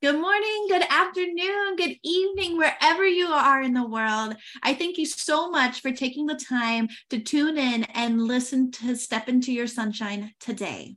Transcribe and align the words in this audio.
Good 0.00 0.20
morning, 0.20 0.66
good 0.68 0.84
afternoon, 0.88 1.74
good 1.74 1.96
evening, 2.04 2.56
wherever 2.56 3.04
you 3.04 3.26
are 3.26 3.60
in 3.60 3.74
the 3.74 3.84
world. 3.84 4.36
I 4.62 4.72
thank 4.72 4.96
you 4.96 5.04
so 5.04 5.50
much 5.50 5.80
for 5.80 5.90
taking 5.90 6.26
the 6.26 6.36
time 6.36 6.86
to 7.10 7.18
tune 7.18 7.58
in 7.58 7.82
and 7.82 8.22
listen 8.22 8.70
to 8.70 8.94
Step 8.94 9.28
Into 9.28 9.52
Your 9.52 9.66
Sunshine 9.66 10.34
today. 10.38 10.94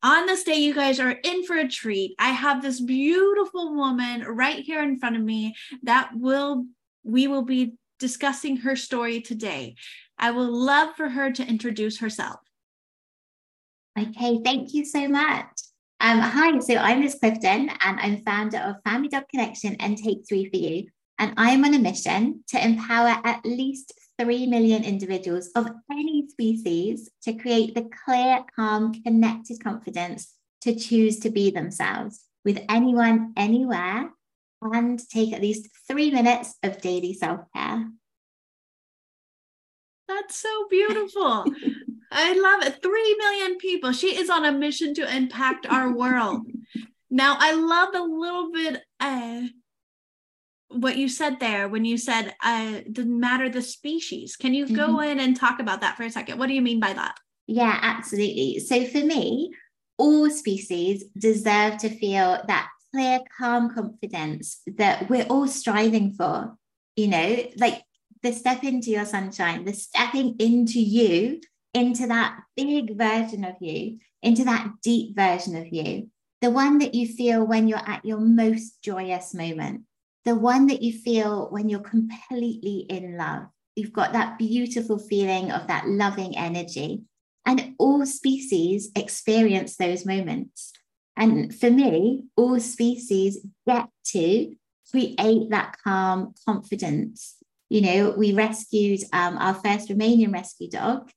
On 0.00 0.26
this 0.26 0.44
day, 0.44 0.54
you 0.54 0.74
guys 0.74 1.00
are 1.00 1.10
in 1.10 1.44
for 1.44 1.56
a 1.56 1.66
treat. 1.66 2.14
I 2.20 2.28
have 2.28 2.62
this 2.62 2.80
beautiful 2.80 3.74
woman 3.74 4.22
right 4.28 4.60
here 4.60 4.80
in 4.80 5.00
front 5.00 5.16
of 5.16 5.22
me 5.22 5.56
that 5.82 6.10
will 6.14 6.66
we 7.02 7.26
will 7.26 7.42
be 7.42 7.74
discussing 7.98 8.58
her 8.58 8.76
story 8.76 9.20
today. 9.20 9.74
I 10.16 10.30
will 10.30 10.52
love 10.52 10.94
for 10.94 11.08
her 11.08 11.32
to 11.32 11.44
introduce 11.44 11.98
herself. 11.98 12.38
Okay, 13.98 14.38
thank 14.44 14.72
you 14.72 14.84
so 14.84 15.08
much. 15.08 15.51
Um, 16.04 16.18
hi, 16.18 16.58
so 16.58 16.74
I'm 16.74 17.00
Liz 17.00 17.14
Clifton 17.14 17.70
and 17.80 18.00
I'm 18.00 18.24
founder 18.24 18.58
of 18.58 18.82
Family 18.84 19.08
Dog 19.08 19.22
Connection 19.28 19.76
and 19.78 19.96
Take 19.96 20.26
Three 20.28 20.50
for 20.50 20.56
You. 20.56 20.88
And 21.20 21.32
I'm 21.36 21.64
on 21.64 21.74
a 21.74 21.78
mission 21.78 22.42
to 22.48 22.60
empower 22.60 23.20
at 23.22 23.44
least 23.44 23.92
3 24.20 24.48
million 24.48 24.82
individuals 24.82 25.50
of 25.54 25.70
any 25.92 26.26
species 26.28 27.08
to 27.22 27.34
create 27.34 27.76
the 27.76 27.88
clear, 28.04 28.40
calm, 28.56 28.92
connected 29.04 29.62
confidence 29.62 30.34
to 30.62 30.74
choose 30.74 31.20
to 31.20 31.30
be 31.30 31.52
themselves 31.52 32.24
with 32.44 32.58
anyone, 32.68 33.32
anywhere, 33.36 34.10
and 34.60 35.08
take 35.08 35.32
at 35.32 35.40
least 35.40 35.70
three 35.86 36.10
minutes 36.10 36.56
of 36.64 36.80
daily 36.80 37.14
self 37.14 37.42
care. 37.54 37.88
That's 40.08 40.34
so 40.34 40.66
beautiful. 40.68 41.44
I 42.12 42.34
love 42.34 42.62
it. 42.66 42.82
Three 42.82 43.16
million 43.18 43.58
people. 43.58 43.92
She 43.92 44.16
is 44.16 44.30
on 44.30 44.44
a 44.44 44.52
mission 44.52 44.94
to 44.94 45.16
impact 45.16 45.66
our 45.66 45.92
world. 45.92 46.46
Now, 47.10 47.36
I 47.38 47.52
love 47.52 47.94
a 47.94 48.02
little 48.02 48.52
bit 48.52 48.82
uh, 49.00 49.42
what 50.68 50.96
you 50.96 51.08
said 51.08 51.40
there 51.40 51.68
when 51.68 51.84
you 51.84 51.98
said 51.98 52.34
uh, 52.42 52.80
doesn't 52.90 53.20
matter 53.20 53.48
the 53.48 53.62
species. 53.62 54.36
Can 54.36 54.54
you 54.54 54.66
go 54.66 54.88
mm-hmm. 54.88 55.10
in 55.10 55.20
and 55.20 55.36
talk 55.36 55.60
about 55.60 55.80
that 55.80 55.96
for 55.96 56.04
a 56.04 56.10
second? 56.10 56.38
What 56.38 56.46
do 56.46 56.54
you 56.54 56.62
mean 56.62 56.80
by 56.80 56.92
that? 56.92 57.16
Yeah, 57.46 57.78
absolutely. 57.82 58.60
So 58.60 58.84
for 58.86 59.04
me, 59.04 59.52
all 59.98 60.30
species 60.30 61.04
deserve 61.18 61.78
to 61.78 61.90
feel 61.90 62.42
that 62.46 62.68
clear, 62.92 63.20
calm 63.38 63.74
confidence 63.74 64.60
that 64.76 65.08
we're 65.10 65.24
all 65.24 65.48
striving 65.48 66.12
for. 66.12 66.56
You 66.96 67.08
know, 67.08 67.46
like 67.56 67.82
the 68.22 68.32
step 68.32 68.64
into 68.64 68.90
your 68.90 69.04
sunshine, 69.04 69.64
the 69.64 69.72
stepping 69.72 70.36
into 70.38 70.80
you 70.80 71.40
into 71.74 72.06
that 72.06 72.40
big 72.56 72.96
version 72.96 73.44
of 73.44 73.56
you, 73.60 73.98
into 74.22 74.44
that 74.44 74.70
deep 74.82 75.16
version 75.16 75.56
of 75.56 75.72
you, 75.72 76.08
the 76.40 76.50
one 76.50 76.78
that 76.78 76.94
you 76.94 77.06
feel 77.06 77.46
when 77.46 77.68
you're 77.68 77.78
at 77.78 78.04
your 78.04 78.18
most 78.18 78.82
joyous 78.82 79.32
moment, 79.32 79.82
the 80.24 80.34
one 80.34 80.66
that 80.66 80.82
you 80.82 80.92
feel 80.92 81.48
when 81.50 81.68
you're 81.68 81.80
completely 81.80 82.86
in 82.88 83.16
love. 83.16 83.44
You've 83.74 83.92
got 83.92 84.12
that 84.12 84.38
beautiful 84.38 84.98
feeling 84.98 85.50
of 85.50 85.66
that 85.68 85.88
loving 85.88 86.36
energy. 86.36 87.02
And 87.46 87.74
all 87.78 88.04
species 88.06 88.90
experience 88.94 89.76
those 89.76 90.06
moments. 90.06 90.72
And 91.16 91.54
for 91.54 91.70
me, 91.70 92.24
all 92.36 92.60
species 92.60 93.44
get 93.66 93.88
to 94.08 94.54
create 94.90 95.50
that 95.50 95.76
calm 95.82 96.34
confidence. 96.46 97.36
You 97.68 97.80
know, 97.80 98.10
we 98.16 98.32
rescued 98.32 99.00
um, 99.12 99.38
our 99.38 99.54
first 99.54 99.88
Romanian 99.88 100.32
rescue 100.32 100.68
dog, 100.68 101.10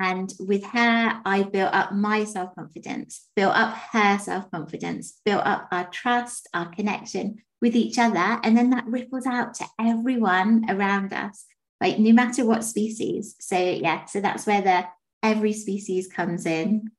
and 0.00 0.32
with 0.40 0.64
her, 0.64 1.20
I 1.26 1.42
built 1.42 1.74
up 1.74 1.92
my 1.92 2.24
self 2.24 2.54
confidence, 2.54 3.28
built 3.36 3.54
up 3.54 3.74
her 3.92 4.18
self 4.18 4.50
confidence, 4.50 5.20
built 5.26 5.44
up 5.44 5.68
our 5.70 5.88
trust, 5.90 6.48
our 6.54 6.66
connection 6.70 7.42
with 7.60 7.76
each 7.76 7.98
other. 7.98 8.40
And 8.42 8.56
then 8.56 8.70
that 8.70 8.86
ripples 8.86 9.26
out 9.26 9.52
to 9.54 9.66
everyone 9.78 10.64
around 10.70 11.12
us, 11.12 11.44
like 11.82 11.98
no 11.98 12.12
matter 12.12 12.46
what 12.46 12.64
species. 12.64 13.36
So, 13.40 13.58
yeah, 13.58 14.06
so 14.06 14.22
that's 14.22 14.46
where 14.46 14.62
the 14.62 14.86
every 15.22 15.52
species 15.52 16.08
comes 16.08 16.46
in. 16.46 16.90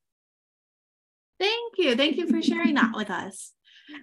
Thank 1.40 1.74
you. 1.80 1.96
Thank 1.96 2.18
you 2.18 2.28
for 2.28 2.44
sharing 2.44 2.76
that 2.76 2.92
with 2.94 3.10
us. 3.10 3.52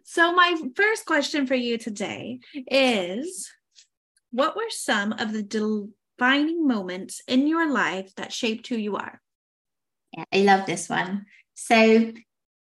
So, 0.03 0.34
my 0.34 0.60
first 0.75 1.06
question 1.06 1.47
for 1.47 1.54
you 1.54 1.78
today 1.78 2.41
is 2.66 3.48
What 4.32 4.56
were 4.56 4.70
some 4.70 5.12
of 5.12 5.32
the 5.32 5.44
del- 5.44 5.91
defining 6.18 6.66
moments 6.66 7.22
in 7.28 7.46
your 7.46 7.70
life 7.70 8.14
that 8.16 8.32
shaped 8.32 8.66
who 8.66 8.76
you 8.76 8.96
are? 8.96 9.20
Yeah, 10.16 10.24
I 10.32 10.38
love 10.38 10.66
this 10.66 10.88
one. 10.88 11.26
So, 11.54 12.12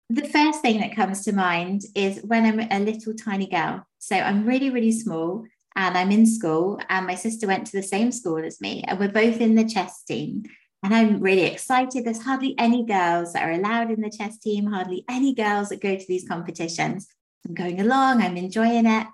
the 0.09 0.29
first 0.29 0.61
thing 0.61 0.81
that 0.81 0.97
comes 0.97 1.25
to 1.25 1.33
mind 1.33 1.83
is 1.95 2.21
when 2.23 2.45
I'm 2.45 2.61
a 2.61 2.85
little 2.85 3.15
tiny 3.15 3.47
girl. 3.47 3.87
So, 3.99 4.17
I'm 4.17 4.47
really, 4.47 4.71
really 4.71 4.93
small 4.93 5.45
and 5.75 5.97
I'm 5.97 6.11
in 6.11 6.27
school, 6.27 6.79
and 6.91 7.07
my 7.07 7.15
sister 7.15 7.47
went 7.47 7.67
to 7.67 7.73
the 7.73 7.83
same 7.83 8.13
school 8.13 8.45
as 8.45 8.61
me, 8.61 8.85
and 8.87 9.01
we're 9.01 9.09
both 9.09 9.41
in 9.41 9.55
the 9.55 9.65
chess 9.65 10.03
team. 10.03 10.43
And 10.83 10.95
I'm 10.95 11.21
really 11.21 11.45
excited. 11.45 12.05
There's 12.05 12.23
hardly 12.23 12.55
any 12.59 12.85
girls 12.85 13.33
that 13.33 13.45
are 13.45 13.53
allowed 13.53 13.91
in 13.91 14.03
the 14.03 14.11
chess 14.11 14.39
team, 14.39 14.67
hardly 14.67 15.05
any 15.09 15.35
girls 15.35 15.71
that 15.71 15.81
go 15.81 15.97
to 15.97 16.05
these 16.07 16.29
competitions. 16.29 17.07
I'm 17.47 17.55
going 17.55 17.81
along, 17.81 18.21
I'm 18.21 18.37
enjoying 18.37 18.87
it. 18.87 19.07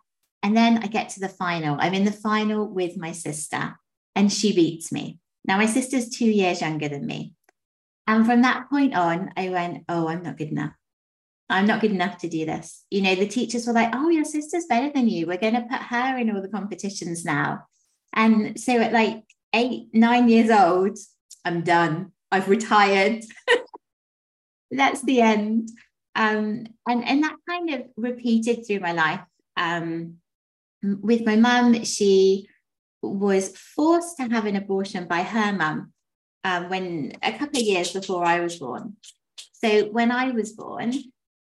And 0.42 0.56
then 0.56 0.78
I 0.78 0.86
get 0.86 1.10
to 1.10 1.20
the 1.20 1.28
final. 1.28 1.76
I'm 1.78 1.94
in 1.94 2.04
the 2.04 2.12
final 2.12 2.66
with 2.66 2.96
my 2.96 3.12
sister 3.12 3.76
and 4.18 4.32
she 4.32 4.52
beats 4.52 4.90
me. 4.90 5.20
Now, 5.44 5.58
my 5.58 5.66
sister's 5.66 6.08
two 6.08 6.26
years 6.26 6.60
younger 6.60 6.88
than 6.88 7.06
me. 7.06 7.34
And 8.08 8.26
from 8.26 8.42
that 8.42 8.68
point 8.68 8.96
on, 8.96 9.30
I 9.36 9.48
went, 9.50 9.84
Oh, 9.88 10.08
I'm 10.08 10.24
not 10.24 10.36
good 10.36 10.48
enough. 10.48 10.72
I'm 11.48 11.66
not 11.66 11.80
good 11.80 11.92
enough 11.92 12.18
to 12.18 12.28
do 12.28 12.44
this. 12.44 12.84
You 12.90 13.00
know, 13.02 13.14
the 13.14 13.28
teachers 13.28 13.66
were 13.66 13.72
like, 13.72 13.94
Oh, 13.94 14.08
your 14.08 14.24
sister's 14.24 14.66
better 14.66 14.90
than 14.92 15.08
you. 15.08 15.26
We're 15.26 15.38
going 15.38 15.54
to 15.54 15.68
put 15.70 15.80
her 15.80 16.18
in 16.18 16.34
all 16.34 16.42
the 16.42 16.48
competitions 16.48 17.24
now. 17.24 17.66
And 18.12 18.58
so 18.58 18.72
at 18.80 18.92
like 18.92 19.22
eight, 19.54 19.86
nine 19.92 20.28
years 20.28 20.50
old, 20.50 20.98
I'm 21.44 21.62
done. 21.62 22.10
I've 22.32 22.48
retired. 22.48 23.22
That's 24.72 25.02
the 25.02 25.20
end. 25.20 25.70
Um, 26.16 26.66
and, 26.88 27.06
and 27.06 27.22
that 27.22 27.36
kind 27.48 27.70
of 27.70 27.82
repeated 27.96 28.66
through 28.66 28.80
my 28.80 28.92
life. 28.92 29.20
Um, 29.56 30.14
with 30.82 31.24
my 31.24 31.36
mum, 31.36 31.84
she 31.84 32.48
was 33.02 33.56
forced 33.56 34.16
to 34.16 34.24
have 34.24 34.46
an 34.46 34.56
abortion 34.56 35.06
by 35.06 35.22
her 35.22 35.52
mum 35.52 35.92
um, 36.44 36.68
when 36.68 37.12
a 37.22 37.32
couple 37.32 37.60
of 37.60 37.66
years 37.66 37.92
before 37.92 38.24
I 38.24 38.40
was 38.40 38.56
born. 38.56 38.96
So 39.52 39.86
when 39.86 40.10
I 40.12 40.30
was 40.30 40.52
born, 40.52 40.92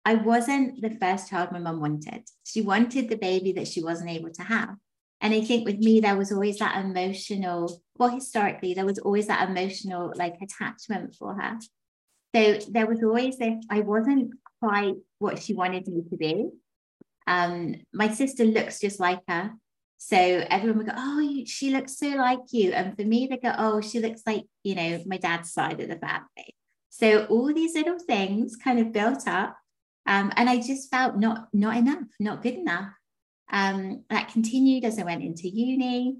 I 0.05 0.15
wasn't 0.15 0.81
the 0.81 0.91
first 0.91 1.29
child 1.29 1.51
my 1.51 1.59
mum 1.59 1.81
wanted. 1.81 2.23
She 2.43 2.61
wanted 2.61 3.09
the 3.09 3.17
baby 3.17 3.51
that 3.53 3.67
she 3.67 3.83
wasn't 3.83 4.11
able 4.11 4.31
to 4.31 4.43
have. 4.43 4.75
And 5.21 5.33
I 5.33 5.41
think 5.41 5.65
with 5.65 5.79
me, 5.79 5.99
there 5.99 6.17
was 6.17 6.31
always 6.31 6.59
that 6.59 6.83
emotional, 6.85 7.81
well, 7.97 8.09
historically, 8.09 8.73
there 8.73 8.85
was 8.85 8.99
always 8.99 9.27
that 9.27 9.49
emotional 9.49 10.13
like 10.15 10.35
attachment 10.41 11.15
for 11.15 11.33
her. 11.33 11.57
So 12.35 12.59
there 12.69 12.85
was 12.85 13.01
always 13.03 13.37
this, 13.37 13.63
I 13.69 13.79
wasn't 13.79 14.35
quite 14.61 14.95
what 15.19 15.41
she 15.41 15.53
wanted 15.53 15.87
me 15.87 16.03
to 16.09 16.17
be. 16.17 16.49
Um, 17.25 17.75
my 17.93 18.09
sister 18.09 18.45
looks 18.45 18.79
just 18.79 18.99
like 18.99 19.21
her. 19.27 19.53
So 19.97 20.17
everyone 20.17 20.79
would 20.79 20.87
go, 20.87 20.93
Oh, 20.95 21.19
you, 21.19 21.45
she 21.45 21.71
looks 21.71 21.97
so 21.97 22.09
like 22.09 22.39
you. 22.51 22.71
And 22.71 22.95
for 22.95 23.03
me, 23.03 23.27
they 23.27 23.37
go, 23.37 23.53
Oh, 23.57 23.81
she 23.81 23.99
looks 23.99 24.21
like, 24.25 24.45
you 24.63 24.75
know, 24.75 25.01
my 25.05 25.17
dad's 25.17 25.51
side 25.51 25.79
of 25.79 25.89
the 25.89 25.97
family. 25.97 26.55
So 26.89 27.25
all 27.25 27.53
these 27.53 27.75
little 27.75 27.99
things 27.99 28.55
kind 28.55 28.79
of 28.79 28.93
built 28.93 29.27
up. 29.27 29.57
Um, 30.05 30.31
and 30.35 30.49
I 30.49 30.61
just 30.61 30.89
felt 30.91 31.17
not 31.17 31.47
not 31.51 31.77
enough, 31.77 32.03
not 32.19 32.43
good 32.43 32.53
enough. 32.55 32.91
Um, 33.51 34.03
that 34.09 34.29
continued 34.29 34.85
as 34.85 34.99
I 34.99 35.03
went 35.03 35.23
into 35.23 35.49
uni. 35.49 36.17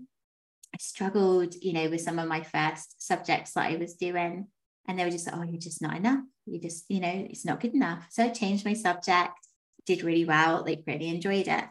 I 0.74 0.78
struggled, 0.80 1.56
you 1.62 1.72
know, 1.74 1.90
with 1.90 2.02
some 2.02 2.20
of 2.20 2.28
my 2.28 2.42
first 2.42 3.02
subjects 3.02 3.54
that 3.54 3.72
I 3.72 3.78
was 3.78 3.94
doing. 3.96 4.48
And 4.88 5.00
they 5.00 5.06
were 5.06 5.12
just, 5.12 5.30
oh, 5.32 5.42
you're 5.42 5.60
just 5.60 5.82
not 5.82 5.96
enough. 5.96 6.20
You 6.46 6.60
just, 6.60 6.86
you 6.90 7.00
know, 7.00 7.28
it's 7.30 7.46
not 7.46 7.62
good 7.62 7.74
enough. 7.74 8.08
So 8.10 8.24
I 8.24 8.30
changed 8.30 8.66
my 8.66 8.74
subject, 8.74 9.34
did 9.86 10.04
really 10.04 10.26
well, 10.26 10.64
like 10.66 10.84
really 10.86 11.08
enjoyed 11.08 11.48
it. 11.48 11.66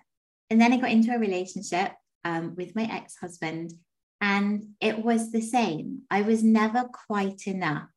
And 0.51 0.61
then 0.61 0.73
I 0.73 0.77
got 0.77 0.91
into 0.91 1.15
a 1.15 1.19
relationship 1.19 1.93
um, 2.25 2.55
with 2.57 2.75
my 2.77 2.85
ex 2.85 3.17
husband, 3.17 3.73
and 4.21 4.65
it 4.81 5.05
was 5.05 5.33
the 5.33 5.41
same. 5.41 6.03
I 6.11 6.23
was 6.23 6.43
never 6.43 6.85
quite 6.85 7.47
enough. 7.47 7.89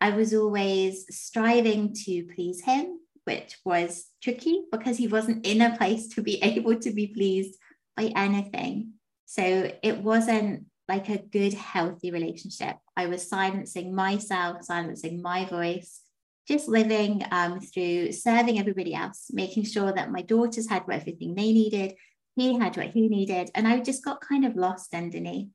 I 0.00 0.10
was 0.10 0.34
always 0.34 1.06
striving 1.10 1.94
to 2.04 2.26
please 2.34 2.62
him, 2.62 2.98
which 3.24 3.56
was 3.64 4.06
tricky 4.22 4.64
because 4.70 4.96
he 4.96 5.08
wasn't 5.08 5.46
in 5.46 5.62
a 5.62 5.76
place 5.76 6.08
to 6.08 6.22
be 6.22 6.34
able 6.42 6.78
to 6.80 6.90
be 6.90 7.08
pleased 7.08 7.58
by 7.96 8.12
anything. 8.16 8.94
So 9.26 9.70
it 9.82 9.98
wasn't 9.98 10.66
like 10.88 11.08
a 11.08 11.18
good, 11.18 11.54
healthy 11.54 12.10
relationship. 12.10 12.76
I 12.96 13.06
was 13.06 13.28
silencing 13.28 13.94
myself, 13.94 14.64
silencing 14.64 15.22
my 15.22 15.46
voice, 15.46 16.00
just 16.46 16.68
living 16.68 17.22
um, 17.30 17.60
through 17.60 18.12
serving 18.12 18.58
everybody 18.58 18.94
else, 18.94 19.30
making 19.32 19.64
sure 19.64 19.92
that 19.92 20.12
my 20.12 20.22
daughters 20.22 20.68
had 20.68 20.84
everything 20.90 21.34
they 21.34 21.52
needed, 21.52 21.94
he 22.36 22.58
had 22.58 22.76
what 22.76 22.88
he 22.88 23.08
needed, 23.08 23.50
and 23.54 23.66
I 23.66 23.80
just 23.80 24.04
got 24.04 24.20
kind 24.20 24.44
of 24.44 24.56
lost 24.56 24.94
underneath. 24.94 25.48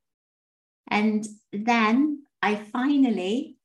And 0.89 1.27
then 1.51 2.23
I 2.41 2.55
finally 2.55 3.57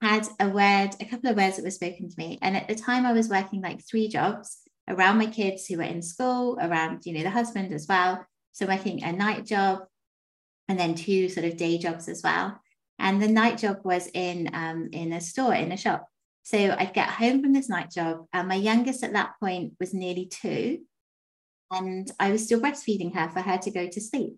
had 0.00 0.28
a 0.38 0.48
word, 0.48 0.90
a 1.00 1.04
couple 1.04 1.30
of 1.30 1.36
words 1.36 1.56
that 1.56 1.64
were 1.64 1.70
spoken 1.70 2.08
to 2.08 2.14
me. 2.18 2.38
And 2.42 2.56
at 2.56 2.68
the 2.68 2.74
time, 2.74 3.04
I 3.06 3.12
was 3.12 3.28
working 3.28 3.60
like 3.62 3.80
three 3.84 4.08
jobs. 4.08 4.58
around 4.88 5.18
my 5.18 5.26
kids 5.26 5.66
who 5.66 5.76
were 5.76 5.82
in 5.84 6.02
school, 6.02 6.58
around, 6.60 7.06
you 7.06 7.12
know, 7.14 7.22
the 7.22 7.30
husband 7.30 7.72
as 7.72 7.86
well. 7.88 8.24
So 8.52 8.66
working 8.66 9.02
a 9.02 9.12
night 9.12 9.46
job 9.46 9.80
and 10.68 10.78
then 10.78 10.94
two 10.94 11.28
sort 11.28 11.46
of 11.46 11.56
day 11.56 11.78
jobs 11.78 12.08
as 12.08 12.22
well. 12.22 12.60
And 12.98 13.20
the 13.20 13.28
night 13.28 13.58
job 13.58 13.78
was 13.84 14.08
in 14.12 14.50
um, 14.52 14.88
in 14.92 15.12
a 15.12 15.20
store, 15.20 15.54
in 15.54 15.72
a 15.72 15.76
shop. 15.76 16.08
So 16.42 16.74
I'd 16.76 16.94
get 16.94 17.08
home 17.08 17.40
from 17.40 17.52
this 17.52 17.68
night 17.68 17.90
job, 17.90 18.26
and 18.32 18.48
my 18.48 18.56
youngest 18.56 19.04
at 19.04 19.12
that 19.12 19.34
point 19.40 19.74
was 19.78 19.94
nearly 19.94 20.26
two. 20.26 20.80
And 21.70 22.10
I 22.18 22.32
was 22.32 22.44
still 22.44 22.60
breastfeeding 22.60 23.14
her 23.14 23.30
for 23.30 23.40
her 23.40 23.58
to 23.58 23.70
go 23.70 23.86
to 23.88 24.00
sleep. 24.00 24.36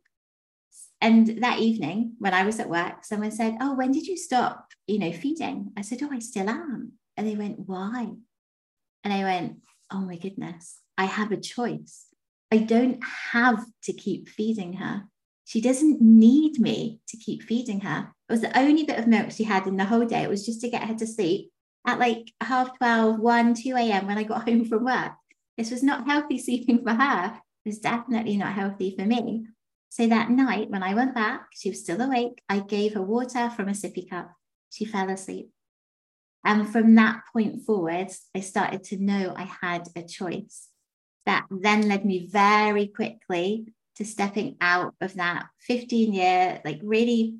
And 1.00 1.42
that 1.42 1.58
evening, 1.58 2.14
when 2.18 2.32
I 2.32 2.44
was 2.44 2.60
at 2.60 2.68
work, 2.68 3.04
someone 3.04 3.30
said, 3.30 3.56
Oh, 3.60 3.74
when 3.74 3.90
did 3.90 4.06
you 4.06 4.16
stop, 4.16 4.68
you 4.86 4.98
know, 4.98 5.12
feeding? 5.12 5.72
I 5.76 5.82
said, 5.82 6.02
Oh, 6.02 6.10
I 6.12 6.20
still 6.20 6.48
am. 6.48 6.92
And 7.16 7.26
they 7.26 7.34
went, 7.34 7.58
Why? 7.66 8.12
And 9.02 9.12
I 9.12 9.24
went, 9.24 9.58
Oh 9.90 10.00
my 10.00 10.16
goodness, 10.16 10.80
I 10.96 11.04
have 11.04 11.32
a 11.32 11.36
choice. 11.36 12.06
I 12.52 12.58
don't 12.58 13.02
have 13.32 13.64
to 13.84 13.92
keep 13.92 14.28
feeding 14.28 14.74
her. 14.74 15.04
She 15.44 15.60
doesn't 15.60 16.00
need 16.00 16.60
me 16.60 17.00
to 17.08 17.16
keep 17.16 17.42
feeding 17.42 17.80
her. 17.80 18.14
It 18.28 18.32
was 18.32 18.40
the 18.40 18.56
only 18.56 18.84
bit 18.84 18.98
of 18.98 19.06
milk 19.06 19.30
she 19.30 19.44
had 19.44 19.66
in 19.66 19.76
the 19.76 19.84
whole 19.84 20.06
day. 20.06 20.22
It 20.22 20.30
was 20.30 20.46
just 20.46 20.60
to 20.60 20.70
get 20.70 20.84
her 20.84 20.94
to 20.94 21.06
sleep 21.06 21.50
at 21.86 21.98
like 21.98 22.32
half 22.40 22.76
12, 22.78 23.18
1, 23.18 23.54
2 23.54 23.76
a.m. 23.76 24.06
when 24.06 24.18
I 24.18 24.22
got 24.22 24.44
home 24.48 24.64
from 24.64 24.84
work. 24.84 25.12
This 25.56 25.70
was 25.70 25.82
not 25.82 26.06
healthy 26.06 26.38
sleeping 26.38 26.82
for 26.82 26.94
her. 26.94 27.40
It 27.64 27.68
was 27.68 27.78
definitely 27.78 28.36
not 28.36 28.54
healthy 28.54 28.94
for 28.98 29.06
me. 29.06 29.46
So 29.88 30.08
that 30.08 30.30
night, 30.30 30.70
when 30.70 30.82
I 30.82 30.94
went 30.94 31.14
back, 31.14 31.46
she 31.54 31.68
was 31.68 31.80
still 31.80 32.00
awake. 32.00 32.42
I 32.48 32.58
gave 32.58 32.94
her 32.94 33.02
water 33.02 33.48
from 33.50 33.68
a 33.68 33.72
sippy 33.72 34.08
cup. 34.10 34.32
She 34.70 34.84
fell 34.84 35.08
asleep. 35.08 35.50
And 36.44 36.68
from 36.68 36.94
that 36.96 37.22
point 37.32 37.62
forward, 37.62 38.08
I 38.34 38.40
started 38.40 38.82
to 38.84 38.98
know 38.98 39.34
I 39.36 39.44
had 39.44 39.88
a 39.96 40.02
choice. 40.02 40.68
That 41.26 41.46
then 41.48 41.88
led 41.88 42.04
me 42.04 42.28
very 42.30 42.88
quickly 42.88 43.72
to 43.96 44.04
stepping 44.04 44.56
out 44.60 44.94
of 45.00 45.14
that 45.14 45.46
15 45.60 46.12
year, 46.12 46.60
like 46.64 46.80
really 46.82 47.36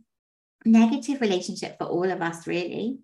negative 0.65 1.21
relationship 1.21 1.77
for 1.77 1.87
all 1.87 2.11
of 2.11 2.23
us, 2.23 2.47
really. 2.47 2.99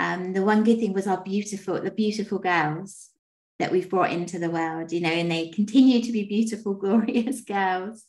Um, 0.00 0.32
the 0.32 0.42
one 0.42 0.64
good 0.64 0.80
thing 0.80 0.94
was 0.94 1.06
our 1.06 1.22
beautiful, 1.22 1.78
the 1.78 1.90
beautiful 1.90 2.38
girls 2.38 3.10
that 3.58 3.70
we've 3.70 3.90
brought 3.90 4.10
into 4.10 4.38
the 4.38 4.48
world, 4.48 4.92
you 4.92 5.00
know, 5.00 5.10
and 5.10 5.30
they 5.30 5.50
continue 5.50 6.00
to 6.00 6.10
be 6.10 6.24
beautiful, 6.24 6.72
glorious 6.84 7.42
girls. 7.42 8.06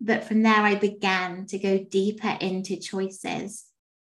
But 0.00 0.24
from 0.24 0.42
there, 0.42 0.62
I 0.62 0.76
began 0.76 1.44
to 1.48 1.58
go 1.58 1.78
deeper 1.78 2.38
into 2.40 2.80
choices. 2.80 3.66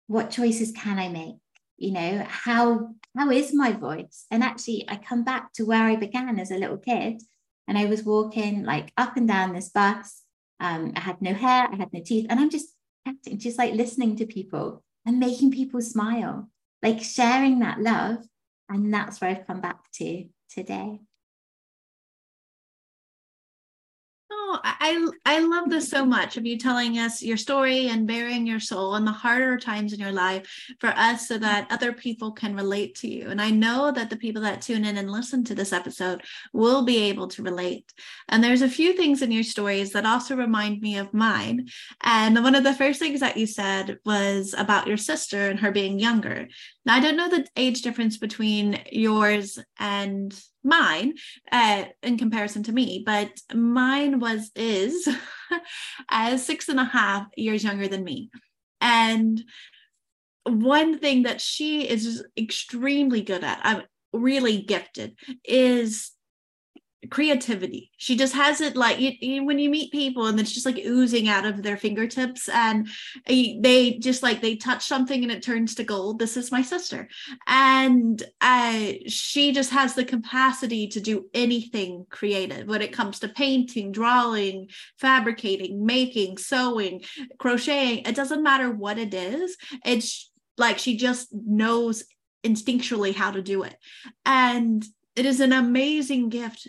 What 0.06 0.30
choices 0.30 0.70
can 0.70 1.00
I 1.00 1.08
make? 1.08 1.34
You 1.76 1.90
know, 1.90 2.24
how 2.28 2.94
how 3.16 3.30
is 3.30 3.52
my 3.52 3.72
voice? 3.72 4.26
And 4.30 4.44
actually, 4.44 4.84
I 4.88 4.94
come 4.94 5.24
back 5.24 5.52
to 5.54 5.64
where 5.64 5.82
I 5.82 5.96
began 5.96 6.38
as 6.38 6.52
a 6.52 6.58
little 6.58 6.78
kid, 6.78 7.20
and 7.66 7.76
I 7.76 7.86
was 7.86 8.04
walking 8.04 8.62
like 8.62 8.92
up 8.96 9.16
and 9.16 9.26
down 9.26 9.54
this 9.54 9.70
bus. 9.70 10.22
Um, 10.60 10.92
I 10.94 11.00
had 11.00 11.20
no 11.20 11.34
hair, 11.34 11.68
I 11.72 11.74
had 11.74 11.92
no 11.92 12.00
teeth, 12.00 12.26
and 12.30 12.38
I'm 12.38 12.50
just 12.50 12.68
acting, 13.04 13.40
just 13.40 13.58
like 13.58 13.74
listening 13.74 14.14
to 14.16 14.26
people 14.26 14.84
and 15.04 15.18
making 15.18 15.50
people 15.50 15.80
smile, 15.80 16.48
like 16.82 17.02
sharing 17.02 17.60
that 17.60 17.80
love. 17.80 18.24
And 18.68 18.92
that's 18.92 19.20
where 19.20 19.30
I've 19.30 19.46
come 19.46 19.60
back 19.60 19.90
to 19.94 20.24
today. 20.50 21.00
Oh, 24.50 24.58
I 24.64 25.06
I 25.26 25.40
love 25.40 25.68
this 25.68 25.90
so 25.90 26.06
much 26.06 26.38
of 26.38 26.46
you 26.46 26.56
telling 26.56 26.98
us 26.98 27.22
your 27.22 27.36
story 27.36 27.88
and 27.88 28.06
bearing 28.06 28.46
your 28.46 28.60
soul 28.60 28.94
and 28.94 29.06
the 29.06 29.12
harder 29.12 29.58
times 29.58 29.92
in 29.92 30.00
your 30.00 30.10
life 30.10 30.48
for 30.80 30.88
us 30.88 31.28
so 31.28 31.36
that 31.36 31.70
other 31.70 31.92
people 31.92 32.32
can 32.32 32.56
relate 32.56 32.94
to 33.00 33.08
you. 33.08 33.28
And 33.28 33.42
I 33.42 33.50
know 33.50 33.92
that 33.92 34.08
the 34.08 34.16
people 34.16 34.40
that 34.42 34.62
tune 34.62 34.86
in 34.86 34.96
and 34.96 35.12
listen 35.12 35.44
to 35.44 35.54
this 35.54 35.74
episode 35.74 36.22
will 36.54 36.82
be 36.82 36.96
able 37.10 37.28
to 37.28 37.42
relate. 37.42 37.92
And 38.30 38.42
there's 38.42 38.62
a 38.62 38.70
few 38.70 38.94
things 38.94 39.20
in 39.20 39.32
your 39.32 39.42
stories 39.42 39.92
that 39.92 40.06
also 40.06 40.34
remind 40.34 40.80
me 40.80 40.96
of 40.96 41.12
mine. 41.12 41.68
And 42.02 42.42
one 42.42 42.54
of 42.54 42.64
the 42.64 42.72
first 42.72 42.98
things 42.98 43.20
that 43.20 43.36
you 43.36 43.46
said 43.46 43.98
was 44.06 44.54
about 44.56 44.86
your 44.86 44.96
sister 44.96 45.50
and 45.50 45.60
her 45.60 45.72
being 45.72 45.98
younger. 45.98 46.48
Now 46.86 46.94
I 46.94 47.00
don't 47.00 47.18
know 47.18 47.28
the 47.28 47.46
age 47.54 47.82
difference 47.82 48.16
between 48.16 48.80
yours 48.90 49.58
and 49.78 50.34
mine 50.64 51.14
uh, 51.52 51.84
in 52.02 52.18
comparison 52.18 52.62
to 52.64 52.72
me, 52.72 53.02
but 53.04 53.30
mine 53.54 54.20
was 54.20 54.50
is 54.54 55.08
as 56.10 56.44
six 56.44 56.68
and 56.68 56.80
a 56.80 56.84
half 56.84 57.26
years 57.36 57.64
younger 57.64 57.88
than 57.88 58.04
me. 58.04 58.30
And 58.80 59.42
one 60.44 60.98
thing 60.98 61.24
that 61.24 61.40
she 61.40 61.88
is 61.88 62.24
extremely 62.36 63.22
good 63.22 63.44
at, 63.44 63.60
I'm 63.62 63.82
really 64.12 64.62
gifted, 64.62 65.18
is 65.44 66.10
creativity. 67.10 67.90
She 67.96 68.16
just 68.16 68.34
has 68.34 68.60
it 68.60 68.76
like 68.76 68.98
you, 68.98 69.12
you, 69.20 69.44
when 69.44 69.58
you 69.58 69.70
meet 69.70 69.92
people 69.92 70.26
and 70.26 70.38
it's 70.38 70.52
just 70.52 70.66
like 70.66 70.78
oozing 70.78 71.28
out 71.28 71.46
of 71.46 71.62
their 71.62 71.76
fingertips 71.76 72.48
and 72.48 72.88
they 73.26 73.98
just 74.00 74.22
like 74.22 74.40
they 74.40 74.56
touch 74.56 74.84
something 74.84 75.22
and 75.22 75.30
it 75.30 75.42
turns 75.42 75.76
to 75.76 75.84
gold. 75.84 76.18
This 76.18 76.36
is 76.36 76.50
my 76.50 76.62
sister. 76.62 77.08
And 77.46 78.22
uh, 78.40 78.92
she 79.06 79.52
just 79.52 79.70
has 79.70 79.94
the 79.94 80.04
capacity 80.04 80.88
to 80.88 81.00
do 81.00 81.26
anything 81.34 82.04
creative 82.10 82.66
when 82.66 82.82
it 82.82 82.92
comes 82.92 83.20
to 83.20 83.28
painting, 83.28 83.92
drawing, 83.92 84.68
fabricating, 84.98 85.86
making, 85.86 86.38
sewing, 86.38 87.02
crocheting. 87.38 88.04
It 88.06 88.16
doesn't 88.16 88.42
matter 88.42 88.70
what 88.70 88.98
it 88.98 89.14
is. 89.14 89.56
It's 89.84 90.30
like 90.56 90.78
she 90.78 90.96
just 90.96 91.28
knows 91.32 92.04
instinctually 92.44 93.14
how 93.14 93.30
to 93.30 93.42
do 93.42 93.62
it. 93.62 93.76
And 94.26 94.84
it 95.14 95.26
is 95.26 95.40
an 95.40 95.52
amazing 95.52 96.28
gift 96.28 96.68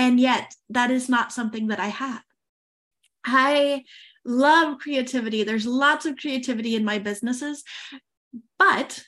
and 0.00 0.18
yet, 0.18 0.54
that 0.70 0.90
is 0.90 1.10
not 1.10 1.30
something 1.30 1.66
that 1.66 1.78
I 1.78 1.88
have. 1.88 2.22
I 3.22 3.84
love 4.24 4.78
creativity. 4.78 5.44
There's 5.44 5.66
lots 5.66 6.06
of 6.06 6.16
creativity 6.16 6.74
in 6.74 6.86
my 6.86 6.98
businesses, 6.98 7.62
but 8.58 9.04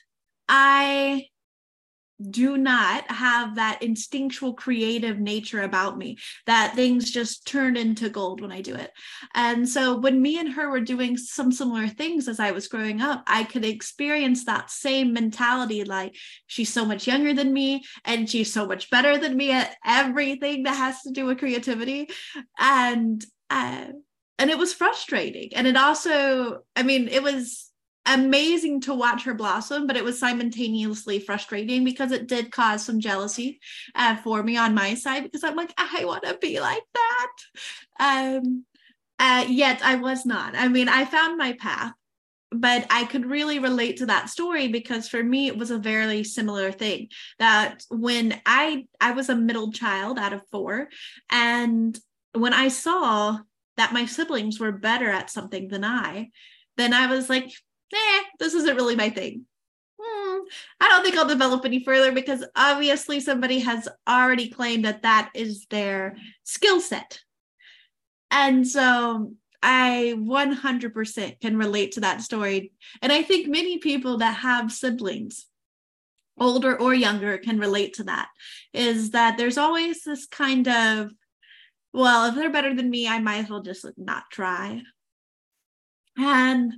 I 0.47 1.29
do 2.29 2.57
not 2.57 3.09
have 3.09 3.55
that 3.55 3.81
instinctual 3.81 4.53
creative 4.53 5.19
nature 5.19 5.61
about 5.61 5.97
me 5.97 6.17
that 6.45 6.75
things 6.75 7.11
just 7.11 7.47
turn 7.47 7.77
into 7.77 8.09
gold 8.09 8.41
when 8.41 8.51
I 8.51 8.61
do 8.61 8.75
it. 8.75 8.91
And 9.33 9.67
so 9.67 9.97
when 9.97 10.21
me 10.21 10.39
and 10.39 10.53
her 10.53 10.69
were 10.69 10.79
doing 10.79 11.17
some 11.17 11.51
similar 11.51 11.87
things 11.87 12.27
as 12.27 12.39
I 12.39 12.51
was 12.51 12.67
growing 12.67 13.01
up, 13.01 13.23
I 13.27 13.43
could 13.43 13.65
experience 13.65 14.45
that 14.45 14.71
same 14.71 15.13
mentality 15.13 15.83
like 15.83 16.15
she's 16.47 16.71
so 16.71 16.85
much 16.85 17.07
younger 17.07 17.33
than 17.33 17.53
me 17.53 17.83
and 18.05 18.29
she's 18.29 18.51
so 18.51 18.65
much 18.65 18.89
better 18.89 19.17
than 19.17 19.35
me 19.35 19.51
at 19.51 19.75
everything 19.85 20.63
that 20.63 20.75
has 20.75 21.01
to 21.01 21.11
do 21.11 21.25
with 21.25 21.39
creativity. 21.39 22.09
And 22.57 23.23
uh, 23.49 23.85
and 24.39 24.49
it 24.49 24.57
was 24.57 24.73
frustrating. 24.73 25.53
And 25.53 25.67
it 25.67 25.77
also, 25.77 26.63
I 26.75 26.83
mean, 26.83 27.07
it 27.07 27.21
was 27.21 27.71
amazing 28.05 28.81
to 28.81 28.93
watch 28.93 29.23
her 29.23 29.33
blossom, 29.33 29.87
but 29.87 29.95
it 29.95 30.03
was 30.03 30.19
simultaneously 30.19 31.19
frustrating 31.19 31.83
because 31.83 32.11
it 32.11 32.27
did 32.27 32.51
cause 32.51 32.85
some 32.85 32.99
jealousy 32.99 33.59
uh, 33.95 34.17
for 34.17 34.43
me 34.43 34.57
on 34.57 34.73
my 34.73 34.93
side 34.93 35.23
because 35.23 35.43
I'm 35.43 35.55
like, 35.55 35.73
I 35.77 36.03
want 36.05 36.23
to 36.23 36.37
be 36.39 36.59
like 36.59 36.83
that. 36.93 37.29
Um, 37.99 38.65
uh, 39.19 39.45
yet 39.47 39.81
I 39.83 39.95
was 39.95 40.25
not. 40.25 40.55
I 40.55 40.67
mean, 40.67 40.89
I 40.89 41.05
found 41.05 41.37
my 41.37 41.53
path, 41.53 41.93
but 42.51 42.85
I 42.89 43.05
could 43.05 43.25
really 43.25 43.59
relate 43.59 43.97
to 43.97 44.05
that 44.07 44.29
story 44.29 44.67
because 44.67 45.07
for 45.07 45.23
me 45.23 45.47
it 45.47 45.57
was 45.57 45.71
a 45.71 45.77
very 45.77 46.23
similar 46.23 46.71
thing. 46.71 47.07
That 47.39 47.83
when 47.89 48.39
I 48.45 48.85
I 48.99 49.11
was 49.11 49.29
a 49.29 49.35
middle 49.35 49.71
child 49.71 50.19
out 50.19 50.33
of 50.33 50.41
four, 50.51 50.89
and 51.31 51.97
when 52.33 52.53
I 52.53 52.67
saw 52.67 53.39
that 53.77 53.93
my 53.93 54.05
siblings 54.05 54.59
were 54.59 54.71
better 54.71 55.09
at 55.09 55.29
something 55.29 55.67
than 55.67 55.83
I, 55.83 56.29
then 56.77 56.93
I 56.93 57.07
was 57.07 57.29
like, 57.29 57.51
eh, 57.95 58.23
this 58.39 58.53
isn't 58.53 58.75
really 58.75 58.95
my 58.95 59.09
thing. 59.09 59.45
Hmm, 60.01 60.39
I 60.81 60.89
don't 60.89 61.03
think 61.03 61.15
I'll 61.15 61.27
develop 61.27 61.65
any 61.65 61.83
further 61.83 62.11
because 62.11 62.43
obviously 62.55 63.19
somebody 63.19 63.59
has 63.59 63.87
already 64.07 64.49
claimed 64.49 64.85
that 64.85 65.03
that 65.03 65.31
is 65.33 65.65
their 65.69 66.17
skill 66.43 66.81
set. 66.81 67.19
And 68.31 68.67
so 68.67 69.33
I 69.61 70.15
100% 70.17 71.39
can 71.39 71.57
relate 71.57 71.93
to 71.93 72.01
that 72.01 72.21
story. 72.21 72.73
And 73.01 73.11
I 73.11 73.21
think 73.21 73.47
many 73.47 73.77
people 73.77 74.17
that 74.17 74.37
have 74.37 74.71
siblings, 74.71 75.45
older 76.37 76.77
or 76.77 76.93
younger, 76.93 77.37
can 77.37 77.59
relate 77.59 77.93
to 77.93 78.03
that. 78.05 78.27
Is 78.73 79.11
that 79.11 79.37
there's 79.37 79.57
always 79.57 80.03
this 80.03 80.25
kind 80.25 80.67
of, 80.67 81.11
well, 81.93 82.25
if 82.27 82.35
they're 82.35 82.51
better 82.51 82.75
than 82.75 82.89
me, 82.89 83.07
I 83.07 83.19
might 83.19 83.43
as 83.43 83.49
well 83.49 83.61
just 83.61 83.85
not 83.95 84.23
try. 84.31 84.81
And 86.17 86.73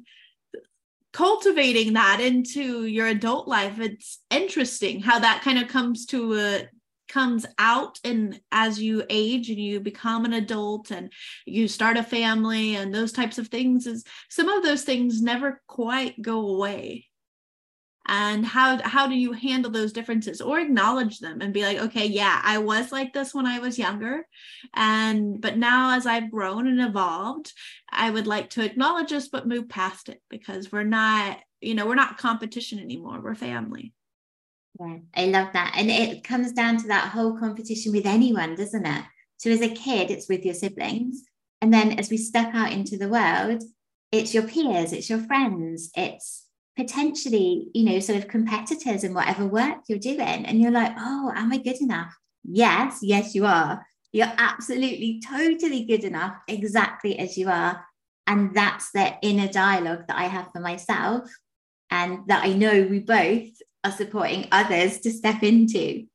cultivating 1.15 1.93
that 1.93 2.19
into 2.19 2.84
your 2.84 3.07
adult 3.07 3.48
life 3.48 3.79
it's 3.79 4.19
interesting 4.29 5.00
how 5.00 5.17
that 5.17 5.41
kind 5.41 5.57
of 5.57 5.69
comes 5.69 6.05
to 6.05 6.38
a 6.38 6.67
comes 7.07 7.45
out 7.57 7.98
and 8.03 8.41
as 8.51 8.81
you 8.81 9.01
age 9.10 9.50
and 9.50 9.57
you 9.57 9.79
become 9.79 10.25
an 10.25 10.34
adult 10.34 10.91
and 10.91 11.13
you 11.45 11.69
start 11.69 11.95
a 11.95 12.03
family 12.03 12.75
and 12.75 12.93
those 12.93 13.13
types 13.13 13.38
of 13.38 13.48
things 13.48 13.88
is 13.88 14.03
some 14.29 14.50
of 14.50 14.62
those 14.62 14.84
things 14.84 15.22
never 15.22 15.62
quite 15.67 16.22
go 16.22 16.50
away 16.50 17.07
and 18.08 18.46
how 18.46 18.82
how 18.84 19.08
do 19.08 19.16
you 19.16 19.32
handle 19.32 19.72
those 19.72 19.92
differences 19.92 20.42
or 20.42 20.60
acknowledge 20.60 21.20
them 21.20 21.42
and 21.42 21.54
be 21.54 21.64
like 21.64 21.78
okay 21.78 22.06
yeah 22.06 22.40
i 22.44 22.58
was 22.58 22.92
like 22.92 23.14
this 23.14 23.34
when 23.34 23.46
i 23.46 23.60
was 23.60 23.80
younger. 23.80 24.28
And 24.74 25.42
but 25.42 25.58
now 25.58 25.96
as 25.96 26.06
i've 26.06 26.32
grown 26.32 26.68
and 26.68 26.82
evolved 26.82 27.54
i 27.92 28.10
would 28.10 28.28
like 28.28 28.52
to 28.52 28.64
acknowledge 28.64 29.10
this 29.10 29.28
but 29.28 29.48
move 29.48 29.70
past 29.70 30.10
it 30.10 30.22
because 30.30 30.72
we're 30.72 30.84
not 30.84 31.40
you 31.62 31.74
know 31.74 31.86
we're 31.88 31.96
not 31.96 32.18
competition 32.18 32.80
anymore. 32.80 33.20
We're 33.22 33.36
family. 33.36 33.94
Yeah 34.80 34.98
i 35.16 35.26
love 35.26 35.54
that. 35.54 35.74
And 35.76 35.90
it 35.90 36.24
comes 36.24 36.52
down 36.52 36.78
to 36.78 36.88
that 36.88 37.10
whole 37.10 37.38
competition 37.40 37.92
with 37.92 38.06
anyone 38.06 38.56
doesn't 38.56 38.86
it? 38.86 39.04
So 39.38 39.50
as 39.50 39.62
a 39.62 39.70
kid 39.70 40.12
it's 40.12 40.30
with 40.30 40.46
your 40.46 40.54
siblings. 40.54 41.24
And 41.62 41.74
then 41.74 41.98
as 42.00 42.10
we 42.12 42.18
step 42.18 42.54
out 42.54 42.72
into 42.72 42.98
the 42.98 43.10
world 43.10 43.64
it's 44.12 44.34
your 44.34 44.44
peers 44.44 44.94
it's 44.94 45.10
your 45.10 45.20
friends 45.20 45.90
it's 45.96 46.45
potentially, 46.75 47.70
you 47.74 47.86
know, 47.86 48.00
sort 48.00 48.17
of 48.17 48.27
competitors 48.27 49.03
in 49.03 49.13
whatever 49.13 49.46
work 49.46 49.77
you're 49.88 50.00
doing. 50.00 50.46
And 50.46 50.60
you're 50.60 50.72
like, 50.72 50.94
oh, 50.98 51.32
am 51.36 51.51
I 51.51 51.58
good 51.58 51.82
enough? 51.82 52.15
Yes, 52.44 53.00
yes, 53.01 53.34
you 53.34 53.46
are. 53.46 53.86
You're 54.12 54.34
absolutely, 54.38 55.22
totally 55.25 55.86
good 55.86 56.03
enough, 56.03 56.36
exactly 56.48 57.17
as 57.20 57.38
you 57.38 57.50
are. 57.50 57.86
And 58.27 58.53
that's 58.53 58.91
the 58.91 59.13
inner 59.22 59.48
dialogue 59.48 60.05
that 60.08 60.17
I 60.17 60.24
have 60.24 60.50
for 60.51 60.60
myself 60.60 61.29
and 61.91 62.20
that 62.27 62.44
I 62.44 62.53
know 62.53 62.88
we 62.89 63.00
both 63.00 63.50
are 63.84 63.91
supporting 63.91 64.48
others 64.51 65.00
to 65.01 65.12
step 65.12 65.44
into 65.44 66.05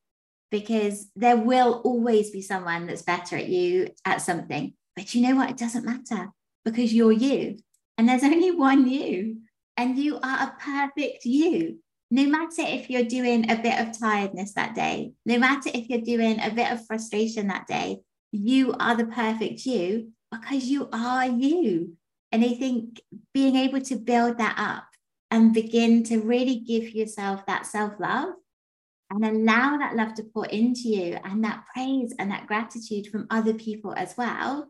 because 0.50 1.08
there 1.14 1.36
will 1.36 1.80
always 1.84 2.30
be 2.30 2.42
someone 2.42 2.86
that's 2.86 3.02
better 3.02 3.36
at 3.36 3.48
you 3.48 3.88
at 4.04 4.20
something. 4.20 4.74
But 4.96 5.14
you 5.14 5.22
know 5.22 5.36
what? 5.36 5.50
It 5.50 5.56
doesn't 5.56 5.84
matter 5.84 6.30
because 6.64 6.92
you're 6.92 7.12
you. 7.12 7.58
And 7.96 8.08
there's 8.08 8.24
only 8.24 8.50
one 8.50 8.88
you 8.88 9.42
and 9.80 9.96
you 9.96 10.16
are 10.16 10.42
a 10.42 10.54
perfect 10.60 11.24
you. 11.24 11.78
No 12.10 12.26
matter 12.26 12.60
if 12.60 12.90
you're 12.90 13.02
doing 13.02 13.50
a 13.50 13.56
bit 13.56 13.80
of 13.80 13.98
tiredness 13.98 14.52
that 14.52 14.74
day, 14.74 15.12
no 15.24 15.38
matter 15.38 15.70
if 15.72 15.88
you're 15.88 16.02
doing 16.02 16.38
a 16.38 16.50
bit 16.50 16.70
of 16.70 16.84
frustration 16.86 17.48
that 17.48 17.66
day, 17.66 18.00
you 18.30 18.74
are 18.78 18.94
the 18.94 19.06
perfect 19.06 19.64
you 19.64 20.12
because 20.30 20.64
you 20.64 20.90
are 20.92 21.26
you. 21.26 21.96
And 22.30 22.44
I 22.44 22.48
think 22.48 23.00
being 23.32 23.56
able 23.56 23.80
to 23.80 23.96
build 23.96 24.36
that 24.36 24.54
up 24.58 24.84
and 25.30 25.54
begin 25.54 26.04
to 26.04 26.18
really 26.18 26.56
give 26.56 26.90
yourself 26.90 27.46
that 27.46 27.64
self 27.64 27.94
love 27.98 28.34
and 29.08 29.24
allow 29.24 29.78
that 29.78 29.96
love 29.96 30.12
to 30.16 30.24
pour 30.24 30.44
into 30.44 30.88
you 30.88 31.16
and 31.24 31.42
that 31.44 31.64
praise 31.72 32.14
and 32.18 32.30
that 32.30 32.46
gratitude 32.46 33.06
from 33.06 33.28
other 33.30 33.54
people 33.54 33.94
as 33.94 34.14
well 34.18 34.68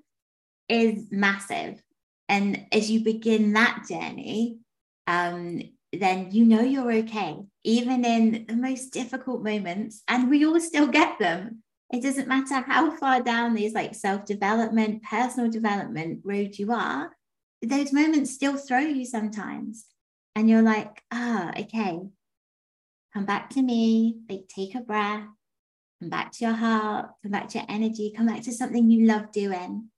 is 0.68 1.08
massive. 1.10 1.82
And 2.28 2.66
as 2.70 2.92
you 2.92 3.02
begin 3.02 3.54
that 3.54 3.86
journey, 3.88 4.60
um, 5.06 5.62
then 5.92 6.30
you 6.30 6.44
know 6.44 6.60
you're 6.60 6.92
okay, 6.92 7.36
even 7.64 8.04
in 8.04 8.46
the 8.46 8.56
most 8.56 8.90
difficult 8.90 9.42
moments. 9.42 10.02
And 10.08 10.30
we 10.30 10.44
all 10.46 10.60
still 10.60 10.86
get 10.86 11.18
them. 11.18 11.62
It 11.92 12.02
doesn't 12.02 12.28
matter 12.28 12.60
how 12.60 12.96
far 12.96 13.20
down 13.22 13.54
these 13.54 13.74
like 13.74 13.94
self 13.94 14.24
development, 14.24 15.02
personal 15.02 15.50
development 15.50 16.20
road 16.24 16.56
you 16.58 16.72
are, 16.72 17.10
those 17.62 17.92
moments 17.92 18.32
still 18.32 18.56
throw 18.56 18.78
you 18.78 19.04
sometimes. 19.04 19.86
And 20.36 20.48
you're 20.48 20.62
like, 20.62 21.02
ah, 21.10 21.52
oh, 21.54 21.60
okay, 21.60 22.00
come 23.12 23.24
back 23.24 23.50
to 23.50 23.62
me, 23.62 24.18
like 24.28 24.48
take 24.48 24.74
a 24.74 24.80
breath, 24.80 25.26
come 26.00 26.08
back 26.08 26.32
to 26.32 26.44
your 26.44 26.54
heart, 26.54 27.10
come 27.22 27.32
back 27.32 27.48
to 27.48 27.58
your 27.58 27.66
energy, 27.68 28.12
come 28.16 28.26
back 28.26 28.42
to 28.42 28.52
something 28.52 28.88
you 28.88 29.06
love 29.06 29.32
doing. 29.32 29.88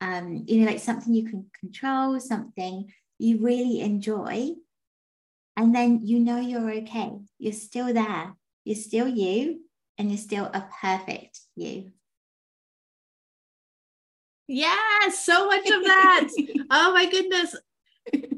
Um, 0.00 0.44
you 0.46 0.60
know, 0.60 0.66
like 0.66 0.78
something 0.78 1.12
you 1.12 1.28
can 1.28 1.46
control, 1.58 2.20
something 2.20 2.92
you 3.18 3.38
really 3.38 3.80
enjoy. 3.80 4.52
And 5.56 5.74
then 5.74 6.00
you 6.04 6.20
know 6.20 6.38
you're 6.38 6.70
okay. 6.70 7.12
You're 7.38 7.52
still 7.52 7.92
there. 7.92 8.34
You're 8.64 8.76
still 8.76 9.08
you, 9.08 9.60
and 9.96 10.08
you're 10.08 10.18
still 10.18 10.44
a 10.44 10.68
perfect 10.80 11.40
you. 11.56 11.92
Yeah, 14.46 15.08
so 15.10 15.46
much 15.46 15.68
of 15.68 15.84
that. 15.84 16.28
oh 16.70 16.92
my 16.92 17.06
goodness. 17.10 17.54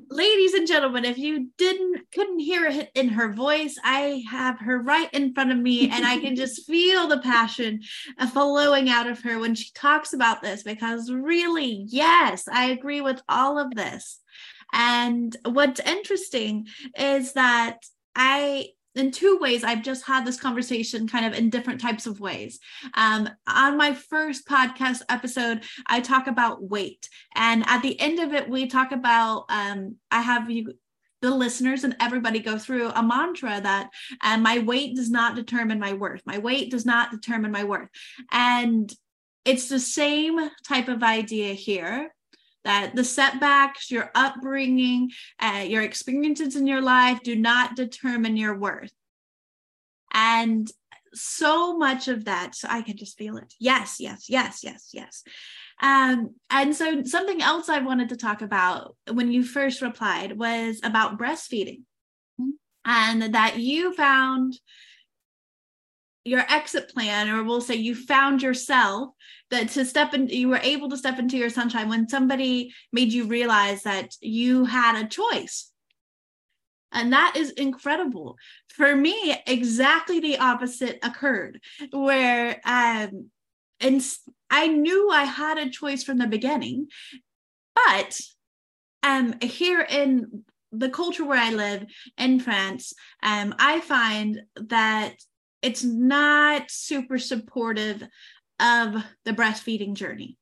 Ladies 0.09 0.55
and 0.55 0.67
gentlemen, 0.67 1.05
if 1.05 1.19
you 1.19 1.51
didn't 1.57 2.11
couldn't 2.13 2.41
hear 2.41 2.67
it 2.67 2.91
in 2.97 3.11
her 3.11 3.33
voice, 3.33 3.77
I 3.85 4.25
have 4.29 4.59
her 4.59 4.83
right 4.83 5.09
in 5.13 5.33
front 5.33 5.53
of 5.53 5.59
me 5.59 5.89
and 5.89 6.05
I 6.05 6.19
can 6.19 6.35
just 6.35 6.67
feel 6.67 7.07
the 7.07 7.21
passion 7.21 7.81
flowing 8.33 8.91
out 8.91 9.09
of 9.09 9.21
her 9.21 9.39
when 9.39 9.55
she 9.55 9.71
talks 9.73 10.13
about 10.13 10.43
this 10.43 10.65
because 10.65 11.13
really, 11.13 11.85
yes, 11.87 12.49
I 12.51 12.71
agree 12.71 13.01
with 13.01 13.23
all 13.29 13.57
of 13.59 13.73
this. 13.77 14.19
And 14.73 15.37
what's 15.45 15.81
interesting 15.81 16.67
is 16.99 17.33
that 17.35 17.79
I 18.15 18.69
in 18.97 19.13
two 19.13 19.39
ways 19.41 19.63
i've 19.63 19.85
just 19.85 20.05
had 20.05 20.27
this 20.27 20.41
conversation 20.41 21.07
kind 21.07 21.25
of 21.25 21.33
in 21.33 21.49
different 21.49 21.81
types 21.81 22.07
of 22.07 22.19
ways. 22.19 22.59
Um, 22.95 23.29
on 23.47 23.77
my 23.77 23.95
first 23.95 24.49
podcast 24.49 25.03
episode 25.09 25.63
i 25.87 26.01
talk 26.01 26.27
about 26.27 26.63
weight. 26.63 27.09
And 27.35 27.65
at 27.69 27.83
the 27.83 27.99
end 28.01 28.19
of 28.19 28.33
it 28.33 28.49
we 28.49 28.67
talk 28.67 28.93
about 28.93 29.45
um, 29.49 29.97
i 30.11 30.21
have 30.21 30.51
you 30.51 30.75
the 31.23 31.31
listeners 31.31 31.85
and 31.85 31.97
everybody 32.01 32.41
go 32.41 32.59
through 32.59 32.89
a 32.91 33.03
mantra 33.03 33.61
that 33.61 33.91
uh, 34.23 34.39
my 34.39 34.59
weight 34.61 34.97
does 34.97 35.11
not 35.11 35.37
determine 35.37 35.79
my 35.79 35.93
worth. 35.93 36.23
My 36.25 36.39
weight 36.39 36.71
does 36.71 36.87
not 36.87 37.11
determine 37.11 37.53
my 37.53 37.65
worth. 37.65 37.89
And 38.33 38.91
it's 39.45 39.69
the 39.69 39.81
same 39.81 40.39
type 40.67 40.89
of 40.89 41.03
idea 41.03 41.53
here 41.53 42.15
that 42.65 42.95
the 42.95 43.05
setbacks, 43.05 43.91
your 43.91 44.11
upbringing, 44.15 45.11
uh, 45.39 45.65
your 45.67 45.83
experiences 45.83 46.57
in 46.57 46.67
your 46.67 46.81
life 46.81 47.23
do 47.23 47.37
not 47.37 47.77
determine 47.77 48.37
your 48.37 48.57
worth. 48.57 48.93
And 50.13 50.71
so 51.13 51.77
much 51.77 52.09
of 52.09 52.27
that, 52.27 52.55
so 52.55 52.69
I 52.71 52.83
can 52.83 52.97
just 52.97 53.19
feel 53.19 53.37
it. 53.37 53.55
Yes, 53.59 53.97
yes, 53.99 54.27
yes, 54.29 54.63
yes, 54.63 54.91
yes. 54.93 55.25
Um, 55.83 56.35
and 56.51 56.75
so 56.75 57.05
something 57.05 57.41
else 57.41 57.69
I 57.69 57.81
wanted 57.81 58.11
to 58.11 58.17
talk 58.17 58.43
about 58.43 58.97
when 59.11 59.33
you 59.33 59.43
first 59.43 59.83
replied 59.83 60.39
was 60.39 60.81
about 60.83 61.19
breastfeeding. 61.19 61.83
Mm-hmm. 62.41 62.51
And 62.85 63.35
that 63.35 63.59
you 63.59 63.95
found 63.95 64.59
your 66.25 66.45
exit 66.49 66.91
plan 66.91 67.29
or 67.29 67.43
we'll 67.45 67.61
say 67.61 67.75
you 67.75 67.95
found 67.95 68.43
yourself 68.43 69.11
that 69.51 69.69
to 69.71 69.85
step 69.85 70.15
in 70.15 70.29
you 70.29 70.49
were 70.49 70.61
able 70.63 70.89
to 70.91 70.97
step 70.97 71.19
into 71.19 71.37
your 71.37 71.51
sunshine 71.51 71.89
when 71.89 72.09
somebody 72.09 72.73
made 72.93 73.13
you 73.13 73.25
realize 73.25 73.83
that 73.83 74.15
you 74.21 74.65
had 74.65 75.03
a 75.03 75.09
choice. 75.09 75.73
And 76.93 77.13
that 77.13 77.35
is 77.37 77.51
incredible. 77.53 78.37
For 78.75 78.95
me 78.95 79.37
exactly 79.47 80.21
the 80.21 80.39
opposite 80.39 80.99
occurred 81.03 81.61
where 81.93 82.61
um 82.65 83.31
and 83.81 84.03
i 84.51 84.67
knew 84.67 85.11
i 85.11 85.25
had 85.25 85.59
a 85.59 85.71
choice 85.71 86.05
from 86.05 86.19
the 86.19 86.27
beginning 86.27 86.89
but 87.75 88.21
um 89.03 89.35
here 89.41 89.81
in 89.81 90.45
the 90.73 90.91
culture 90.91 91.25
where 91.25 91.39
i 91.39 91.51
live 91.51 91.85
in 92.19 92.39
france 92.39 92.93
um 93.23 93.55
i 93.59 93.81
find 93.81 94.43
that 94.57 95.15
it's 95.63 95.85
not 95.85 96.71
super 96.71 97.19
supportive 97.19 98.03
of 98.59 99.03
the 99.25 99.33
breastfeeding 99.33 99.95
journey 99.95 100.37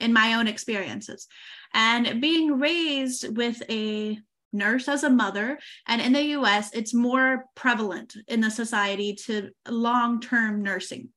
in 0.00 0.12
my 0.12 0.34
own 0.34 0.46
experiences. 0.46 1.26
And 1.72 2.20
being 2.20 2.58
raised 2.58 3.36
with 3.36 3.62
a 3.70 4.18
nurse 4.52 4.88
as 4.88 5.02
a 5.02 5.10
mother, 5.10 5.58
and 5.88 6.00
in 6.00 6.12
the 6.12 6.22
US, 6.38 6.72
it's 6.72 6.94
more 6.94 7.46
prevalent 7.54 8.14
in 8.28 8.40
the 8.40 8.50
society 8.50 9.14
to 9.26 9.50
long 9.68 10.20
term 10.20 10.62
nursing. 10.62 11.08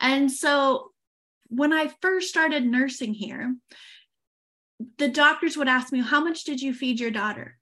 And 0.00 0.30
so 0.30 0.90
when 1.48 1.72
I 1.72 1.90
first 2.02 2.28
started 2.28 2.66
nursing 2.66 3.14
here, 3.14 3.54
the 4.98 5.08
doctors 5.08 5.56
would 5.56 5.68
ask 5.68 5.92
me, 5.92 6.00
How 6.00 6.22
much 6.22 6.44
did 6.44 6.60
you 6.60 6.74
feed 6.74 7.00
your 7.00 7.10
daughter? 7.10 7.56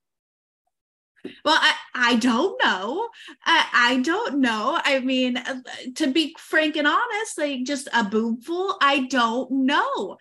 Well, 1.45 1.59
I, 1.59 1.75
I 1.95 2.17
don't 2.17 2.61
know. 2.63 3.09
I, 3.45 3.67
I 3.73 4.01
don't 4.03 4.41
know. 4.41 4.81
I 4.85 5.01
mean, 5.01 5.37
uh, 5.37 5.61
to 5.97 6.07
be 6.09 6.37
frank 6.39 6.77
and 6.77 6.87
honest, 6.87 7.39
like 7.39 7.65
just 7.65 7.89
a 7.93 8.05
boomful, 8.05 8.77
I 8.81 9.07
don't 9.07 9.51
know. 9.51 10.19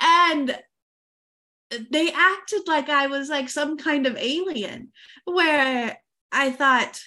And 0.00 0.56
they 1.90 2.12
acted 2.12 2.68
like 2.68 2.88
I 2.88 3.08
was 3.08 3.28
like 3.28 3.48
some 3.48 3.76
kind 3.76 4.06
of 4.06 4.16
alien, 4.16 4.92
where 5.24 5.98
I 6.30 6.50
thought, 6.50 7.00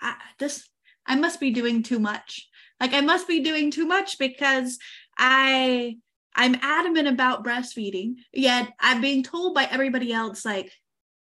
I, 0.00 0.16
this, 0.38 0.68
I 1.06 1.16
must 1.16 1.40
be 1.40 1.50
doing 1.52 1.82
too 1.82 1.98
much. 1.98 2.48
Like 2.80 2.92
I 2.92 3.00
must 3.00 3.26
be 3.26 3.40
doing 3.40 3.70
too 3.70 3.86
much 3.86 4.18
because 4.18 4.78
I, 5.16 5.96
I'm 6.34 6.56
adamant 6.60 7.08
about 7.08 7.44
breastfeeding, 7.44 8.16
yet 8.32 8.72
I'm 8.80 9.00
being 9.00 9.22
told 9.22 9.54
by 9.54 9.64
everybody 9.70 10.12
else, 10.12 10.44
like, 10.44 10.70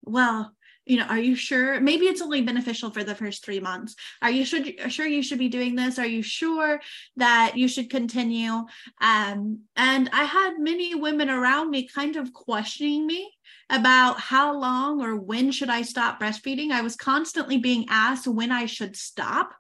well, 0.04 0.54
you 0.84 0.96
know 0.96 1.04
are 1.04 1.18
you 1.18 1.34
sure? 1.34 1.80
Maybe 1.80 2.06
it's 2.06 2.22
only 2.22 2.42
beneficial 2.42 2.90
for 2.90 3.04
the 3.04 3.14
first 3.14 3.44
three 3.44 3.60
months. 3.60 3.94
Are 4.20 4.30
you 4.30 4.44
should 4.44 4.92
sure 4.92 5.06
you 5.06 5.22
should 5.22 5.38
be 5.38 5.48
doing 5.48 5.74
this? 5.74 5.98
Are 5.98 6.06
you 6.06 6.22
sure 6.22 6.80
that 7.16 7.56
you 7.56 7.68
should 7.68 7.90
continue? 7.90 8.64
Um, 9.00 9.60
and 9.76 10.10
i 10.12 10.24
had 10.24 10.58
many 10.58 10.94
women 10.94 11.30
around 11.30 11.70
me 11.70 11.86
kind 11.86 12.16
of 12.16 12.32
questioning 12.32 13.06
me 13.06 13.32
about 13.70 14.20
how 14.20 14.58
long 14.58 15.00
or 15.00 15.16
when 15.16 15.50
should 15.52 15.70
i 15.70 15.82
stop 15.82 16.20
breastfeeding. 16.20 16.70
I 16.70 16.82
was 16.82 16.96
constantly 16.96 17.58
being 17.58 17.86
asked 17.88 18.26
when 18.26 18.52
i 18.52 18.66
should 18.66 18.96
stop. 18.96 19.54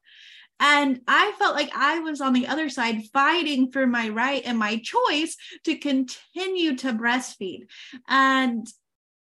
And 0.60 1.00
I 1.08 1.32
felt 1.40 1.56
like 1.56 1.70
I 1.74 1.98
was 1.98 2.20
on 2.20 2.32
the 2.32 2.46
other 2.46 2.68
side 2.68 3.02
fighting 3.12 3.72
for 3.72 3.84
my 3.84 4.10
right 4.10 4.42
and 4.44 4.56
my 4.56 4.76
choice 4.76 5.36
to 5.64 5.76
continue 5.76 6.76
to 6.76 6.92
breastfeed. 6.92 7.66
And 8.06 8.64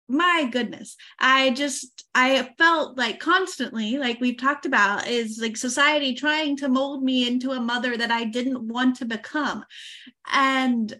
my 0.09 0.49
goodness. 0.51 0.97
I 1.19 1.51
just 1.51 2.05
i 2.15 2.51
felt 2.59 2.99
like 2.99 3.19
constantly 3.19 3.97
like 3.97 4.21
we've 4.21 4.39
talked 4.39 4.67
about 4.67 5.07
is 5.07 5.39
like 5.41 5.57
society 5.57 6.15
trying 6.15 6.57
to 6.59 6.69
mold 6.69 7.03
me 7.03 7.27
into 7.27 7.53
a 7.53 7.61
mother 7.61 7.97
that 7.97 8.11
i 8.11 8.25
didn't 8.25 8.67
want 8.67 8.97
to 8.97 9.05
become. 9.05 9.65
And 10.33 10.95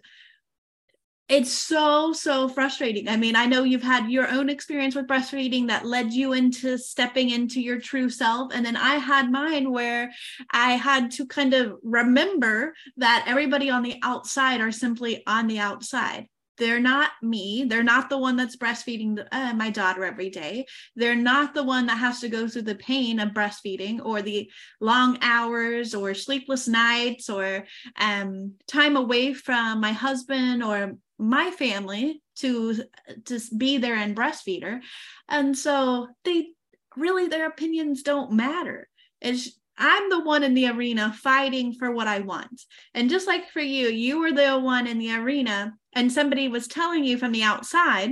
it's 1.29 1.51
so 1.51 2.13
so 2.13 2.47
frustrating. 2.47 3.07
I 3.07 3.17
mean 3.17 3.35
i 3.35 3.45
know 3.45 3.63
you've 3.63 3.83
had 3.83 4.09
your 4.09 4.29
own 4.29 4.49
experience 4.49 4.95
with 4.95 5.07
breastfeeding 5.07 5.67
that 5.67 5.85
led 5.85 6.13
you 6.13 6.33
into 6.33 6.77
stepping 6.77 7.29
into 7.29 7.61
your 7.61 7.79
true 7.79 8.09
self. 8.09 8.51
And 8.53 8.65
then 8.65 8.77
i 8.77 8.95
had 8.95 9.31
mine 9.31 9.71
where 9.71 10.11
i 10.51 10.71
had 10.71 11.11
to 11.11 11.25
kind 11.25 11.53
of 11.53 11.77
remember 11.83 12.73
that 12.97 13.25
everybody 13.27 13.69
on 13.69 13.83
the 13.83 13.99
outside 14.01 14.61
are 14.61 14.71
simply 14.71 15.23
on 15.27 15.47
the 15.47 15.59
outside 15.59 16.27
they're 16.57 16.79
not 16.79 17.11
me. 17.21 17.65
They're 17.67 17.83
not 17.83 18.09
the 18.09 18.17
one 18.17 18.35
that's 18.35 18.57
breastfeeding 18.57 19.15
the, 19.15 19.35
uh, 19.35 19.53
my 19.53 19.69
daughter 19.69 20.05
every 20.05 20.29
day. 20.29 20.65
They're 20.95 21.15
not 21.15 21.53
the 21.53 21.63
one 21.63 21.87
that 21.87 21.97
has 21.97 22.19
to 22.21 22.29
go 22.29 22.47
through 22.47 22.63
the 22.63 22.75
pain 22.75 23.19
of 23.19 23.29
breastfeeding 23.29 24.03
or 24.03 24.21
the 24.21 24.49
long 24.79 25.17
hours 25.21 25.95
or 25.95 26.13
sleepless 26.13 26.67
nights 26.67 27.29
or 27.29 27.65
um, 27.97 28.53
time 28.67 28.95
away 28.95 29.33
from 29.33 29.81
my 29.81 29.91
husband 29.91 30.63
or 30.63 30.93
my 31.17 31.51
family 31.51 32.21
to 32.35 32.83
to 33.25 33.39
be 33.57 33.77
there 33.77 33.95
and 33.95 34.15
breastfeed 34.15 34.63
her. 34.63 34.81
And 35.29 35.57
so 35.57 36.07
they 36.23 36.49
really 36.95 37.27
their 37.27 37.47
opinions 37.47 38.03
don't 38.03 38.31
matter. 38.31 38.87
It's 39.21 39.57
I'm 39.77 40.09
the 40.09 40.19
one 40.19 40.43
in 40.43 40.53
the 40.53 40.67
arena 40.67 41.13
fighting 41.13 41.73
for 41.73 41.91
what 41.91 42.07
I 42.07 42.19
want. 42.19 42.61
And 42.93 43.09
just 43.09 43.27
like 43.27 43.49
for 43.49 43.61
you, 43.61 43.87
you 43.87 44.19
were 44.19 44.31
the 44.31 44.59
one 44.59 44.87
in 44.87 44.99
the 44.99 45.15
arena 45.15 45.73
and 45.93 46.11
somebody 46.11 46.47
was 46.47 46.67
telling 46.67 47.03
you 47.03 47.17
from 47.17 47.31
the 47.31 47.43
outside, 47.43 48.11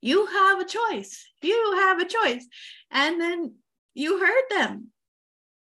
you 0.00 0.26
have 0.26 0.60
a 0.60 0.64
choice. 0.64 1.26
You 1.40 1.74
have 1.76 2.00
a 2.00 2.04
choice. 2.04 2.46
And 2.90 3.20
then 3.20 3.54
you 3.94 4.20
heard 4.20 4.44
them 4.50 4.88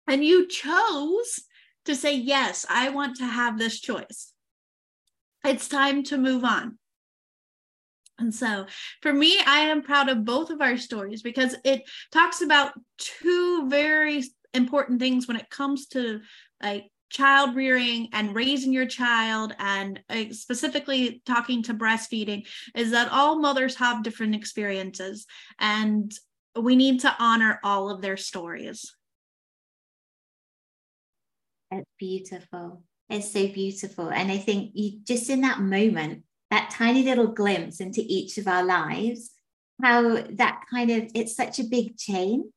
and 0.07 0.25
you 0.25 0.49
chose 0.49 1.41
to 1.85 1.95
say, 1.95 2.15
Yes, 2.15 2.65
I 2.69 2.91
want 2.91 3.17
to 3.17 3.27
have 3.27 3.59
this 3.59 3.81
choice. 3.81 4.33
It's 5.45 5.69
time 5.69 6.03
to 6.05 6.19
move 6.19 6.45
on. 6.45 6.79
And 8.19 8.35
so 8.35 8.67
for 9.01 9.13
me, 9.13 9.39
I 9.47 9.61
am 9.61 9.83
proud 9.83 10.09
of 10.09 10.25
both 10.25 10.51
of 10.51 10.61
our 10.61 10.77
stories 10.77 11.23
because 11.23 11.55
it 11.65 11.83
talks 12.11 12.43
about 12.43 12.73
two 12.99 13.69
very 13.69 14.25
important 14.55 15.01
things 15.01 15.29
when 15.29 15.37
it 15.37 15.51
comes 15.51 15.87
to 15.89 16.21
like 16.63 16.91
child 17.11 17.57
rearing 17.57 18.09
and 18.13 18.35
raising 18.35 18.73
your 18.73 18.87
child 18.87 19.55
and 19.59 20.01
specifically 20.33 21.23
talking 21.25 21.63
to 21.63 21.75
breastfeeding 21.75 22.47
is 22.75 22.91
that 22.91 23.11
all 23.11 23.39
mothers 23.39 23.77
have 23.77 24.03
different 24.03 24.35
experiences 24.35 25.27
and 25.59 26.13
we 26.61 26.77
need 26.77 27.01
to 27.01 27.17
honor 27.19 27.61
all 27.63 27.89
of 27.89 28.03
their 28.03 28.17
stories. 28.17 28.95
That's 31.71 31.87
beautiful. 31.99 32.83
It's 33.09 33.33
so 33.33 33.47
beautiful. 33.49 34.11
And 34.11 34.31
i 34.31 34.37
think 34.37 34.73
you 34.75 35.01
just 35.05 35.31
in 35.31 35.41
that 35.43 35.61
moment 35.61 36.25
that 36.51 36.71
tiny 36.71 37.03
little 37.03 37.29
glimpse 37.29 37.81
into 37.81 38.03
each 38.07 38.39
of 38.39 38.49
our 38.49 38.65
lives 38.65 39.31
how 39.83 40.23
that 40.33 40.63
kind 40.71 40.91
of 40.91 41.11
it's 41.15 41.37
such 41.37 41.59
a 41.59 41.65
big 41.65 41.97
change 41.97 42.53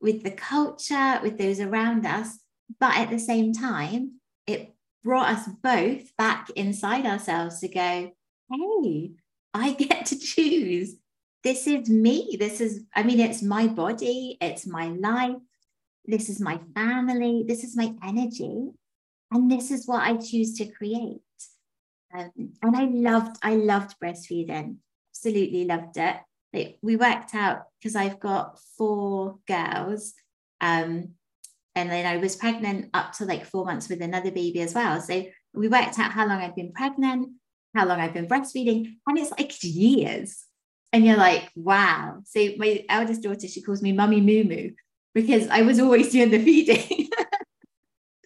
with 0.00 0.22
the 0.22 0.30
culture 0.30 1.20
with 1.22 1.38
those 1.38 1.60
around 1.60 2.06
us 2.06 2.38
but 2.78 2.96
at 2.96 3.10
the 3.10 3.18
same 3.18 3.52
time, 3.52 4.20
it 4.46 4.74
brought 5.02 5.30
us 5.30 5.48
both 5.62 6.14
back 6.16 6.50
inside 6.50 7.06
ourselves 7.06 7.60
to 7.60 7.68
go, 7.68 8.12
hey, 8.50 9.10
I 9.54 9.72
get 9.78 10.06
to 10.06 10.18
choose. 10.18 10.96
This 11.42 11.66
is 11.66 11.88
me. 11.88 12.36
This 12.38 12.60
is, 12.60 12.84
I 12.94 13.02
mean, 13.02 13.18
it's 13.18 13.42
my 13.42 13.66
body, 13.66 14.36
it's 14.40 14.66
my 14.66 14.88
life. 14.88 15.36
This 16.04 16.28
is 16.28 16.40
my 16.40 16.60
family. 16.74 17.44
This 17.46 17.64
is 17.64 17.76
my 17.76 17.94
energy. 18.04 18.70
And 19.32 19.50
this 19.50 19.70
is 19.70 19.86
what 19.86 20.02
I 20.02 20.16
choose 20.16 20.54
to 20.58 20.66
create. 20.66 21.20
Um, 22.16 22.32
and 22.62 22.76
I 22.76 22.84
loved, 22.84 23.36
I 23.42 23.54
loved 23.54 23.96
breastfeeding. 24.02 24.76
Absolutely 25.12 25.64
loved 25.64 25.96
it. 25.96 26.16
Like, 26.52 26.78
we 26.82 26.96
worked 26.96 27.34
out 27.34 27.66
because 27.80 27.96
I've 27.96 28.20
got 28.20 28.58
four 28.76 29.38
girls. 29.46 30.14
Um, 30.60 31.14
and 31.74 31.90
then 31.90 32.04
I 32.04 32.18
was 32.18 32.36
pregnant 32.36 32.90
up 32.92 33.12
to 33.14 33.24
like 33.24 33.44
four 33.44 33.64
months 33.64 33.88
with 33.88 34.02
another 34.02 34.30
baby 34.30 34.60
as 34.60 34.74
well. 34.74 35.00
So 35.00 35.24
we 35.54 35.68
worked 35.68 35.98
out 35.98 36.12
how 36.12 36.26
long 36.26 36.40
I'd 36.40 36.54
been 36.54 36.72
pregnant, 36.72 37.30
how 37.74 37.86
long 37.86 38.00
I've 38.00 38.14
been 38.14 38.28
breastfeeding, 38.28 38.96
and 39.06 39.18
it's 39.18 39.30
like 39.30 39.52
years. 39.62 40.44
And 40.92 41.06
you're 41.06 41.16
like, 41.16 41.48
wow. 41.54 42.20
So 42.24 42.48
my 42.58 42.84
eldest 42.88 43.22
daughter, 43.22 43.46
she 43.46 43.62
calls 43.62 43.80
me 43.80 43.92
Mummy 43.92 44.20
Moo 44.20 44.44
Moo 44.44 44.70
because 45.14 45.48
I 45.48 45.62
was 45.62 45.78
always 45.78 46.10
doing 46.10 46.30
the 46.30 46.42
feeding. 46.42 47.08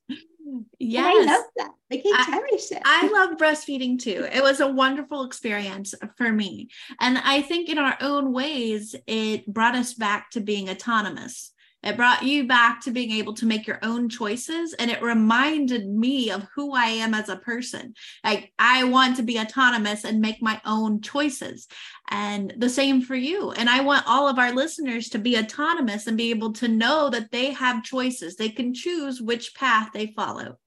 yes. 0.78 1.04
I 1.04 1.24
love 1.24 1.44
that. 1.56 1.70
Like 2.02 2.28
I 2.28 2.30
cherish 2.30 2.72
it. 2.72 2.82
I 2.84 3.08
love 3.08 3.36
breastfeeding 3.36 3.98
too. 3.98 4.26
It 4.32 4.42
was 4.42 4.60
a 4.60 4.68
wonderful 4.68 5.24
experience 5.24 5.94
for 6.16 6.32
me. 6.32 6.68
And 7.00 7.18
I 7.18 7.42
think 7.42 7.68
in 7.68 7.78
our 7.78 7.96
own 8.00 8.32
ways, 8.32 8.94
it 9.06 9.46
brought 9.46 9.74
us 9.74 9.94
back 9.94 10.30
to 10.30 10.40
being 10.40 10.70
autonomous 10.70 11.52
it 11.84 11.98
brought 11.98 12.22
you 12.22 12.46
back 12.46 12.80
to 12.82 12.90
being 12.90 13.10
able 13.10 13.34
to 13.34 13.46
make 13.46 13.66
your 13.66 13.78
own 13.82 14.08
choices. 14.08 14.72
And 14.72 14.90
it 14.90 15.02
reminded 15.02 15.86
me 15.86 16.30
of 16.30 16.46
who 16.54 16.72
I 16.72 16.86
am 16.86 17.12
as 17.12 17.28
a 17.28 17.36
person. 17.36 17.94
Like, 18.24 18.52
I 18.58 18.84
want 18.84 19.16
to 19.16 19.22
be 19.22 19.38
autonomous 19.38 20.04
and 20.04 20.20
make 20.20 20.40
my 20.40 20.60
own 20.64 21.02
choices. 21.02 21.68
And 22.10 22.54
the 22.56 22.70
same 22.70 23.02
for 23.02 23.14
you. 23.14 23.50
And 23.52 23.68
I 23.68 23.82
want 23.82 24.08
all 24.08 24.26
of 24.28 24.38
our 24.38 24.52
listeners 24.52 25.10
to 25.10 25.18
be 25.18 25.36
autonomous 25.36 26.06
and 26.06 26.16
be 26.16 26.30
able 26.30 26.54
to 26.54 26.68
know 26.68 27.10
that 27.10 27.30
they 27.30 27.52
have 27.52 27.84
choices. 27.84 28.36
They 28.36 28.48
can 28.48 28.72
choose 28.72 29.20
which 29.20 29.54
path 29.54 29.90
they 29.92 30.14
follow. 30.16 30.58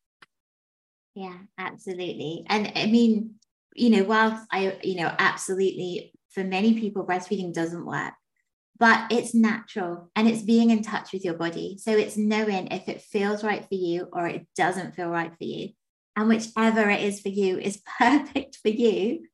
Yeah, 1.17 1.37
absolutely. 1.57 2.45
And 2.47 2.71
I 2.75 2.85
mean, 2.85 3.35
you 3.73 3.89
know, 3.89 4.03
whilst 4.03 4.45
I, 4.51 4.77
you 4.83 4.97
know, 5.01 5.11
absolutely 5.17 6.13
for 6.29 6.43
many 6.43 6.79
people, 6.79 7.05
breastfeeding 7.05 7.53
doesn't 7.53 7.85
work 7.85 8.13
but 8.79 9.11
it's 9.11 9.35
natural 9.35 10.09
and 10.15 10.27
it's 10.27 10.41
being 10.41 10.71
in 10.71 10.83
touch 10.83 11.13
with 11.13 11.25
your 11.25 11.35
body. 11.35 11.77
So 11.79 11.91
it's 11.91 12.17
knowing 12.17 12.67
if 12.67 12.89
it 12.89 13.01
feels 13.01 13.43
right 13.43 13.61
for 13.67 13.75
you 13.75 14.07
or 14.13 14.27
it 14.27 14.47
doesn't 14.55 14.95
feel 14.95 15.09
right 15.09 15.31
for 15.37 15.43
you. 15.43 15.69
And 16.15 16.29
whichever 16.29 16.89
it 16.89 17.01
is 17.01 17.21
for 17.21 17.29
you 17.29 17.59
is 17.59 17.81
perfect 17.99 18.57
for 18.63 18.69
you. 18.69 19.27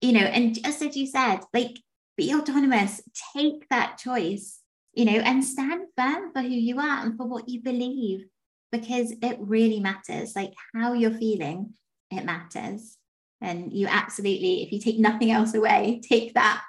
You 0.00 0.12
know, 0.12 0.20
and 0.20 0.54
just 0.54 0.82
as 0.82 0.96
you 0.96 1.06
said, 1.06 1.40
like 1.54 1.78
be 2.16 2.34
autonomous, 2.34 3.02
take 3.36 3.68
that 3.70 3.98
choice, 3.98 4.60
you 4.94 5.04
know, 5.04 5.18
and 5.20 5.44
stand 5.44 5.88
firm 5.96 6.32
for 6.32 6.42
who 6.42 6.48
you 6.48 6.78
are 6.78 7.04
and 7.04 7.16
for 7.16 7.26
what 7.26 7.48
you 7.48 7.62
believe, 7.62 8.26
because 8.70 9.12
it 9.22 9.36
really 9.40 9.80
matters. 9.80 10.34
Like 10.36 10.52
how 10.74 10.92
you're 10.92 11.10
feeling, 11.10 11.74
it 12.10 12.24
matters. 12.24 12.96
And 13.40 13.72
you 13.72 13.86
absolutely, 13.86 14.62
if 14.62 14.72
you 14.72 14.80
take 14.80 14.98
nothing 14.98 15.30
else 15.30 15.54
away, 15.54 16.00
take 16.08 16.34
that. 16.34 16.62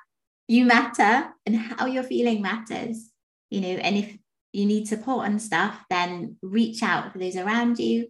You 0.47 0.65
matter 0.65 1.29
and 1.45 1.55
how 1.55 1.85
you're 1.85 2.03
feeling 2.03 2.41
matters 2.41 3.11
you 3.49 3.61
know. 3.61 3.67
And 3.67 3.97
if 3.97 4.17
you 4.51 4.65
need 4.65 4.87
support 4.87 5.27
and 5.27 5.41
stuff 5.41 5.83
then 5.89 6.37
reach 6.41 6.81
out 6.81 7.11
for 7.11 7.19
those 7.19 7.35
around 7.35 7.79
you. 7.79 8.07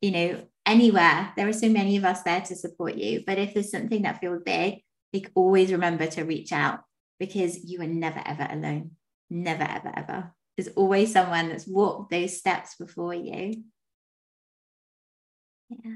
You 0.00 0.10
know 0.10 0.42
anywhere. 0.66 1.32
There 1.36 1.48
are 1.48 1.52
so 1.52 1.68
many 1.68 1.96
of 1.96 2.04
us 2.04 2.22
there 2.22 2.40
to 2.42 2.54
support 2.54 2.94
you. 2.96 3.22
But 3.26 3.38
if 3.38 3.54
there's 3.54 3.70
something 3.70 4.02
that 4.02 4.20
feels 4.20 4.42
big 4.44 4.82
like 5.12 5.30
always 5.34 5.72
remember 5.72 6.06
to 6.06 6.24
reach 6.24 6.52
out 6.52 6.80
because 7.18 7.64
you 7.64 7.80
are 7.80 7.86
never 7.86 8.22
ever 8.24 8.46
alone. 8.50 8.92
Never 9.30 9.64
ever 9.64 9.92
ever 9.94 10.32
there's 10.58 10.74
always 10.76 11.12
someone 11.12 11.48
that's 11.48 11.68
walked 11.68 12.10
those 12.10 12.36
steps 12.36 12.74
before 12.74 13.14
you. 13.14 13.62
Yeah. 15.70 15.92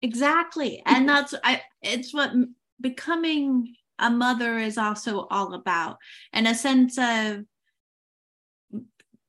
Exactly. 0.00 0.82
And 0.86 1.06
that's 1.08 1.34
i 1.44 1.62
it's 1.82 2.14
what 2.14 2.30
becoming 2.80 3.74
a 3.98 4.10
mother 4.10 4.58
is 4.58 4.78
also 4.78 5.26
all 5.30 5.52
about. 5.52 5.98
And 6.32 6.48
a 6.48 6.54
sense 6.54 6.98
of 6.98 7.44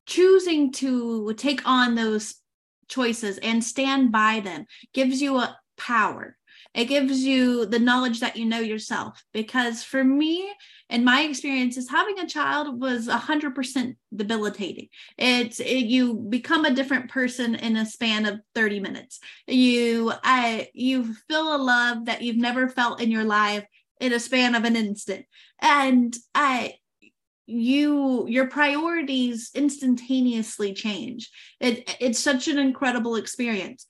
choosing 0.06 0.72
to 0.72 1.34
take 1.34 1.60
on 1.66 1.94
those 1.94 2.36
choices 2.88 3.36
and 3.38 3.62
stand 3.62 4.10
by 4.10 4.40
them 4.40 4.64
gives 4.94 5.20
you 5.20 5.36
a 5.36 5.58
power. 5.76 6.36
It 6.74 6.86
gives 6.86 7.20
you 7.24 7.66
the 7.66 7.78
knowledge 7.78 8.20
that 8.20 8.36
you 8.36 8.44
know 8.44 8.60
yourself. 8.60 9.22
Because 9.32 9.82
for 9.82 10.04
me 10.04 10.50
and 10.90 11.04
my 11.04 11.22
experiences 11.22 11.88
having 11.88 12.18
a 12.18 12.26
child 12.28 12.80
was 12.80 13.08
100% 13.08 13.96
debilitating. 14.18 14.88
It's 15.16 15.60
it, 15.60 15.86
you 15.86 16.14
become 16.14 16.64
a 16.64 16.74
different 16.74 17.10
person 17.10 17.54
in 17.54 17.76
a 17.76 17.86
span 17.86 18.26
of 18.26 18.40
30 18.54 18.80
minutes. 18.80 19.20
You 19.46 20.12
i 20.22 20.68
you 20.74 21.14
feel 21.28 21.54
a 21.54 21.56
love 21.56 22.06
that 22.06 22.22
you've 22.22 22.36
never 22.36 22.68
felt 22.68 23.00
in 23.00 23.10
your 23.10 23.24
life 23.24 23.64
in 24.00 24.12
a 24.12 24.20
span 24.20 24.54
of 24.54 24.64
an 24.64 24.76
instant. 24.76 25.24
And 25.60 26.14
i 26.34 26.74
you 27.46 28.26
your 28.28 28.48
priorities 28.48 29.50
instantaneously 29.54 30.74
change. 30.74 31.30
It, 31.60 31.96
it's 31.98 32.18
such 32.18 32.46
an 32.48 32.58
incredible 32.58 33.16
experience. 33.16 33.86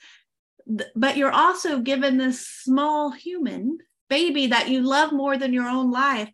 But 0.95 1.17
you're 1.17 1.33
also 1.33 1.81
given 1.81 2.19
this 2.19 2.47
small 2.47 3.11
human 3.11 3.79
baby 4.09 4.49
that 4.49 4.69
you 4.69 4.83
love 4.83 5.13
more 5.13 5.37
than 5.37 5.53
your 5.53 5.69
own 5.69 5.91
life 5.91 6.31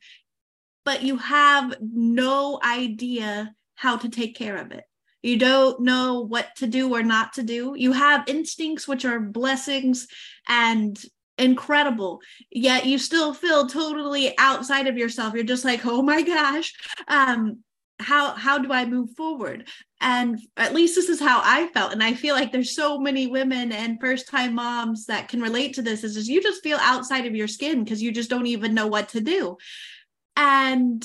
but 0.84 1.02
you 1.02 1.16
have 1.16 1.74
no 1.80 2.60
idea 2.62 3.54
how 3.74 3.96
to 3.96 4.08
take 4.08 4.36
care 4.36 4.56
of 4.56 4.72
it. 4.72 4.84
You 5.22 5.38
don't 5.38 5.80
know 5.80 6.20
what 6.20 6.48
to 6.56 6.66
do 6.66 6.94
or 6.94 7.02
not 7.02 7.32
to 7.34 7.42
do. 7.42 7.74
You 7.76 7.92
have 7.92 8.28
instincts 8.28 8.86
which 8.86 9.04
are 9.04 9.18
blessings 9.18 10.06
and 10.46 11.02
incredible 11.36 12.20
yet 12.52 12.86
you 12.86 12.96
still 12.96 13.34
feel 13.34 13.66
totally 13.66 14.38
outside 14.38 14.86
of 14.86 14.96
yourself. 14.96 15.34
You're 15.34 15.42
just 15.42 15.64
like 15.64 15.84
oh 15.84 16.02
my 16.02 16.22
gosh 16.22 16.72
um 17.08 17.58
how 18.00 18.34
how 18.34 18.58
do 18.58 18.72
i 18.72 18.84
move 18.84 19.10
forward? 19.16 19.66
And 20.00 20.38
at 20.56 20.74
least 20.74 20.94
this 20.94 21.08
is 21.08 21.20
how 21.20 21.40
i 21.42 21.68
felt. 21.68 21.92
And 21.92 22.02
i 22.04 22.14
feel 22.14 22.34
like 22.34 22.52
there's 22.52 22.76
so 22.76 22.98
many 22.98 23.26
women 23.26 23.72
and 23.72 24.00
first 24.00 24.28
time 24.28 24.54
moms 24.54 25.06
that 25.06 25.28
can 25.28 25.40
relate 25.40 25.74
to 25.74 25.82
this 25.82 26.04
is, 26.04 26.28
you 26.28 26.42
just 26.42 26.62
feel 26.62 26.78
outside 26.80 27.26
of 27.26 27.34
your 27.34 27.48
skin 27.48 27.82
because 27.82 28.02
you 28.02 28.12
just 28.12 28.30
don't 28.30 28.46
even 28.46 28.74
know 28.74 28.86
what 28.86 29.08
to 29.10 29.20
do. 29.20 29.56
And 30.36 31.04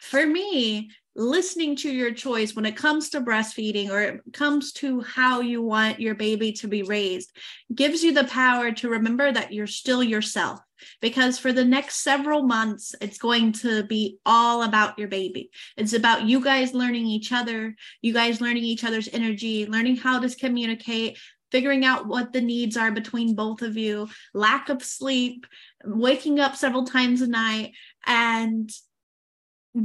for 0.00 0.24
me 0.24 0.90
listening 1.18 1.74
to 1.74 1.90
your 1.90 2.12
choice 2.12 2.54
when 2.54 2.64
it 2.64 2.76
comes 2.76 3.10
to 3.10 3.20
breastfeeding 3.20 3.90
or 3.90 4.00
it 4.00 4.20
comes 4.32 4.72
to 4.72 5.00
how 5.00 5.40
you 5.40 5.60
want 5.60 5.98
your 5.98 6.14
baby 6.14 6.52
to 6.52 6.68
be 6.68 6.84
raised 6.84 7.36
gives 7.74 8.04
you 8.04 8.14
the 8.14 8.22
power 8.24 8.70
to 8.70 8.88
remember 8.88 9.32
that 9.32 9.52
you're 9.52 9.66
still 9.66 10.02
yourself. 10.02 10.60
Because 11.00 11.36
for 11.36 11.52
the 11.52 11.64
next 11.64 12.04
several 12.04 12.44
months 12.44 12.94
it's 13.00 13.18
going 13.18 13.50
to 13.54 13.82
be 13.82 14.18
all 14.24 14.62
about 14.62 14.96
your 14.96 15.08
baby. 15.08 15.50
It's 15.76 15.92
about 15.92 16.22
you 16.22 16.42
guys 16.42 16.72
learning 16.72 17.06
each 17.06 17.32
other 17.32 17.74
you 18.00 18.12
guys 18.12 18.40
learning 18.40 18.62
each 18.62 18.84
other's 18.84 19.08
energy 19.12 19.66
learning 19.66 19.96
how 19.96 20.20
to 20.20 20.36
communicate 20.36 21.18
figuring 21.50 21.84
out 21.84 22.06
what 22.06 22.32
the 22.32 22.40
needs 22.40 22.76
are 22.76 22.92
between 22.92 23.34
both 23.34 23.62
of 23.62 23.76
you 23.76 24.08
lack 24.34 24.68
of 24.68 24.84
sleep 24.84 25.46
waking 25.84 26.38
up 26.38 26.54
several 26.54 26.84
times 26.84 27.22
a 27.22 27.26
night 27.26 27.72
and 28.06 28.70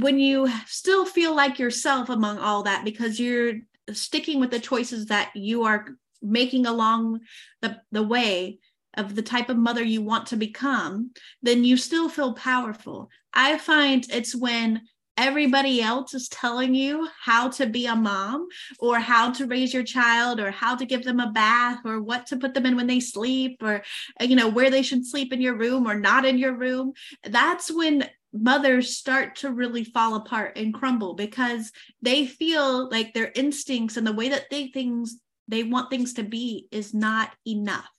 when 0.00 0.18
you 0.18 0.50
still 0.66 1.04
feel 1.04 1.34
like 1.34 1.58
yourself 1.58 2.08
among 2.08 2.38
all 2.38 2.64
that 2.64 2.84
because 2.84 3.20
you're 3.20 3.54
sticking 3.92 4.40
with 4.40 4.50
the 4.50 4.58
choices 4.58 5.06
that 5.06 5.30
you 5.34 5.64
are 5.64 5.86
making 6.20 6.66
along 6.66 7.20
the, 7.60 7.80
the 7.92 8.02
way 8.02 8.58
of 8.96 9.14
the 9.14 9.22
type 9.22 9.48
of 9.48 9.56
mother 9.56 9.82
you 9.82 10.02
want 10.02 10.26
to 10.26 10.36
become, 10.36 11.10
then 11.42 11.64
you 11.64 11.76
still 11.76 12.08
feel 12.08 12.32
powerful. 12.32 13.08
I 13.32 13.58
find 13.58 14.06
it's 14.10 14.34
when 14.34 14.82
everybody 15.16 15.80
else 15.80 16.12
is 16.14 16.28
telling 16.28 16.74
you 16.74 17.08
how 17.22 17.48
to 17.48 17.66
be 17.66 17.86
a 17.86 17.94
mom 17.94 18.48
or 18.80 18.98
how 18.98 19.30
to 19.32 19.46
raise 19.46 19.72
your 19.72 19.84
child 19.84 20.40
or 20.40 20.50
how 20.50 20.74
to 20.74 20.84
give 20.84 21.04
them 21.04 21.20
a 21.20 21.30
bath 21.30 21.78
or 21.84 22.00
what 22.00 22.26
to 22.26 22.36
put 22.36 22.52
them 22.52 22.66
in 22.66 22.74
when 22.74 22.88
they 22.88 22.98
sleep 22.98 23.62
or 23.62 23.82
you 24.20 24.34
know 24.34 24.48
where 24.48 24.70
they 24.70 24.82
should 24.82 25.06
sleep 25.06 25.32
in 25.32 25.40
your 25.40 25.56
room 25.56 25.86
or 25.86 25.94
not 25.94 26.24
in 26.24 26.36
your 26.36 26.52
room 26.52 26.92
that's 27.30 27.70
when 27.70 28.08
mothers 28.34 28.96
start 28.96 29.36
to 29.36 29.52
really 29.52 29.84
fall 29.84 30.16
apart 30.16 30.58
and 30.58 30.74
crumble 30.74 31.14
because 31.14 31.70
they 32.02 32.26
feel 32.26 32.90
like 32.90 33.14
their 33.14 33.30
instincts 33.34 33.96
and 33.96 34.06
the 34.06 34.12
way 34.12 34.28
that 34.28 34.50
they 34.50 34.68
things 34.68 35.16
they 35.46 35.62
want 35.62 35.90
things 35.90 36.14
to 36.14 36.22
be 36.22 36.66
is 36.70 36.94
not 36.94 37.30
enough. 37.46 37.90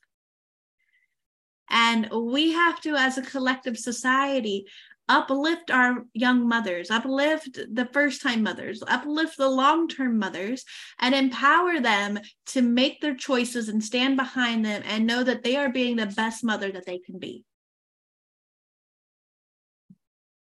And 1.69 2.09
we 2.11 2.53
have 2.53 2.81
to 2.81 2.95
as 2.95 3.17
a 3.17 3.21
collective 3.21 3.77
society 3.77 4.65
uplift 5.07 5.69
our 5.69 6.03
young 6.13 6.47
mothers 6.47 6.89
uplift 6.89 7.59
the 7.71 7.87
first 7.93 8.23
time 8.23 8.41
mothers 8.41 8.81
uplift 8.87 9.37
the 9.37 9.47
long 9.47 9.87
term 9.87 10.17
mothers 10.17 10.65
and 10.99 11.13
empower 11.13 11.79
them 11.79 12.19
to 12.47 12.63
make 12.63 12.99
their 13.01 13.15
choices 13.15 13.69
and 13.69 13.83
stand 13.83 14.17
behind 14.17 14.65
them 14.65 14.81
and 14.83 15.05
know 15.05 15.23
that 15.23 15.43
they 15.43 15.57
are 15.57 15.69
being 15.69 15.95
the 15.95 16.07
best 16.07 16.43
mother 16.43 16.71
that 16.71 16.87
they 16.87 16.97
can 16.97 17.19
be 17.19 17.43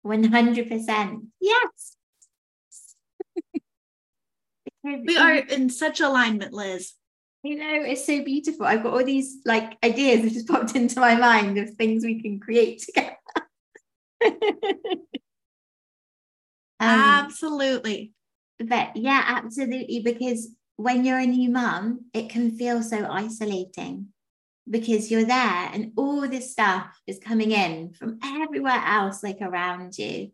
100%. 0.06 1.28
Yes. 1.40 1.96
we 4.84 5.18
are 5.18 5.36
in 5.36 5.70
such 5.70 6.00
alignment, 6.02 6.54
Liz. 6.54 6.94
You 7.44 7.58
know, 7.58 7.84
it's 7.84 8.06
so 8.06 8.24
beautiful. 8.24 8.66
I've 8.66 8.84
got 8.84 8.94
all 8.94 9.04
these 9.04 9.40
like 9.46 9.78
ideas 9.84 10.22
that 10.22 10.34
just 10.34 10.48
popped 10.48 10.76
into 10.76 11.00
my 11.00 11.16
mind 11.16 11.58
of 11.58 11.72
things 11.72 12.06
we 12.06 12.22
can 12.22 12.40
create 12.40 12.80
together. 12.80 13.18
um, 14.26 14.40
absolutely. 16.80 18.14
But 18.60 18.96
yeah, 18.96 19.24
absolutely. 19.26 20.00
Because 20.00 20.50
when 20.78 21.04
you're 21.04 21.20
a 21.20 21.26
new 21.26 21.50
mum, 21.50 22.06
it 22.14 22.30
can 22.30 22.58
feel 22.58 22.82
so 22.82 23.06
isolating 23.10 24.13
because 24.70 25.12
you're 25.12 25.26
there 25.26 25.70
and 25.74 25.92
all 25.98 26.28
this 26.28 26.52
stuff 26.52 27.00
is 27.06 27.20
coming 27.20 27.52
in 27.52 27.94
from 27.94 28.20
everywhere 28.24 28.82
else, 28.86 29.24
like 29.24 29.42
around 29.42 29.98
you. 29.98 30.32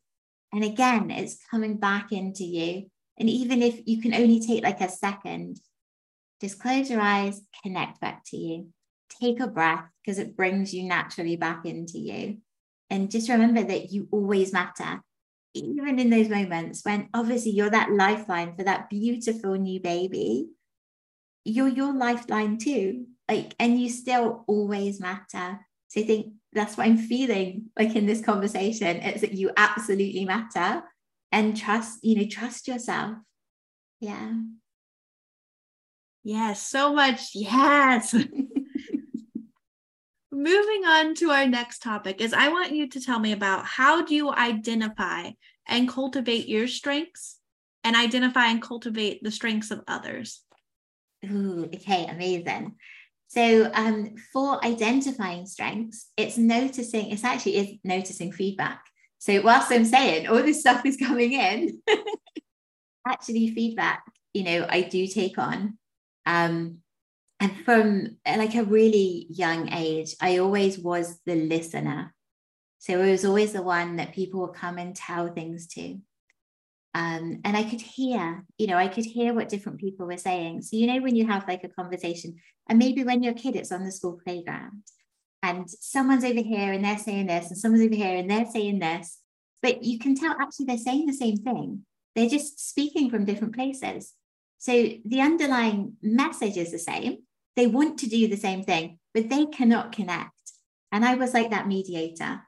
And 0.54 0.64
again, 0.64 1.12
it's 1.12 1.40
coming 1.50 1.78
back 1.78 2.12
into 2.12 2.44
you. 2.44 2.90
And 3.18 3.30
even 3.30 3.62
if 3.62 3.82
you 3.86 4.02
can 4.02 4.14
only 4.14 4.40
take 4.40 4.64
like 4.64 4.82
a 4.82 4.90
second, 4.90 5.60
just 6.42 6.60
close 6.60 6.90
your 6.90 7.02
eyes, 7.02 7.42
connect 7.64 8.00
back 8.00 8.24
to 8.28 8.38
you, 8.38 8.68
take 9.22 9.40
a 9.40 9.48
breath 9.48 9.86
because 10.02 10.20
it 10.20 10.38
brings 10.38 10.74
you 10.74 10.84
naturally 10.84 11.36
back 11.36 11.66
into 11.66 12.00
you. 12.00 12.38
And 12.90 13.12
just 13.12 13.30
remember 13.30 13.64
that 13.64 13.92
you 13.92 14.08
always 14.12 14.54
matter, 14.54 15.02
even 15.54 16.00
in 16.00 16.10
those 16.10 16.30
moments 16.30 16.84
when 16.86 17.10
obviously 17.14 17.52
you're 17.52 17.70
that 17.70 17.92
lifeline 17.92 18.56
for 18.56 18.64
that 18.64 18.90
beautiful 18.90 19.56
new 19.56 19.80
baby. 19.80 20.48
You're 21.44 21.68
your 21.68 21.94
lifeline 21.94 22.58
too 22.58 23.06
like 23.30 23.56
and 23.60 23.80
you 23.80 23.90
still 23.90 24.44
always 24.48 25.00
matter. 25.00 25.60
So 25.88 26.02
i 26.02 26.04
think 26.04 26.34
that's 26.52 26.76
what 26.78 26.88
i'm 26.88 26.98
feeling 26.98 27.70
like 27.78 27.96
in 27.96 28.06
this 28.06 28.22
conversation. 28.22 28.98
It's 28.98 29.22
that 29.22 29.34
you 29.34 29.52
absolutely 29.56 30.26
matter. 30.26 30.84
And 31.32 31.56
trust 31.56 32.00
you 32.04 32.16
know 32.16 32.28
trust 32.30 32.68
yourself. 32.68 33.18
Yeah. 34.00 34.34
Yes 36.24 36.62
so 36.68 36.94
much 36.94 37.30
yes. 37.36 38.14
Moving 40.32 40.86
on 40.86 41.16
to 41.16 41.32
our 41.32 41.48
next 41.48 41.82
topic 41.84 42.22
is 42.22 42.34
i 42.34 42.50
want 42.50 42.72
you 42.72 42.88
to 42.90 43.02
tell 43.02 43.20
me 43.20 43.32
about 43.32 43.66
how 43.66 44.04
do 44.04 44.16
you 44.16 44.32
identify 44.32 45.32
and 45.68 45.88
cultivate 45.88 46.48
your 46.48 46.68
strengths 46.68 47.40
and 47.84 47.96
identify 47.96 48.46
and 48.48 48.62
cultivate 48.62 49.24
the 49.24 49.32
strengths 49.32 49.72
of 49.72 49.84
others? 49.88 50.42
Ooh, 51.26 51.66
okay 51.66 52.08
amazing 52.08 52.76
so 53.30 53.70
um, 53.76 54.16
for 54.34 54.64
identifying 54.66 55.46
strengths, 55.46 56.12
it's 56.18 56.36
noticing, 56.36 57.12
it's 57.12 57.24
actually 57.24 57.58
is 57.58 57.78
noticing 57.84 58.32
feedback. 58.32 58.84
So 59.20 59.42
whilst 59.42 59.72
I'm 59.72 59.86
saying 59.86 60.28
all 60.28 60.42
this 60.42 60.62
stuff 60.62 60.84
is 60.84 60.98
coming 60.98 61.34
in, 61.34 61.80
actually 63.08 63.52
feedback, 63.52 64.04
you 64.34 64.44
know, 64.44 64.66
I 64.68 64.82
do 64.82 65.06
take 65.06 65.38
on. 65.38 65.78
Um, 66.26 66.80
and 67.40 67.56
from 67.64 68.18
like 68.26 68.56
a 68.56 68.64
really 68.64 69.28
young 69.30 69.72
age, 69.72 70.16
I 70.20 70.40
always 70.40 70.80
was 70.80 71.20
the 71.28 71.36
listener. 71.36 72.16
So 72.80 73.00
I 73.00 73.12
was 73.12 73.26
always 73.26 73.54
the 73.54 73.62
one 73.62 73.98
that 73.98 74.16
people 74.16 74.42
would 74.42 74.54
come 74.54 74.80
and 74.80 74.96
tell 74.96 75.32
things 75.32 75.68
to. 75.76 76.00
Um, 77.00 77.40
and 77.46 77.56
I 77.56 77.64
could 77.64 77.80
hear, 77.80 78.44
you 78.58 78.68
know, 78.68 78.76
I 78.76 78.90
could 78.90 79.06
hear 79.06 79.34
what 79.34 79.48
different 79.48 79.80
people 79.80 80.06
were 80.06 80.18
saying. 80.18 80.64
So, 80.64 80.76
you 80.76 80.86
know, 80.86 81.02
when 81.02 81.16
you 81.16 81.26
have 81.28 81.48
like 81.48 81.64
a 81.64 81.70
conversation, 81.70 82.36
and 82.68 82.78
maybe 82.78 83.06
when 83.06 83.24
you're 83.24 83.32
a 83.32 83.38
kid, 83.38 83.56
it's 83.56 83.72
on 83.72 83.86
the 83.86 83.92
school 83.92 84.20
playground, 84.22 84.84
and 85.42 85.70
someone's 85.70 86.26
over 86.26 86.42
here 86.42 86.74
and 86.74 86.84
they're 86.84 86.98
saying 86.98 87.28
this, 87.28 87.48
and 87.48 87.58
someone's 87.58 87.86
over 87.86 87.96
here 87.96 88.18
and 88.18 88.30
they're 88.30 88.52
saying 88.52 88.80
this, 88.80 89.20
but 89.62 89.82
you 89.82 89.98
can 89.98 90.14
tell 90.14 90.36
actually 90.42 90.66
they're 90.66 90.78
saying 90.78 91.06
the 91.06 91.14
same 91.14 91.38
thing. 91.38 91.86
They're 92.16 92.28
just 92.28 92.70
speaking 92.70 93.10
from 93.10 93.24
different 93.24 93.56
places. 93.56 94.14
So 94.58 94.90
the 95.06 95.22
underlying 95.22 95.94
message 96.02 96.58
is 96.58 96.74
the 96.74 96.80
same. 96.80 97.20
They 97.56 97.68
want 97.68 97.98
to 98.00 98.10
do 98.10 98.28
the 98.28 98.36
same 98.36 98.64
thing, 98.64 99.00
but 99.14 99.30
they 99.30 99.46
cannot 99.46 99.94
connect. 99.94 100.34
And 100.92 101.06
I 101.06 101.16
was 101.16 101.34
like 101.34 101.52
that 101.52 101.68
mediator. 101.68 102.42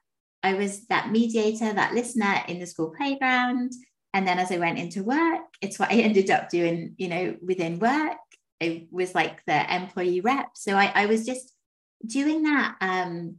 I 0.44 0.56
was 0.56 0.88
that 0.88 1.10
mediator, 1.10 1.72
that 1.72 1.94
listener 1.94 2.44
in 2.50 2.60
the 2.60 2.68
school 2.68 2.94
playground 2.98 3.72
and 4.14 4.28
then 4.28 4.40
as 4.40 4.52
I 4.52 4.58
went 4.58 4.80
into 4.80 5.04
work, 5.04 5.42
it's 5.62 5.80
what 5.80 5.92
I 5.92 5.96
ended 6.02 6.30
up 6.30 6.50
doing, 6.50 6.96
you 6.98 7.08
know, 7.08 7.36
within 7.42 7.80
work. 7.80 8.18
I 8.62 8.88
was 8.92 9.16
like 9.16 9.44
the 9.46 9.76
employee 9.76 10.22
rep. 10.22 10.50
So 10.56 10.76
I, 10.76 10.92
I 10.94 11.06
was 11.08 11.26
just 11.26 11.54
doing 12.06 12.44
that 12.44 12.76
um 12.82 13.36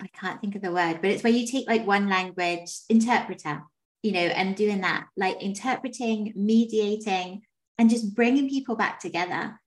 i 0.00 0.06
can't 0.08 0.40
think 0.40 0.54
of 0.54 0.62
the 0.62 0.72
word 0.72 1.00
but 1.00 1.10
it's 1.10 1.22
where 1.22 1.32
you 1.32 1.46
take 1.46 1.68
like 1.68 1.86
one 1.86 2.08
language 2.08 2.70
interpreter 2.88 3.62
you 4.02 4.12
know 4.12 4.20
and 4.20 4.56
doing 4.56 4.80
that 4.80 5.06
like 5.16 5.40
interpreting 5.42 6.32
mediating 6.36 7.42
and 7.78 7.90
just 7.90 8.14
bringing 8.14 8.48
people 8.48 8.76
back 8.76 9.00
together 9.00 9.58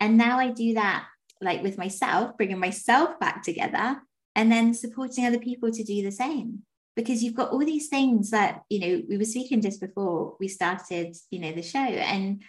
and 0.00 0.18
now 0.18 0.38
i 0.38 0.50
do 0.50 0.74
that 0.74 1.06
like 1.40 1.62
with 1.62 1.78
myself 1.78 2.36
bringing 2.36 2.58
myself 2.58 3.18
back 3.18 3.42
together 3.42 4.00
and 4.34 4.52
then 4.52 4.74
supporting 4.74 5.24
other 5.24 5.38
people 5.38 5.70
to 5.70 5.82
do 5.82 6.02
the 6.02 6.12
same 6.12 6.62
because 6.98 7.22
you've 7.22 7.36
got 7.36 7.52
all 7.52 7.64
these 7.64 7.86
things 7.86 8.30
that 8.30 8.64
you 8.68 8.80
know 8.80 9.02
we 9.08 9.16
were 9.16 9.24
speaking 9.24 9.60
just 9.60 9.80
before 9.80 10.36
we 10.40 10.48
started 10.48 11.16
you 11.30 11.38
know 11.38 11.52
the 11.52 11.62
show 11.62 11.78
and 11.78 12.42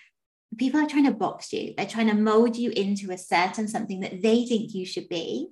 people 0.58 0.80
are 0.80 0.88
trying 0.88 1.06
to 1.06 1.12
box 1.12 1.54
you. 1.54 1.76
They're 1.78 1.86
trying 1.86 2.08
to 2.08 2.16
mold 2.16 2.56
you 2.56 2.72
into 2.72 3.12
a 3.12 3.18
certain 3.18 3.68
something 3.68 4.00
that 4.00 4.24
they 4.24 4.46
think 4.46 4.74
you 4.74 4.84
should 4.88 5.08
be. 5.08 5.50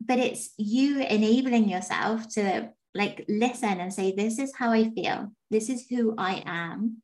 But 0.00 0.18
it's 0.18 0.54
you 0.56 1.02
enabling 1.02 1.68
yourself 1.68 2.26
to 2.30 2.70
like 2.94 3.26
listen 3.28 3.78
and 3.80 3.92
say 3.92 4.12
this 4.12 4.38
is 4.38 4.54
how 4.56 4.72
i 4.72 4.88
feel. 4.90 5.32
This 5.50 5.68
is 5.68 5.86
who 5.90 6.14
i 6.16 6.42
am. 6.46 7.02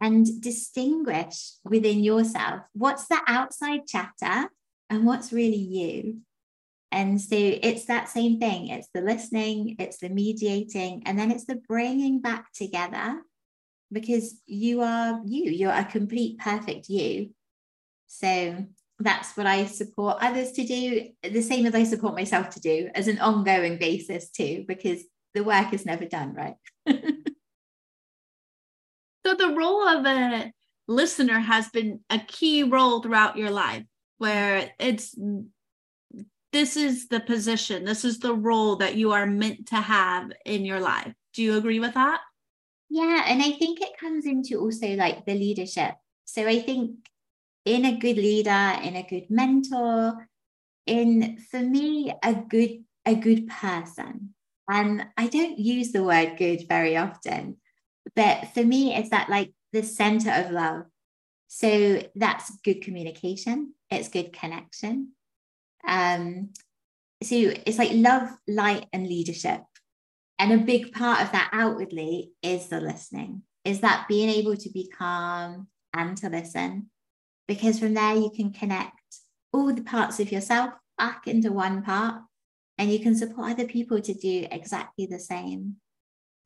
And 0.00 0.26
distinguish 0.40 1.52
within 1.64 2.02
yourself 2.02 2.62
what's 2.72 3.06
the 3.06 3.20
outside 3.28 3.86
chatter 3.86 4.50
and 4.90 5.06
what's 5.06 5.32
really 5.32 5.64
you 5.78 6.22
and 6.92 7.20
so 7.20 7.36
it's 7.36 7.86
that 7.86 8.08
same 8.08 8.38
thing. 8.38 8.68
It's 8.68 8.88
the 8.94 9.00
listening 9.00 9.76
it's 9.78 9.98
the 9.98 10.08
mediating 10.08 11.02
and 11.06 11.18
then 11.18 11.30
it's 11.30 11.46
the 11.46 11.56
bringing 11.68 12.20
back 12.20 12.52
together 12.52 13.20
because 13.90 14.40
you 14.46 14.82
are 14.82 15.20
you 15.24 15.50
you're 15.50 15.72
a 15.72 15.84
complete 15.84 16.38
perfect 16.38 16.88
you. 16.88 17.30
So 18.06 18.66
that's 18.98 19.36
what 19.36 19.48
i 19.48 19.64
support 19.64 20.18
others 20.20 20.52
to 20.52 20.64
do 20.64 21.08
the 21.24 21.42
same 21.42 21.66
as 21.66 21.74
i 21.74 21.82
support 21.82 22.14
myself 22.14 22.50
to 22.50 22.60
do 22.60 22.88
as 22.94 23.08
an 23.08 23.18
ongoing 23.18 23.76
basis 23.76 24.30
too 24.30 24.64
because 24.68 25.02
the 25.34 25.42
work 25.42 25.72
is 25.72 25.84
never 25.84 26.04
done 26.04 26.34
right? 26.34 26.54
So 29.24 29.34
the 29.34 29.54
role 29.54 29.86
of 29.86 30.04
a 30.04 30.52
listener 30.88 31.38
has 31.38 31.68
been 31.68 32.00
a 32.10 32.18
key 32.18 32.64
role 32.64 33.00
throughout 33.00 33.36
your 33.36 33.50
life 33.50 33.84
where 34.18 34.70
it's 34.78 35.16
this 36.52 36.76
is 36.76 37.08
the 37.08 37.20
position 37.20 37.84
this 37.84 38.04
is 38.04 38.18
the 38.18 38.34
role 38.34 38.76
that 38.76 38.96
you 38.96 39.12
are 39.12 39.26
meant 39.26 39.66
to 39.66 39.76
have 39.76 40.30
in 40.44 40.64
your 40.64 40.80
life 40.80 41.12
do 41.34 41.42
you 41.42 41.56
agree 41.56 41.80
with 41.80 41.94
that 41.94 42.20
yeah, 42.94 43.24
and 43.26 43.40
I 43.40 43.52
think 43.52 43.80
it 43.80 43.96
comes 43.98 44.26
into 44.26 44.60
also 44.60 44.88
like 44.88 45.24
the 45.24 45.32
leadership. 45.32 45.94
So 46.26 46.46
I 46.46 46.60
think 46.60 47.08
in 47.64 47.86
a 47.86 47.96
good 47.96 48.18
leader, 48.18 48.76
in 48.82 48.96
a 48.96 49.06
good 49.08 49.30
mentor, 49.30 50.28
in 50.84 51.38
for 51.50 51.60
me, 51.60 52.12
a 52.22 52.34
good 52.34 52.84
a 53.06 53.14
good 53.14 53.48
person. 53.48 54.34
And 54.68 55.06
I 55.16 55.28
don't 55.28 55.58
use 55.58 55.92
the 55.92 56.04
word 56.04 56.36
good 56.36 56.68
very 56.68 56.98
often, 56.98 57.56
but 58.14 58.48
for 58.52 58.62
me, 58.62 58.94
it's 58.94 59.08
that 59.08 59.30
like 59.30 59.54
the 59.72 59.82
center 59.82 60.30
of 60.30 60.50
love. 60.50 60.82
So 61.48 62.02
that's 62.14 62.54
good 62.62 62.82
communication, 62.82 63.72
it's 63.90 64.10
good 64.10 64.34
connection. 64.34 65.12
Um, 65.86 66.50
so 67.22 67.36
it's 67.36 67.78
like 67.78 67.90
love, 67.92 68.30
light, 68.48 68.86
and 68.92 69.06
leadership. 69.06 69.60
And 70.38 70.52
a 70.52 70.58
big 70.58 70.92
part 70.92 71.22
of 71.22 71.32
that 71.32 71.50
outwardly 71.52 72.32
is 72.42 72.68
the 72.68 72.80
listening, 72.80 73.42
is 73.64 73.80
that 73.80 74.06
being 74.08 74.28
able 74.28 74.56
to 74.56 74.70
be 74.70 74.88
calm 74.88 75.68
and 75.94 76.16
to 76.18 76.28
listen. 76.28 76.90
Because 77.46 77.78
from 77.78 77.94
there, 77.94 78.16
you 78.16 78.30
can 78.34 78.52
connect 78.52 78.96
all 79.52 79.72
the 79.72 79.82
parts 79.82 80.18
of 80.20 80.32
yourself 80.32 80.72
back 80.98 81.26
into 81.26 81.52
one 81.52 81.82
part 81.82 82.22
and 82.78 82.90
you 82.90 82.98
can 82.98 83.14
support 83.14 83.52
other 83.52 83.66
people 83.66 84.00
to 84.00 84.14
do 84.14 84.46
exactly 84.50 85.06
the 85.06 85.18
same. 85.18 85.76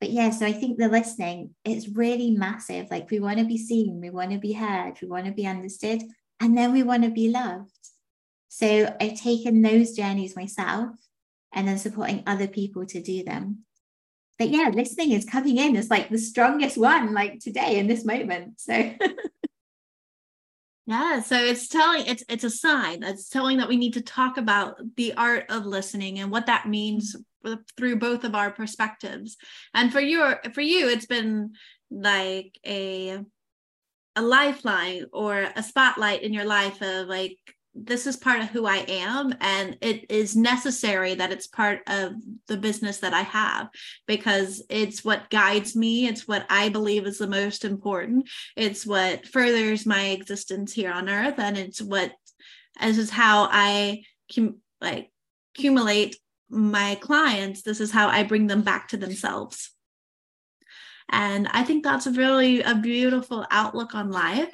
But 0.01 0.11
yeah, 0.11 0.31
so 0.31 0.45
I 0.45 0.53
think 0.53 0.79
the 0.79 0.89
listening, 0.89 1.55
it's 1.65 1.89
really 1.89 2.33
massive. 2.33 2.91
Like 2.91 3.11
we 3.11 3.21
want 3.21 3.39
to 3.39 3.45
be 3.45 3.57
seen, 3.57 4.01
we 4.01 4.11
want 4.11 4.33
to 4.33 4.39
be 4.39 4.53
heard, 4.53 4.95
we 5.01 5.09
want 5.09 5.27
to 5.27 5.33
be 5.33 5.47
understood, 5.47 6.03
and 6.41 6.57
then 6.57 6.73
we 6.73 6.83
want 6.83 7.05
to 7.05 7.11
be 7.11 7.31
loved. 7.31 7.76
So 8.57 8.95
I've 9.01 9.21
taken 9.21 9.61
those 9.61 9.93
journeys 9.93 10.35
myself 10.35 10.91
and 11.53 11.69
then 11.69 11.77
supporting 11.77 12.23
other 12.27 12.49
people 12.49 12.87
to 12.87 13.03
do 13.03 13.23
them 13.23 13.67
but 14.39 14.51
yeah, 14.51 14.71
listening 14.73 15.13
is 15.13 15.25
coming 15.25 15.57
in 15.57 15.77
as 15.77 15.91
like 15.91 16.11
the 16.11 16.19
strongest 16.19 16.77
one, 16.77 17.15
like 17.15 17.41
today 17.41 17.79
in 17.79 17.87
this 17.87 18.05
moment. 18.05 18.61
So 18.61 18.75
yeah, 20.87 21.21
so 21.21 21.37
it's 21.37 21.69
telling 21.69 22.07
it's 22.07 22.23
it's 22.29 22.45
a 22.45 22.51
sign. 22.51 23.03
It's 23.03 23.29
telling 23.29 23.59
that 23.59 23.69
we 23.69 23.77
need 23.77 23.95
to 23.95 24.03
talk 24.03 24.37
about 24.37 24.77
the 24.97 25.15
art 25.15 25.47
of 25.49 25.65
listening 25.65 26.19
and 26.19 26.31
what 26.31 26.47
that 26.47 26.69
means 26.69 27.17
through 27.79 27.97
both 27.97 28.25
of 28.25 28.35
our 28.35 28.51
perspectives. 28.51 29.37
And 29.73 29.91
for 29.91 30.01
your 30.01 30.41
for 30.53 30.61
you, 30.61 30.89
it's 30.89 31.07
been 31.07 31.53
like 31.91 32.59
a 32.67 33.21
a 34.17 34.23
lifeline 34.23 35.07
or 35.13 35.49
a 35.57 35.63
spotlight 35.63 36.23
in 36.23 36.35
your 36.35 36.45
life 36.45 36.83
of 36.83 37.07
like 37.07 37.39
this 37.79 38.07
is 38.07 38.17
part 38.17 38.41
of 38.41 38.49
who 38.49 38.67
I 38.67 38.79
am, 38.89 39.35
and 39.41 39.77
it 39.81 40.11
is 40.11 40.35
necessary 40.35 41.15
that 41.15 41.31
it's 41.31 41.47
part 41.47 41.81
of 41.87 42.13
the 42.47 42.57
business 42.57 42.99
that 42.99 43.13
I 43.13 43.23
have 43.23 43.69
because 44.07 44.63
it's 44.71 45.05
what 45.05 45.29
guides 45.31 45.77
me. 45.77 46.07
It's 46.07 46.27
what 46.27 46.47
I 46.49 46.71
believe 46.71 47.07
is 47.07 47.19
the 47.19 47.27
most 47.27 47.65
important. 47.65 48.29
It's 48.57 48.87
what 48.87 49.27
furthers 49.27 49.85
my 49.85 50.07
existence 50.07 50.73
here 50.73 50.91
on 50.91 51.09
earth, 51.09 51.39
and 51.39 51.59
it's 51.59 51.83
what 51.83 52.13
this 52.81 52.99
is 52.99 53.11
how 53.11 53.49
I 53.51 54.05
cum- 54.35 54.61
like 54.81 55.11
accumulate 55.55 56.17
my 56.49 56.95
clients. 56.97 57.63
This 57.63 57.81
is 57.81 57.91
how 57.91 58.09
I 58.09 58.23
bring 58.23 58.47
them 58.47 58.63
back 58.63 58.89
to 58.89 58.97
themselves. 58.97 59.73
And 61.09 61.47
I 61.49 61.63
think 61.63 61.85
that's 61.85 62.07
really 62.07 62.63
a 62.63 62.75
beautiful 62.75 63.47
outlook 63.51 63.95
on 63.95 64.11
life. 64.11 64.53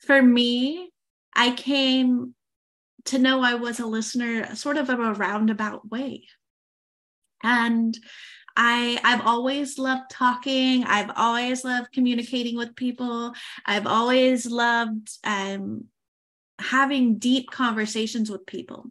For 0.00 0.20
me, 0.20 0.90
I 1.34 1.52
came 1.52 2.34
to 3.06 3.18
know 3.18 3.42
I 3.42 3.54
was 3.54 3.80
a 3.80 3.86
listener 3.86 4.54
sort 4.54 4.76
of 4.76 4.90
in 4.90 5.00
a 5.00 5.14
roundabout 5.14 5.90
way. 5.90 6.24
And 7.42 7.98
I 8.56 9.00
I've 9.04 9.26
always 9.26 9.78
loved 9.78 10.10
talking. 10.10 10.84
I've 10.84 11.10
always 11.16 11.64
loved 11.64 11.92
communicating 11.92 12.56
with 12.56 12.76
people. 12.76 13.32
I've 13.64 13.86
always 13.86 14.46
loved 14.46 15.10
um, 15.24 15.84
having 16.58 17.18
deep 17.18 17.50
conversations 17.50 18.30
with 18.30 18.44
people. 18.46 18.90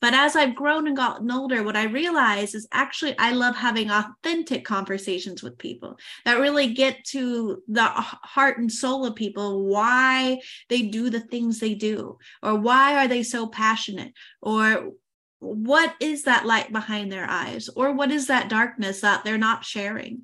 But 0.00 0.12
as 0.12 0.36
I've 0.36 0.54
grown 0.54 0.86
and 0.86 0.96
gotten 0.96 1.30
older, 1.30 1.62
what 1.62 1.76
I 1.76 1.84
realize 1.84 2.54
is 2.54 2.68
actually 2.70 3.16
I 3.18 3.32
love 3.32 3.56
having 3.56 3.90
authentic 3.90 4.64
conversations 4.64 5.42
with 5.42 5.58
people 5.58 5.98
that 6.24 6.38
really 6.38 6.74
get 6.74 7.02
to 7.06 7.62
the 7.66 7.84
heart 7.84 8.58
and 8.58 8.70
soul 8.70 9.06
of 9.06 9.14
people, 9.14 9.64
why 9.64 10.40
they 10.68 10.82
do 10.82 11.08
the 11.08 11.20
things 11.20 11.58
they 11.58 11.74
do, 11.74 12.18
or 12.42 12.54
why 12.56 13.02
are 13.02 13.08
they 13.08 13.22
so 13.22 13.46
passionate, 13.46 14.12
or 14.42 14.92
what 15.38 15.94
is 16.00 16.24
that 16.24 16.46
light 16.46 16.72
behind 16.72 17.10
their 17.10 17.28
eyes, 17.28 17.68
or 17.68 17.92
what 17.92 18.10
is 18.10 18.26
that 18.26 18.48
darkness 18.48 19.00
that 19.00 19.24
they're 19.24 19.38
not 19.38 19.64
sharing. 19.64 20.22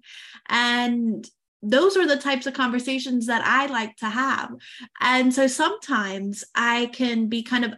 And 0.49 1.27
those 1.63 1.97
are 1.97 2.07
the 2.07 2.17
types 2.17 2.47
of 2.47 2.55
conversations 2.55 3.27
that 3.27 3.43
I 3.45 3.67
like 3.67 3.97
to 3.99 4.09
have. 4.09 4.51
And 5.01 5.33
so 5.33 5.47
sometimes 5.47 6.45
I 6.55 6.87
can 6.87 7.29
be 7.29 7.43
kind 7.43 7.65
of 7.65 7.75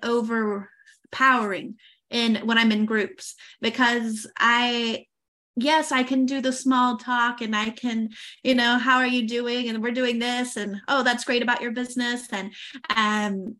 overpowering 1.14 1.76
in 2.10 2.36
when 2.46 2.58
I'm 2.58 2.72
in 2.72 2.86
groups 2.86 3.34
because 3.60 4.26
I 4.38 5.06
yes, 5.56 5.92
I 5.92 6.02
can 6.02 6.26
do 6.26 6.40
the 6.40 6.52
small 6.52 6.96
talk 6.98 7.40
and 7.40 7.54
I 7.54 7.70
can, 7.70 8.08
you 8.42 8.56
know, 8.56 8.76
how 8.76 8.98
are 8.98 9.06
you 9.06 9.28
doing? 9.28 9.68
And 9.68 9.80
we're 9.80 9.92
doing 9.92 10.18
this 10.18 10.56
and 10.56 10.80
oh, 10.88 11.04
that's 11.04 11.24
great 11.24 11.42
about 11.42 11.62
your 11.62 11.72
business. 11.72 12.26
And 12.30 12.52
um 12.94 13.56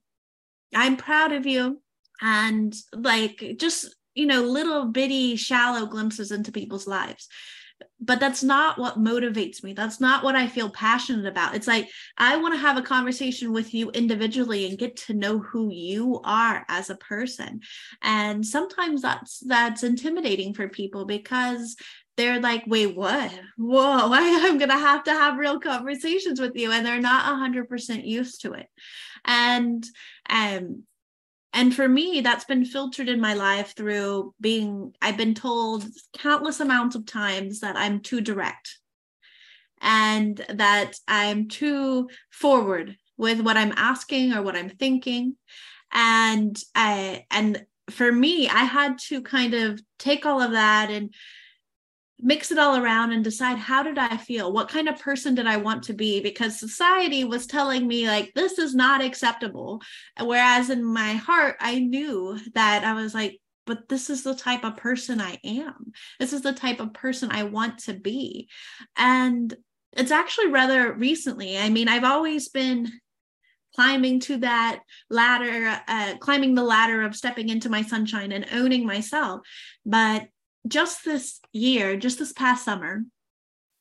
I'm 0.75 0.97
proud 0.97 1.33
of 1.33 1.47
you. 1.47 1.81
And 2.21 2.75
like 2.93 3.57
just, 3.59 3.95
you 4.15 4.27
know, 4.27 4.43
little 4.43 4.87
bitty 4.87 5.37
shallow 5.37 5.87
glimpses 5.87 6.31
into 6.31 6.53
people's 6.53 6.87
lives 6.87 7.29
but 8.01 8.21
that's 8.21 8.43
not 8.43 8.79
what 8.79 9.03
motivates 9.03 9.63
me. 9.63 9.73
That's 9.73 10.01
not 10.01 10.23
what 10.23 10.37
I 10.37 10.47
feel 10.47 10.69
passionate 10.69 11.27
about. 11.27 11.55
It's 11.55 11.67
like 11.67 11.89
I 12.19 12.37
want 12.37 12.55
to 12.55 12.61
have 12.61 12.77
a 12.77 12.83
conversation 12.83 13.53
with 13.53 13.73
you 13.73 13.91
individually 13.91 14.69
and 14.69 14.79
get 14.79 14.97
to 14.97 15.15
know 15.15 15.39
who 15.39 15.73
you 15.73 16.21
are 16.25 16.65
as 16.69 16.91
a 16.91 16.97
person. 16.97 17.61
And 18.03 18.45
sometimes 18.45 19.03
that's 19.03 19.41
that's 19.41 19.83
intimidating 19.83 20.55
for 20.55 20.69
people 20.69 21.07
because 21.07 21.77
they're 22.17 22.41
like, 22.41 22.65
wait, 22.67 22.95
what? 22.95 23.33
Whoa, 23.57 24.11
I'm 24.13 24.59
gonna 24.59 24.79
have 24.79 25.05
to 25.05 25.13
have 25.13 25.39
real 25.39 25.59
conversations 25.59 26.41
with 26.41 26.57
you. 26.57 26.73
And 26.73 26.85
they're 26.85 27.01
not 27.01 27.25
100% 27.25 28.07
used 28.07 28.43
to 28.43 28.53
it. 28.53 28.69
And 29.25 29.85
um 30.29 30.85
and 31.55 31.75
for 31.75 31.89
me, 31.89 32.21
that's 32.21 32.45
been 32.45 32.65
filtered 32.65 33.09
in 33.09 33.21
my 33.21 33.35
life 33.35 33.75
through 33.77 34.35
being, 34.41 34.93
I've 35.01 35.17
been 35.17 35.35
told 35.35 35.87
countless 36.13 36.59
amounts 36.59 36.97
of 36.97 37.07
times 37.07 37.61
that 37.61 37.77
I'm 37.77 38.01
too 38.01 38.21
direct 38.21 38.77
and 39.81 40.37
that 40.49 40.95
I'm 41.07 41.47
too 41.47 42.09
forward 42.31 42.97
with 43.17 43.41
what 43.41 43.57
I'm 43.57 43.73
asking 43.77 44.33
or 44.33 44.43
what 44.43 44.57
I'm 44.57 44.69
thinking. 44.69 45.37
And 45.93 46.61
I, 46.75 47.25
and 47.31 47.65
for 47.89 48.11
me, 48.11 48.49
I 48.49 48.65
had 48.65 48.99
to 49.07 49.23
kind 49.23 49.55
of 49.55 49.81
take 50.01 50.27
all 50.27 50.43
of 50.43 50.51
that 50.51 50.91
and 50.91 51.15
mix 52.21 52.51
it 52.51 52.59
all 52.59 52.77
around 52.77 53.13
and 53.13 53.25
decide 53.25 53.59
how 53.59 53.83
did 53.83 53.99
I 53.99 54.17
feel? 54.17 54.53
What 54.53 54.69
kind 54.69 54.89
of 54.89 54.99
person 54.99 55.35
did 55.35 55.47
I 55.47 55.57
want 55.57 55.83
to 55.85 55.93
be? 55.93 56.21
Because 56.21 56.59
society 56.59 57.25
was 57.25 57.47
telling 57.47 57.87
me, 57.87 58.07
like, 58.07 58.33
this 58.35 58.59
is 58.59 58.75
not 58.75 59.03
acceptable. 59.03 59.83
Whereas 60.21 60.71
in 60.71 60.85
my 60.85 61.15
heart, 61.15 61.57
I 61.61 61.81
knew 61.81 62.39
that 62.55 62.85
I 62.85 62.95
was 62.95 63.15
like, 63.15 63.41
but 63.67 63.89
this 63.89 64.11
is 64.11 64.23
the 64.23 64.35
type 64.35 64.65
of 64.65 64.77
person 64.77 65.21
I 65.21 65.39
am. 65.45 65.93
This 66.21 66.33
is 66.33 66.43
the 66.43 66.53
type 66.53 66.81
of 66.81 66.93
person 66.93 67.31
I 67.31 67.45
want 67.45 67.79
to 67.81 67.95
be. 67.95 68.49
And 68.97 69.55
it's 69.97 70.11
actually 70.11 70.49
rather 70.49 70.93
recently. 70.93 71.57
I 71.59 71.71
mean, 71.71 71.89
I've 71.89 72.05
always 72.05 72.49
been 72.49 72.91
climbing 73.75 74.21
to 74.21 74.37
that 74.39 74.81
ladder, 75.11 75.81
uh, 75.89 76.15
climbing 76.19 76.55
the 76.55 76.63
ladder 76.63 77.03
of 77.03 77.17
stepping 77.17 77.49
into 77.49 77.69
my 77.69 77.83
sunshine 77.83 78.33
and 78.33 78.47
owning 78.53 78.87
myself. 78.87 79.41
But 79.85 80.29
just 80.67 81.05
this 81.05 81.41
year, 81.53 81.97
just 81.97 82.19
this 82.19 82.33
past 82.33 82.65
summer, 82.65 83.05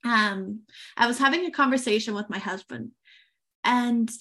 um, 0.04 0.62
I 0.98 1.08
was 1.08 1.18
having 1.18 1.46
a 1.46 1.52
conversation 1.52 2.14
with 2.14 2.30
my 2.30 2.40
husband, 2.40 2.92
and 3.64 4.12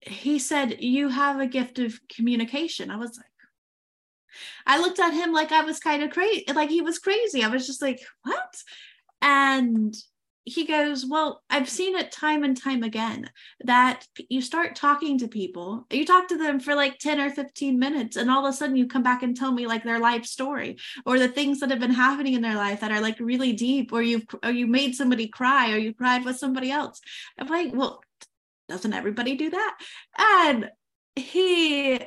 he 0.00 0.38
said, 0.38 0.80
You 0.80 1.08
have 1.08 1.40
a 1.40 1.46
gift 1.46 1.78
of 1.78 1.98
communication. 2.08 2.90
I 2.90 2.96
was 2.96 3.16
like, 3.16 3.26
I 4.66 4.78
looked 4.78 4.98
at 4.98 5.14
him 5.14 5.32
like 5.32 5.52
I 5.52 5.62
was 5.62 5.78
kind 5.78 6.02
of 6.02 6.10
crazy, 6.10 6.44
like 6.54 6.70
he 6.70 6.80
was 6.80 6.98
crazy. 6.98 7.42
I 7.42 7.48
was 7.48 7.66
just 7.66 7.82
like, 7.82 8.00
What? 8.22 8.56
And 9.20 9.94
he 10.46 10.64
goes, 10.64 11.04
Well, 11.04 11.42
I've 11.50 11.68
seen 11.68 11.96
it 11.96 12.12
time 12.12 12.44
and 12.44 12.56
time 12.56 12.84
again 12.84 13.28
that 13.64 14.06
you 14.30 14.40
start 14.40 14.76
talking 14.76 15.18
to 15.18 15.28
people, 15.28 15.86
you 15.90 16.06
talk 16.06 16.28
to 16.28 16.38
them 16.38 16.60
for 16.60 16.76
like 16.76 16.98
10 16.98 17.20
or 17.20 17.30
15 17.30 17.78
minutes, 17.78 18.16
and 18.16 18.30
all 18.30 18.46
of 18.46 18.54
a 18.54 18.56
sudden 18.56 18.76
you 18.76 18.86
come 18.86 19.02
back 19.02 19.24
and 19.24 19.36
tell 19.36 19.50
me 19.50 19.66
like 19.66 19.82
their 19.82 19.98
life 19.98 20.24
story 20.24 20.76
or 21.04 21.18
the 21.18 21.28
things 21.28 21.58
that 21.60 21.70
have 21.70 21.80
been 21.80 21.90
happening 21.90 22.34
in 22.34 22.42
their 22.42 22.54
life 22.54 22.80
that 22.80 22.92
are 22.92 23.00
like 23.00 23.18
really 23.18 23.52
deep, 23.52 23.92
or 23.92 24.02
you've 24.02 24.24
or 24.44 24.52
you 24.52 24.68
made 24.68 24.94
somebody 24.94 25.26
cry 25.26 25.72
or 25.72 25.76
you 25.76 25.92
cried 25.92 26.24
with 26.24 26.38
somebody 26.38 26.70
else. 26.70 27.00
I'm 27.36 27.48
like, 27.48 27.74
Well, 27.74 28.00
doesn't 28.68 28.94
everybody 28.94 29.34
do 29.36 29.50
that? 29.50 29.78
And 30.16 30.70
he 31.16 31.98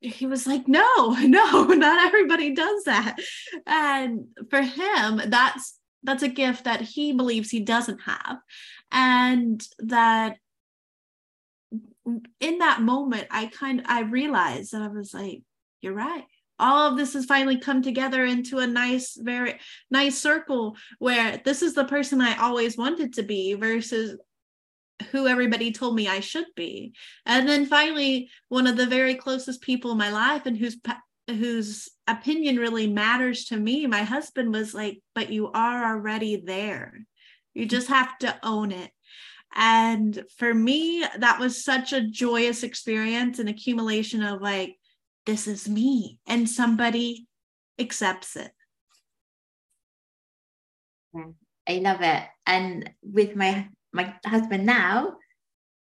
he 0.00 0.26
was 0.26 0.46
like 0.46 0.68
no 0.68 1.10
no 1.20 1.64
not 1.68 2.06
everybody 2.06 2.54
does 2.54 2.84
that 2.84 3.16
and 3.66 4.26
for 4.50 4.60
him 4.60 5.20
that's 5.28 5.78
that's 6.04 6.22
a 6.22 6.28
gift 6.28 6.64
that 6.64 6.80
he 6.80 7.12
believes 7.12 7.50
he 7.50 7.60
doesn't 7.60 8.00
have. 8.02 8.38
And 8.92 9.66
that 9.80 10.36
in 12.38 12.58
that 12.58 12.82
moment 12.82 13.26
i 13.30 13.46
kind 13.46 13.82
i 13.86 14.02
realized 14.02 14.72
that 14.72 14.82
i 14.82 14.88
was 14.88 15.14
like 15.14 15.40
you're 15.84 15.92
right. 15.92 16.24
All 16.58 16.88
of 16.90 16.96
this 16.96 17.12
has 17.12 17.26
finally 17.26 17.58
come 17.58 17.82
together 17.82 18.24
into 18.24 18.58
a 18.58 18.66
nice 18.66 19.18
very 19.20 19.58
nice 19.90 20.18
circle 20.18 20.76
where 20.98 21.40
this 21.44 21.62
is 21.62 21.74
the 21.74 21.84
person 21.84 22.20
i 22.20 22.36
always 22.36 22.76
wanted 22.76 23.12
to 23.14 23.22
be 23.22 23.54
versus 23.54 24.18
who 25.10 25.26
everybody 25.26 25.72
told 25.72 25.94
me 25.94 26.08
i 26.08 26.20
should 26.20 26.46
be. 26.56 26.94
And 27.26 27.46
then 27.48 27.66
finally 27.66 28.30
one 28.48 28.66
of 28.66 28.76
the 28.76 28.86
very 28.86 29.14
closest 29.14 29.60
people 29.60 29.92
in 29.92 29.98
my 29.98 30.10
life 30.10 30.46
and 30.46 30.56
who's 30.56 30.78
whose 31.28 31.90
opinion 32.06 32.56
really 32.56 32.86
matters 32.86 33.46
to 33.46 33.56
me. 33.56 33.86
My 33.86 34.02
husband 34.02 34.52
was 34.52 34.74
like 34.74 35.00
but 35.14 35.30
you 35.30 35.50
are 35.52 35.94
already 35.94 36.36
there. 36.36 37.06
You 37.54 37.66
just 37.66 37.88
have 37.88 38.18
to 38.18 38.36
own 38.42 38.72
it. 38.72 38.90
And 39.54 40.24
for 40.36 40.52
me 40.52 41.04
that 41.18 41.40
was 41.40 41.64
such 41.64 41.92
a 41.92 42.06
joyous 42.06 42.62
experience 42.62 43.38
an 43.38 43.48
accumulation 43.48 44.22
of 44.22 44.40
like 44.40 44.76
this 45.26 45.46
is 45.46 45.68
me 45.68 46.18
and 46.26 46.48
somebody 46.48 47.26
accepts 47.78 48.36
it. 48.36 48.52
I 51.66 51.76
love 51.76 52.00
it. 52.02 52.22
And 52.46 52.90
with 53.02 53.36
my 53.36 53.68
my 53.92 54.14
husband 54.26 54.66
now 54.66 55.16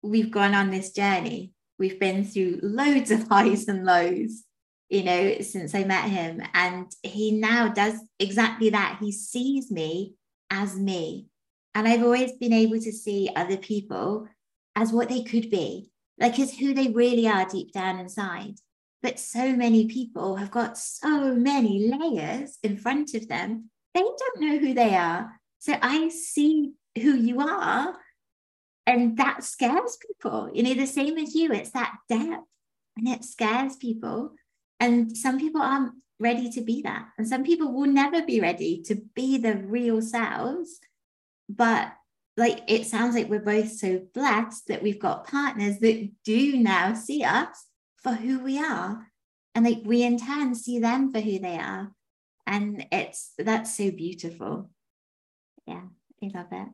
we've 0.03 0.31
gone 0.31 0.55
on 0.55 0.71
this 0.71 0.93
journey. 0.93 1.53
We've 1.79 2.01
been 2.01 2.25
through 2.25 2.61
loads 2.63 3.11
of 3.11 3.29
highs 3.29 3.69
and 3.69 3.85
lows 3.85 4.46
you 4.88 5.03
know, 5.03 5.40
since 5.40 5.75
I 5.75 5.85
met 5.85 6.11
him. 6.11 6.42
And 6.55 6.90
he 7.03 7.33
now 7.33 7.68
does 7.68 7.94
exactly 8.18 8.70
that. 8.70 8.99
He 9.01 9.12
sees 9.12 9.70
me 9.70 10.14
as 10.51 10.77
me. 10.77 11.27
And 11.75 11.87
I've 11.87 12.03
always 12.03 12.33
been 12.33 12.53
able 12.53 12.81
to 12.81 12.92
see 12.92 13.31
other 13.35 13.57
people 13.57 14.29
as 14.75 14.92
what 14.92 15.09
they 15.09 15.22
could 15.22 15.51
be, 15.51 15.90
like 16.18 16.38
as 16.38 16.55
who 16.55 16.72
they 16.75 16.88
really 16.88 17.29
are 17.29 17.49
deep 17.49 17.72
down 17.72 17.99
inside. 17.99 18.57
But 19.03 19.18
so 19.18 19.55
many 19.55 19.87
people 19.87 20.37
have 20.37 20.51
got 20.51 20.79
so 20.79 21.35
many 21.35 21.90
layers 21.92 22.59
in 22.62 22.77
front 22.77 23.14
of 23.14 23.29
them, 23.29 23.70
they 23.94 24.03
don't 24.03 24.40
know 24.40 24.59
who 24.59 24.75
they 24.75 24.94
are. 24.94 25.40
So 25.59 25.75
I 25.81 26.09
see 26.09 26.72
who 26.96 27.14
you 27.14 27.40
are, 27.40 27.96
and 28.87 29.16
that 29.16 29.42
scares 29.42 29.96
people. 30.07 30.51
You 30.53 30.62
know, 30.62 30.75
the 30.75 30.87
same 30.87 31.18
as 31.18 31.35
you, 31.35 31.53
it's 31.53 31.70
that 31.70 31.94
depth, 32.09 32.44
and 32.96 33.09
it 33.09 33.25
scares 33.25 33.77
people. 33.77 34.33
And 34.81 35.17
some 35.17 35.39
people 35.39 35.62
aren't 35.62 35.93
ready 36.19 36.51
to 36.51 36.61
be 36.61 36.83
that. 36.83 37.09
And 37.19 37.29
some 37.29 37.45
people 37.45 37.73
will 37.73 37.87
never 37.87 38.23
be 38.23 38.41
ready 38.41 38.83
to 38.87 38.97
be 39.15 39.39
the 39.39 39.57
real 39.57 40.01
selves. 40.03 40.81
But 41.49 41.93
like 42.37 42.62
it 42.69 42.87
sounds 42.87 43.15
like 43.15 43.29
we're 43.29 43.41
both 43.41 43.73
so 43.73 44.03
blessed 44.15 44.69
that 44.69 44.83
we've 44.83 44.99
got 44.99 45.27
partners 45.27 45.79
that 45.79 46.11
do 46.25 46.57
now 46.59 46.95
see 46.95 47.25
us 47.25 47.67
for 48.03 48.12
who 48.12 48.39
we 48.41 48.59
are. 48.59 49.07
And 49.55 49.65
like 49.65 49.81
we 49.85 50.03
in 50.03 50.19
turn 50.19 50.55
see 50.55 50.79
them 50.79 51.12
for 51.12 51.21
who 51.21 51.39
they 51.39 51.57
are. 51.59 51.93
And 52.47 52.87
it's 52.93 53.33
that's 53.39 53.77
so 53.77 53.91
beautiful. 53.91 54.71
Yeah, 55.67 55.83
I 56.23 56.31
love 56.35 56.49
it. 56.53 56.69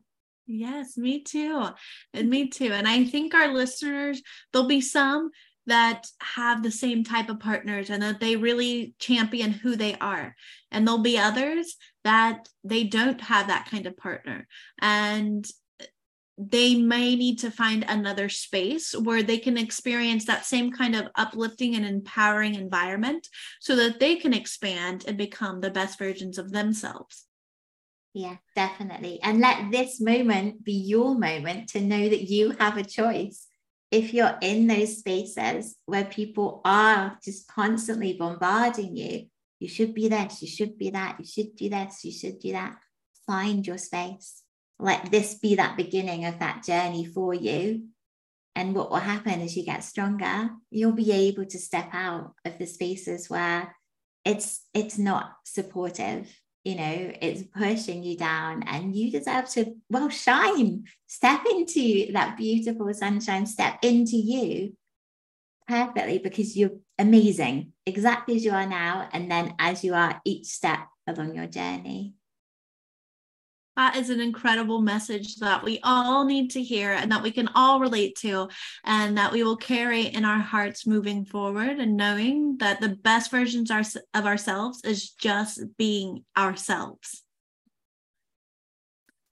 Yes, 0.46 0.98
me 0.98 1.22
too. 1.22 1.68
And 2.12 2.28
me 2.28 2.48
too. 2.48 2.72
And 2.72 2.86
I 2.86 3.04
think 3.04 3.34
our 3.34 3.48
listeners, 3.48 4.20
there'll 4.52 4.68
be 4.68 4.80
some 4.80 5.30
that 5.66 6.06
have 6.20 6.62
the 6.62 6.70
same 6.70 7.04
type 7.04 7.28
of 7.28 7.40
partners 7.40 7.90
and 7.90 8.02
that 8.02 8.20
they 8.20 8.36
really 8.36 8.94
champion 8.98 9.52
who 9.52 9.76
they 9.76 9.94
are. 9.96 10.34
And 10.70 10.86
there'll 10.86 11.02
be 11.02 11.18
others 11.18 11.76
that 12.04 12.48
they 12.64 12.84
don't 12.84 13.20
have 13.20 13.46
that 13.46 13.68
kind 13.70 13.86
of 13.86 13.96
partner. 13.96 14.46
And 14.80 15.46
they 16.38 16.74
may 16.74 17.14
need 17.14 17.38
to 17.40 17.50
find 17.50 17.84
another 17.86 18.28
space 18.28 18.96
where 18.96 19.22
they 19.22 19.38
can 19.38 19.56
experience 19.56 20.24
that 20.24 20.44
same 20.44 20.72
kind 20.72 20.96
of 20.96 21.08
uplifting 21.14 21.76
and 21.76 21.84
empowering 21.84 22.54
environment 22.54 23.28
so 23.60 23.76
that 23.76 24.00
they 24.00 24.16
can 24.16 24.32
expand 24.32 25.04
and 25.06 25.16
become 25.16 25.60
the 25.60 25.70
best 25.70 25.98
versions 25.98 26.38
of 26.38 26.50
themselves. 26.50 27.26
Yeah, 28.14 28.36
definitely. 28.56 29.20
And 29.22 29.40
let 29.40 29.70
this 29.70 30.00
moment 30.00 30.64
be 30.64 30.72
your 30.72 31.14
moment 31.14 31.68
to 31.70 31.80
know 31.80 32.08
that 32.08 32.28
you 32.28 32.50
have 32.58 32.76
a 32.76 32.84
choice 32.84 33.46
if 33.92 34.14
you're 34.14 34.38
in 34.40 34.66
those 34.66 34.98
spaces 34.98 35.76
where 35.84 36.06
people 36.06 36.62
are 36.64 37.18
just 37.22 37.46
constantly 37.46 38.14
bombarding 38.14 38.96
you, 38.96 39.26
you 39.60 39.68
should 39.68 39.94
be 39.94 40.08
this, 40.08 40.40
you 40.40 40.48
should 40.48 40.78
be 40.78 40.90
that, 40.90 41.16
you 41.20 41.26
should 41.26 41.54
do 41.54 41.68
this, 41.68 42.02
you 42.02 42.10
should 42.10 42.38
do 42.40 42.52
that. 42.52 42.74
Find 43.26 43.64
your 43.64 43.78
space. 43.78 44.42
Let 44.78 45.12
this 45.12 45.34
be 45.34 45.56
that 45.56 45.76
beginning 45.76 46.24
of 46.24 46.38
that 46.38 46.64
journey 46.64 47.04
for 47.04 47.34
you. 47.34 47.88
And 48.56 48.74
what 48.74 48.90
will 48.90 48.96
happen 48.96 49.42
as 49.42 49.56
you 49.56 49.64
get 49.64 49.84
stronger, 49.84 50.50
you'll 50.70 50.92
be 50.92 51.12
able 51.12 51.44
to 51.44 51.58
step 51.58 51.90
out 51.92 52.32
of 52.46 52.58
the 52.58 52.66
spaces 52.66 53.28
where 53.28 53.76
it's 54.24 54.62
it's 54.72 54.98
not 54.98 55.32
supportive 55.44 56.28
you 56.64 56.76
know 56.76 57.12
it's 57.20 57.42
pushing 57.42 58.02
you 58.02 58.16
down 58.16 58.62
and 58.64 58.94
you 58.94 59.10
deserve 59.10 59.48
to 59.48 59.74
well 59.90 60.08
shine 60.08 60.84
step 61.06 61.42
into 61.50 62.12
that 62.12 62.36
beautiful 62.36 62.92
sunshine 62.94 63.46
step 63.46 63.78
into 63.82 64.16
you 64.16 64.76
perfectly 65.66 66.18
because 66.18 66.56
you're 66.56 66.78
amazing 66.98 67.72
exactly 67.86 68.36
as 68.36 68.44
you 68.44 68.52
are 68.52 68.66
now 68.66 69.08
and 69.12 69.30
then 69.30 69.54
as 69.58 69.82
you 69.82 69.94
are 69.94 70.20
each 70.24 70.46
step 70.46 70.86
along 71.06 71.34
your 71.34 71.46
journey 71.46 72.14
that 73.76 73.96
is 73.96 74.10
an 74.10 74.20
incredible 74.20 74.82
message 74.82 75.36
that 75.36 75.62
we 75.62 75.80
all 75.82 76.24
need 76.24 76.50
to 76.50 76.62
hear 76.62 76.92
and 76.92 77.10
that 77.10 77.22
we 77.22 77.30
can 77.30 77.48
all 77.54 77.80
relate 77.80 78.16
to, 78.16 78.48
and 78.84 79.16
that 79.16 79.32
we 79.32 79.42
will 79.42 79.56
carry 79.56 80.06
in 80.06 80.24
our 80.24 80.40
hearts 80.40 80.86
moving 80.86 81.24
forward. 81.24 81.78
And 81.78 81.96
knowing 81.96 82.58
that 82.58 82.80
the 82.80 82.90
best 82.90 83.30
versions 83.30 83.70
of 83.70 84.26
ourselves 84.26 84.82
is 84.84 85.10
just 85.10 85.60
being 85.78 86.24
ourselves. 86.36 87.22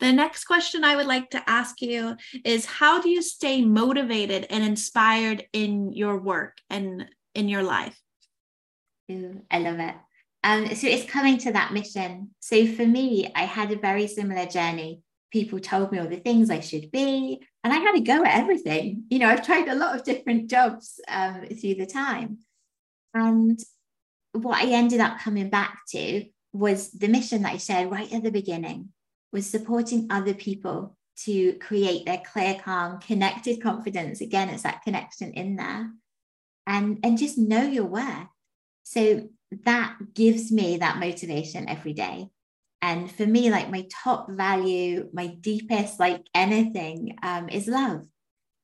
The 0.01 0.13
next 0.13 0.45
question 0.45 0.83
I 0.83 0.97
would 0.97 1.07
like 1.07 1.31
to 1.31 1.51
ask 1.51 1.83
you 1.83 2.17
is 2.43 2.65
How 2.65 3.03
do 3.03 3.11
you 3.11 3.21
stay 3.21 3.63
motivated 3.63 4.47
and 4.49 4.65
inspired 4.65 5.45
in 5.53 5.93
your 5.93 6.19
work 6.19 6.57
and 6.71 7.07
in 7.35 7.49
your 7.51 7.63
life? 7.63 8.01
Ooh, 9.11 9.43
I 9.51 9.59
love 9.59 9.79
it. 9.79 9.95
Um, 10.43 10.75
so 10.75 10.87
it's 10.87 11.11
coming 11.11 11.39
to 11.39 11.53
that 11.53 11.73
mission. 11.73 12.31
So 12.41 12.67
for 12.67 12.87
me, 12.87 13.31
I 13.35 13.45
had 13.45 13.73
a 13.73 13.79
very 13.79 14.07
similar 14.07 14.47
journey. 14.47 15.03
People 15.31 15.61
told 15.61 15.93
me 15.93 15.99
all 15.99 16.09
the 16.09 16.17
things 16.17 16.51
I 16.51 16.61
should 16.61 16.91
be, 16.91 17.41
and 17.63 17.73
I 17.73 17.77
had 17.77 17.93
to 17.93 18.01
go 18.01 18.25
at 18.25 18.39
everything. 18.39 19.05
You 19.11 19.21
know, 19.21 19.29
I've 19.29 19.47
tried 19.47 19.69
a 19.69 19.77
lot 19.77 19.95
of 19.95 20.05
different 20.05 20.51
jobs 20.51 20.99
um, 21.09 21.43
through 21.47 21.75
the 21.75 21.87
time. 21.87 22.39
And 23.15 23.59
what 24.33 24.63
I 24.63 24.71
ended 24.71 25.01
up 25.01 25.21
coming 25.21 25.51
back 25.51 25.81
to 25.91 26.25
was 26.53 26.91
the 26.91 27.09
mission 27.09 27.43
that 27.43 27.55
I 27.55 27.57
shared 27.59 27.91
right 27.91 28.13
at 28.13 28.23
the 28.23 28.31
beginning 28.31 28.89
was 29.33 29.47
supporting 29.47 30.09
other 30.11 30.35
people 30.35 30.97
to 31.25 31.53
create 31.55 32.07
their 32.07 32.23
clear, 32.33 32.55
calm, 32.55 32.99
connected 32.99 33.63
confidence. 33.63 34.21
Again, 34.21 34.49
it's 34.49 34.63
that 34.63 34.83
connection 34.83 35.33
in 35.33 35.57
there. 35.57 35.91
And, 36.67 36.99
and 37.05 37.19
just 37.19 37.39
know 37.39 37.63
your 37.63 37.85
worth. 37.85 38.27
So 38.85 39.29
that 39.65 39.97
gives 40.15 40.53
me 40.53 40.79
that 40.79 40.99
motivation 40.99 41.69
every 41.69 41.93
day. 41.93 42.29
And 42.83 43.11
for 43.11 43.27
me, 43.27 43.51
like 43.51 43.71
my 43.71 43.87
top 44.03 44.31
value, 44.31 45.09
my 45.13 45.27
deepest, 45.27 46.01
like 46.01 46.25
anything, 46.35 47.19
um, 47.23 47.49
is 47.49 47.69
love. 47.69 48.07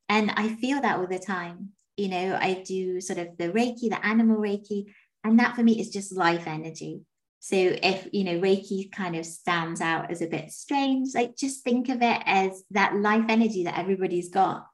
And 0.08 0.30
I 0.36 0.54
feel 0.54 0.80
that 0.80 0.98
all 0.98 1.06
the 1.06 1.18
time. 1.18 1.70
You 1.96 2.08
know, 2.08 2.38
I 2.40 2.62
do 2.66 3.00
sort 3.00 3.18
of 3.18 3.36
the 3.38 3.48
Reiki, 3.48 3.90
the 3.90 4.04
animal 4.04 4.38
Reiki, 4.38 4.86
and 5.24 5.38
that 5.38 5.56
for 5.56 5.62
me 5.62 5.80
is 5.80 5.90
just 5.90 6.16
life 6.16 6.46
energy. 6.46 7.00
So 7.40 7.56
if 7.56 8.08
you 8.12 8.24
know 8.24 8.40
Reiki 8.40 8.90
kind 8.90 9.16
of 9.16 9.24
stands 9.24 9.80
out 9.80 10.10
as 10.10 10.20
a 10.20 10.26
bit 10.26 10.50
strange, 10.50 11.14
like 11.14 11.36
just 11.36 11.62
think 11.62 11.88
of 11.88 12.02
it 12.02 12.22
as 12.24 12.64
that 12.70 12.96
life 12.96 13.26
energy 13.28 13.64
that 13.64 13.78
everybody's 13.78 14.30
got 14.30 14.66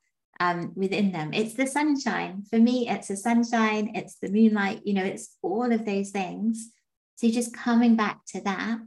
um, 0.42 0.72
within 0.74 1.12
them. 1.12 1.32
It's 1.32 1.54
the 1.54 1.66
sunshine. 1.66 2.42
For 2.50 2.58
me, 2.58 2.88
it's 2.88 3.08
the 3.08 3.16
sunshine, 3.16 3.92
it's 3.94 4.16
the 4.16 4.28
moonlight, 4.28 4.80
you 4.84 4.94
know, 4.94 5.04
it's 5.04 5.36
all 5.40 5.70
of 5.70 5.84
those 5.84 6.10
things. 6.10 6.70
So 7.16 7.28
just 7.28 7.54
coming 7.54 7.94
back 7.94 8.24
to 8.28 8.40
that, 8.40 8.78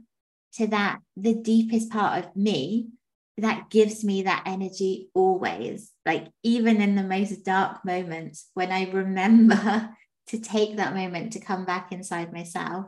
to 0.54 0.66
that, 0.66 0.98
the 1.16 1.34
deepest 1.34 1.90
part 1.90 2.24
of 2.24 2.36
me 2.36 2.88
that 3.38 3.70
gives 3.70 4.04
me 4.04 4.22
that 4.22 4.42
energy 4.44 5.08
always. 5.14 5.92
Like 6.04 6.28
even 6.42 6.82
in 6.82 6.94
the 6.94 7.02
most 7.02 7.44
dark 7.44 7.84
moments, 7.84 8.50
when 8.52 8.70
I 8.70 8.90
remember 8.90 9.90
to 10.28 10.38
take 10.38 10.76
that 10.76 10.94
moment 10.94 11.32
to 11.32 11.40
come 11.40 11.64
back 11.64 11.90
inside 11.90 12.32
myself, 12.34 12.86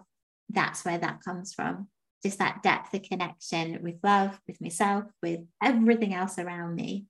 that's 0.51 0.85
where 0.85 0.99
that 0.99 1.23
comes 1.25 1.55
from. 1.55 1.89
Just 2.23 2.39
that 2.39 2.63
depth 2.63 2.93
of 2.93 3.03
connection 3.03 3.83
with 3.83 3.97
love, 4.03 4.39
with 4.47 4.61
myself, 4.61 5.05
with 5.23 5.41
everything 5.63 6.13
else 6.13 6.39
around 6.39 6.75
me. 6.75 7.07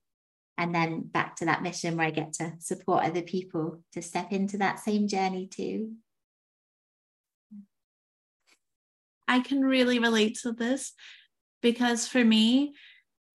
And 0.59 0.75
then 0.75 1.03
back 1.03 1.37
to 1.37 1.45
that 1.45 1.63
mission 1.63 1.95
where 1.95 2.07
I 2.07 2.11
get 2.11 2.33
to 2.33 2.51
support 2.59 3.05
other 3.05 3.21
people 3.21 3.79
to 3.93 4.01
step 4.01 4.33
into 4.33 4.57
that 4.57 4.79
same 4.79 5.07
journey 5.07 5.47
too. 5.47 5.93
I 9.25 9.39
can 9.39 9.61
really 9.61 9.99
relate 9.99 10.37
to 10.43 10.51
this 10.51 10.91
because 11.61 12.09
for 12.09 12.23
me, 12.23 12.73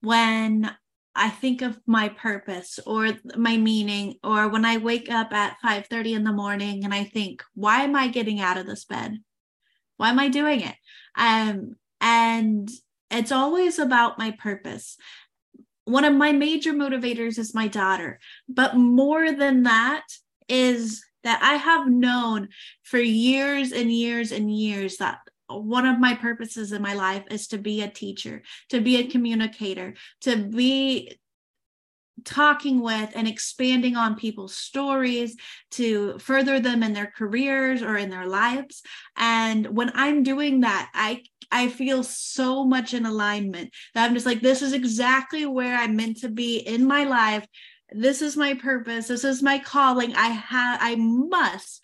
when 0.03 0.71
I 1.15 1.31
think 1.31 1.63
of 1.63 1.81
my 1.87 2.11
purpose 2.11 2.79
or 2.85 3.13
my 3.37 3.57
meaning, 3.57 4.17
or 4.23 4.49
when 4.49 4.67
I 4.67 4.77
wake 4.77 5.11
up 5.11 5.33
at 5.33 5.57
5 5.63 5.87
30 5.87 6.13
in 6.13 6.25
the 6.25 6.33
morning 6.33 6.85
and 6.85 6.93
I 6.93 7.05
think, 7.05 7.43
why 7.55 7.85
am 7.85 7.97
I 7.97 8.09
getting 8.09 8.41
out 8.41 8.59
of 8.59 8.67
this 8.67 8.85
bed? 8.85 9.17
Why 9.97 10.11
am 10.11 10.19
I 10.19 10.29
doing 10.29 10.61
it? 10.61 10.75
Um, 11.17 11.77
and 12.03 12.69
it's 13.11 13.33
always 13.33 13.79
about 13.79 14.19
my 14.19 14.33
purpose. 14.33 14.99
One 15.85 16.05
of 16.05 16.15
my 16.15 16.33
major 16.33 16.73
motivators 16.73 17.39
is 17.39 17.55
my 17.55 17.69
daughter, 17.69 18.19
but 18.49 18.77
more 18.77 19.33
than 19.33 19.65
that 19.65 20.05
is 20.49 21.05
that 21.25 21.41
I 21.43 21.55
have 21.55 21.89
known 21.89 22.49
for 22.83 22.99
years 22.99 23.73
and 23.73 23.93
years 23.93 24.33
and 24.33 24.55
years 24.55 24.99
that 24.99 25.19
one 25.49 25.87
of 25.87 25.99
my 25.99 26.15
purposes 26.15 26.73
in 26.73 26.83
my 26.83 26.95
life 26.95 27.25
is 27.31 27.49
to 27.49 27.59
be 27.59 27.83
a 27.83 27.91
teacher, 27.91 28.43
to 28.71 28.81
be 28.81 28.97
a 28.97 29.09
communicator, 29.09 29.95
to 30.23 30.37
be 30.37 31.19
talking 32.25 32.81
with 32.81 33.11
and 33.15 33.27
expanding 33.27 33.97
on 33.97 34.15
people's 34.15 34.57
stories 34.57 35.37
to 35.73 36.19
further 36.19 36.61
them 36.61 36.83
in 36.83 36.93
their 36.93 37.13
careers 37.15 37.83
or 37.83 37.97
in 37.97 38.09
their 38.09 38.27
lives. 38.27 38.83
And 39.17 39.67
when 39.77 39.91
i'm 39.95 40.23
doing 40.23 40.61
that 40.61 40.91
i 40.95 41.23
i 41.55 41.69
feel 41.69 42.03
so 42.03 42.65
much 42.65 42.93
in 42.95 43.07
alignment 43.07 43.71
that 43.95 44.05
i'm 44.05 44.15
just 44.15 44.27
like 44.27 44.41
this 44.41 44.63
is 44.63 44.73
exactly 44.73 45.47
where 45.47 45.77
i'm 45.77 45.97
meant 45.97 46.19
to 46.19 46.29
be 46.29 46.59
in 46.59 46.85
my 46.85 47.05
life 47.05 47.47
this 47.93 48.21
is 48.23 48.37
my 48.37 48.55
purpose 48.55 49.09
this 49.09 49.25
is 49.25 49.43
my 49.43 49.59
calling 49.59 50.15
i 50.15 50.29
have 50.29 50.79
i 50.83 50.95
must 50.97 51.81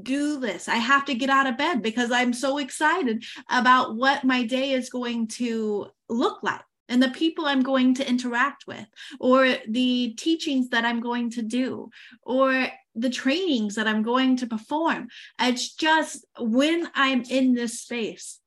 do 0.00 0.40
this. 0.40 0.68
I 0.68 0.76
have 0.76 1.04
to 1.06 1.14
get 1.14 1.30
out 1.30 1.46
of 1.46 1.58
bed 1.58 1.82
because 1.82 2.10
I'm 2.10 2.32
so 2.32 2.58
excited 2.58 3.24
about 3.50 3.96
what 3.96 4.24
my 4.24 4.44
day 4.44 4.72
is 4.72 4.88
going 4.88 5.28
to 5.28 5.88
look 6.08 6.42
like 6.42 6.62
and 6.88 7.02
the 7.02 7.08
people 7.08 7.46
I'm 7.46 7.62
going 7.62 7.94
to 7.94 8.08
interact 8.08 8.66
with, 8.66 8.86
or 9.18 9.56
the 9.68 10.14
teachings 10.18 10.68
that 10.70 10.84
I'm 10.84 11.00
going 11.00 11.30
to 11.30 11.42
do, 11.42 11.90
or 12.22 12.66
the 12.94 13.08
trainings 13.08 13.76
that 13.76 13.88
I'm 13.88 14.02
going 14.02 14.36
to 14.38 14.46
perform. 14.46 15.08
It's 15.40 15.74
just 15.74 16.26
when 16.38 16.88
I'm 16.94 17.22
in 17.22 17.54
this 17.54 17.80
space, 17.80 18.40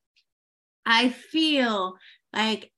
I 0.86 1.10
feel 1.10 1.98
like 2.34 2.72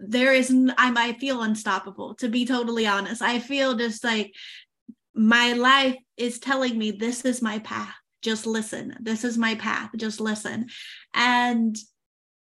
there 0.00 0.32
is 0.32 0.50
I'm 0.50 0.96
I 0.96 1.14
feel 1.14 1.42
unstoppable 1.42 2.14
to 2.16 2.28
be 2.28 2.46
totally 2.46 2.86
honest. 2.86 3.22
I 3.22 3.38
feel 3.38 3.74
just 3.74 4.04
like 4.04 4.32
my 5.14 5.52
life 5.54 5.96
is 6.16 6.38
telling 6.38 6.78
me 6.78 6.92
this 6.92 7.24
is 7.24 7.42
my 7.42 7.58
path. 7.58 7.94
Just 8.22 8.46
listen. 8.46 8.96
This 9.00 9.24
is 9.24 9.36
my 9.36 9.54
path. 9.56 9.90
Just 9.96 10.20
listen. 10.20 10.66
And 11.14 11.76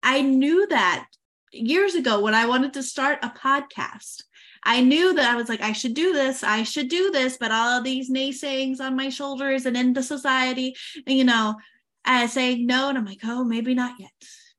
I 0.04 0.22
knew 0.22 0.68
that 0.68 1.08
years 1.52 1.96
ago 1.96 2.20
when 2.20 2.36
I 2.36 2.46
wanted 2.46 2.74
to 2.74 2.84
start 2.84 3.20
a 3.24 3.30
podcast. 3.30 4.24
I 4.68 4.82
knew 4.82 5.14
that 5.14 5.32
I 5.32 5.36
was 5.36 5.48
like, 5.48 5.62
I 5.62 5.74
should 5.74 5.94
do 5.94 6.12
this, 6.12 6.44
I 6.44 6.64
should 6.64 6.90
do 6.90 7.12
this, 7.12 7.38
but 7.38 7.52
all 7.52 7.82
these 7.82 8.10
naysayings 8.10 8.80
on 8.80 8.96
my 8.96 9.10
shoulders 9.10 9.68
and 9.68 9.78
in 9.78 9.94
the 9.94 10.02
society, 10.02 10.76
you 11.06 11.24
know, 11.24 11.56
uh, 12.04 12.26
saying 12.28 12.66
no. 12.66 12.90
And 12.90 12.98
I'm 12.98 13.06
like, 13.06 13.20
oh, 13.24 13.44
maybe 13.44 13.76
not 13.76 14.00
yet, 14.00 14.10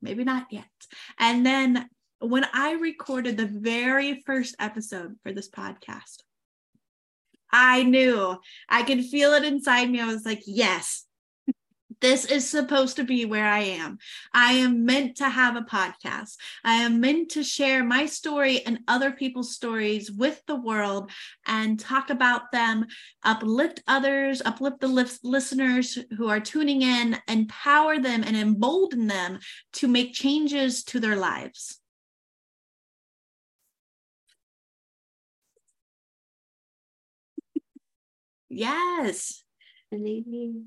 maybe 0.01 0.23
not 0.23 0.47
yet. 0.51 0.65
And 1.19 1.45
then 1.45 1.89
when 2.19 2.45
I 2.53 2.73
recorded 2.73 3.37
the 3.37 3.45
very 3.45 4.21
first 4.25 4.55
episode 4.59 5.15
for 5.23 5.31
this 5.31 5.49
podcast, 5.49 6.23
I 7.51 7.83
knew 7.83 8.37
I 8.67 8.83
could 8.83 9.05
feel 9.05 9.33
it 9.33 9.43
inside 9.43 9.89
me. 9.89 10.01
I 10.01 10.07
was 10.07 10.25
like, 10.25 10.43
yes, 10.45 11.06
this 12.01 12.25
is 12.25 12.49
supposed 12.49 12.95
to 12.97 13.03
be 13.03 13.25
where 13.25 13.47
I 13.47 13.59
am. 13.59 13.97
I 14.33 14.53
am 14.53 14.85
meant 14.85 15.17
to 15.17 15.29
have 15.29 15.55
a 15.55 15.61
podcast. 15.61 16.35
I 16.63 16.75
am 16.75 16.99
meant 16.99 17.29
to 17.31 17.43
share 17.43 17.83
my 17.83 18.05
story 18.05 18.61
and 18.65 18.79
other 18.87 19.11
people's 19.11 19.53
stories 19.55 20.11
with 20.11 20.41
the 20.45 20.55
world 20.55 21.11
and 21.45 21.79
talk 21.79 22.09
about 22.09 22.51
them, 22.51 22.85
uplift 23.23 23.81
others, 23.87 24.41
uplift 24.45 24.79
the 24.81 25.17
listeners 25.23 25.97
who 26.17 26.27
are 26.27 26.39
tuning 26.39 26.81
in, 26.81 27.17
empower 27.27 27.99
them, 27.99 28.23
and 28.23 28.35
embolden 28.37 29.07
them 29.07 29.39
to 29.73 29.87
make 29.87 30.13
changes 30.13 30.83
to 30.85 30.99
their 30.99 31.15
lives. 31.15 31.79
Yes. 38.49 39.43
Absolutely. 39.91 40.65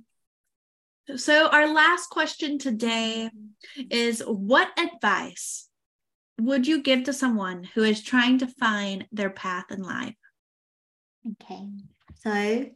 So, 1.16 1.48
our 1.48 1.72
last 1.72 2.10
question 2.10 2.58
today 2.58 3.30
is 3.90 4.22
What 4.26 4.68
advice 4.78 5.68
would 6.40 6.66
you 6.66 6.82
give 6.82 7.04
to 7.04 7.12
someone 7.12 7.64
who 7.64 7.82
is 7.82 8.02
trying 8.02 8.38
to 8.38 8.46
find 8.46 9.06
their 9.12 9.30
path 9.30 9.66
in 9.70 9.82
life? 9.82 10.14
Okay. 11.42 11.68
So, 12.16 12.66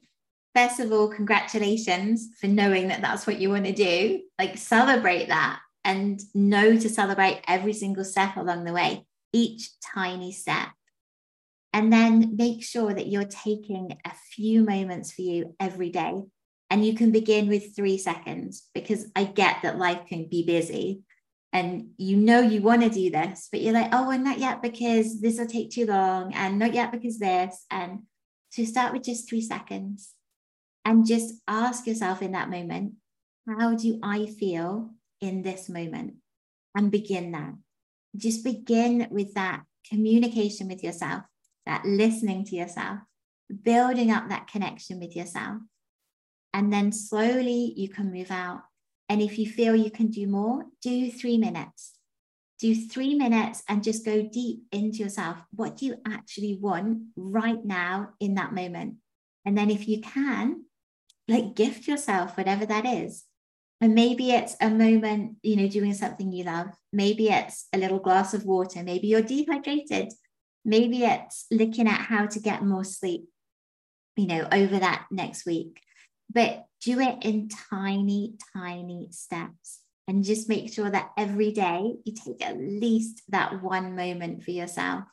first 0.54 0.80
of 0.80 0.92
all, 0.92 1.08
congratulations 1.08 2.28
for 2.40 2.46
knowing 2.46 2.88
that 2.88 3.02
that's 3.02 3.26
what 3.26 3.40
you 3.40 3.50
want 3.50 3.66
to 3.66 3.72
do. 3.72 4.22
Like, 4.38 4.58
celebrate 4.58 5.28
that 5.28 5.60
and 5.84 6.20
know 6.34 6.76
to 6.76 6.88
celebrate 6.88 7.42
every 7.46 7.72
single 7.72 8.04
step 8.04 8.36
along 8.36 8.64
the 8.64 8.72
way, 8.72 9.06
each 9.32 9.70
tiny 9.94 10.32
step. 10.32 10.68
And 11.72 11.92
then 11.92 12.36
make 12.36 12.64
sure 12.64 12.94
that 12.94 13.08
you're 13.08 13.24
taking 13.24 13.98
a 14.04 14.12
few 14.32 14.62
moments 14.62 15.12
for 15.12 15.22
you 15.22 15.56
every 15.58 15.90
day. 15.90 16.22
And 16.70 16.84
you 16.84 16.94
can 16.94 17.12
begin 17.12 17.48
with 17.48 17.76
three 17.76 17.98
seconds 17.98 18.68
because 18.74 19.06
I 19.14 19.24
get 19.24 19.62
that 19.62 19.78
life 19.78 20.06
can 20.08 20.28
be 20.28 20.44
busy 20.44 21.02
and 21.54 21.90
you 21.98 22.16
know 22.16 22.40
you 22.40 22.60
want 22.60 22.82
to 22.82 22.90
do 22.90 23.10
this, 23.10 23.48
but 23.50 23.60
you're 23.60 23.72
like, 23.72 23.94
oh, 23.94 24.08
well, 24.08 24.18
not 24.18 24.40
yet 24.40 24.60
because 24.60 25.20
this 25.20 25.38
will 25.38 25.46
take 25.46 25.70
too 25.70 25.86
long, 25.86 26.34
and 26.34 26.58
not 26.58 26.74
yet 26.74 26.90
because 26.90 27.20
this. 27.20 27.64
And 27.70 28.00
so 28.50 28.64
start 28.64 28.92
with 28.92 29.04
just 29.04 29.28
three 29.28 29.40
seconds 29.40 30.14
and 30.84 31.06
just 31.06 31.34
ask 31.46 31.86
yourself 31.86 32.22
in 32.22 32.32
that 32.32 32.50
moment, 32.50 32.94
how 33.46 33.76
do 33.76 34.00
I 34.02 34.26
feel 34.26 34.90
in 35.20 35.42
this 35.42 35.68
moment? 35.68 36.14
And 36.74 36.90
begin 36.90 37.30
that. 37.32 37.54
Just 38.16 38.42
begin 38.42 39.06
with 39.12 39.34
that 39.34 39.62
communication 39.88 40.66
with 40.66 40.82
yourself 40.82 41.22
that 41.66 41.84
listening 41.84 42.44
to 42.46 42.56
yourself, 42.56 42.98
building 43.62 44.10
up 44.10 44.28
that 44.28 44.48
connection 44.48 44.98
with 44.98 45.14
yourself. 45.14 45.58
And 46.54 46.72
then 46.72 46.92
slowly 46.92 47.74
you 47.76 47.88
can 47.88 48.12
move 48.12 48.30
out. 48.30 48.62
And 49.08 49.20
if 49.20 49.38
you 49.38 49.50
feel 49.50 49.74
you 49.76 49.90
can 49.90 50.06
do 50.06 50.26
more, 50.28 50.64
do 50.80 51.10
three 51.10 51.36
minutes. 51.36 51.94
Do 52.60 52.74
three 52.74 53.14
minutes 53.16 53.64
and 53.68 53.82
just 53.82 54.06
go 54.06 54.22
deep 54.22 54.60
into 54.70 54.98
yourself. 54.98 55.38
What 55.50 55.76
do 55.76 55.86
you 55.86 55.96
actually 56.06 56.56
want 56.58 57.02
right 57.16 57.62
now 57.62 58.10
in 58.20 58.36
that 58.36 58.54
moment? 58.54 58.94
And 59.44 59.58
then 59.58 59.68
if 59.68 59.88
you 59.88 60.00
can, 60.00 60.64
like 61.26 61.56
gift 61.56 61.88
yourself 61.88 62.36
whatever 62.36 62.64
that 62.66 62.86
is. 62.86 63.24
And 63.80 63.94
maybe 63.94 64.30
it's 64.30 64.56
a 64.60 64.70
moment, 64.70 65.36
you 65.42 65.56
know, 65.56 65.68
doing 65.68 65.92
something 65.92 66.32
you 66.32 66.44
love. 66.44 66.68
Maybe 66.92 67.28
it's 67.28 67.66
a 67.72 67.78
little 67.78 67.98
glass 67.98 68.32
of 68.32 68.44
water. 68.44 68.82
Maybe 68.82 69.08
you're 69.08 69.22
dehydrated. 69.22 70.12
Maybe 70.64 71.02
it's 71.04 71.46
looking 71.50 71.88
at 71.88 72.00
how 72.00 72.26
to 72.26 72.40
get 72.40 72.64
more 72.64 72.84
sleep, 72.84 73.28
you 74.16 74.26
know, 74.26 74.46
over 74.52 74.78
that 74.78 75.06
next 75.10 75.44
week. 75.44 75.80
But 76.34 76.66
do 76.82 77.00
it 77.00 77.18
in 77.22 77.48
tiny, 77.70 78.34
tiny 78.52 79.08
steps. 79.10 79.80
And 80.06 80.22
just 80.22 80.50
make 80.50 80.70
sure 80.72 80.90
that 80.90 81.12
every 81.16 81.52
day 81.52 81.94
you 82.04 82.12
take 82.12 82.44
at 82.44 82.58
least 82.58 83.22
that 83.30 83.62
one 83.62 83.96
moment 83.96 84.42
for 84.42 84.50
yourself, 84.50 85.04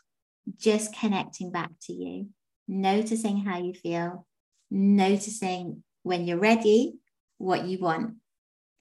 just 0.57 0.93
connecting 0.93 1.51
back 1.51 1.69
to 1.84 1.93
you, 1.93 2.28
noticing 2.67 3.38
how 3.45 3.59
you 3.59 3.74
feel, 3.74 4.26
noticing 4.69 5.84
when 6.03 6.28
you're 6.28 6.39
ready 6.39 6.95
what 7.38 7.65
you 7.65 7.80
want. 7.80 8.15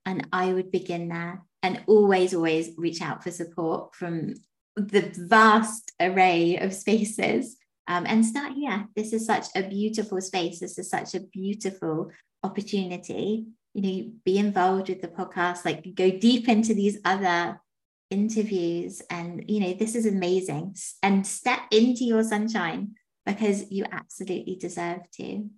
And 0.05 0.27
I 0.33 0.53
would 0.53 0.73
begin 0.73 1.09
there 1.09 1.43
and 1.63 1.85
always, 1.87 2.35
always 2.35 2.71
reach 2.77 3.01
out 3.03 3.23
for 3.23 3.31
support 3.31 3.95
from 3.95 4.35
the 4.75 5.13
vast 5.17 5.93
array 6.01 6.57
of 6.57 6.75
spaces 6.75 7.57
um, 7.91 8.07
and 8.07 8.25
start 8.25 8.53
here. 8.53 8.87
This 8.95 9.13
is 9.13 9.27
such 9.27 9.47
a 9.57 9.65
beautiful 9.65 10.21
space. 10.21 10.61
This 10.61 10.79
is 10.79 10.89
such 10.89 11.17
a 11.17 11.21
beautiful 11.21 12.13
opportunity. 12.45 13.47
You 13.75 13.83
know, 13.83 14.13
be 14.25 14.39
involved 14.39 14.89
with 14.89 15.03
the 15.03 15.09
podcast, 15.09 15.65
like 15.65 15.93
go 15.97 16.09
deep 16.09 16.49
into 16.49 16.73
these 16.73 16.99
other 17.05 17.61
interviews. 18.09 19.03
And, 19.11 19.45
you 19.49 19.59
know, 19.59 19.73
this 19.73 19.97
is 19.97 20.07
amazing. 20.07 20.77
And 21.03 21.27
step 21.27 21.63
into 21.73 22.05
your 22.05 22.23
sunshine 22.23 22.95
because 23.27 23.73
you 23.73 23.85
absolutely 23.91 24.55
deserve 24.55 25.11
to. 25.17 25.51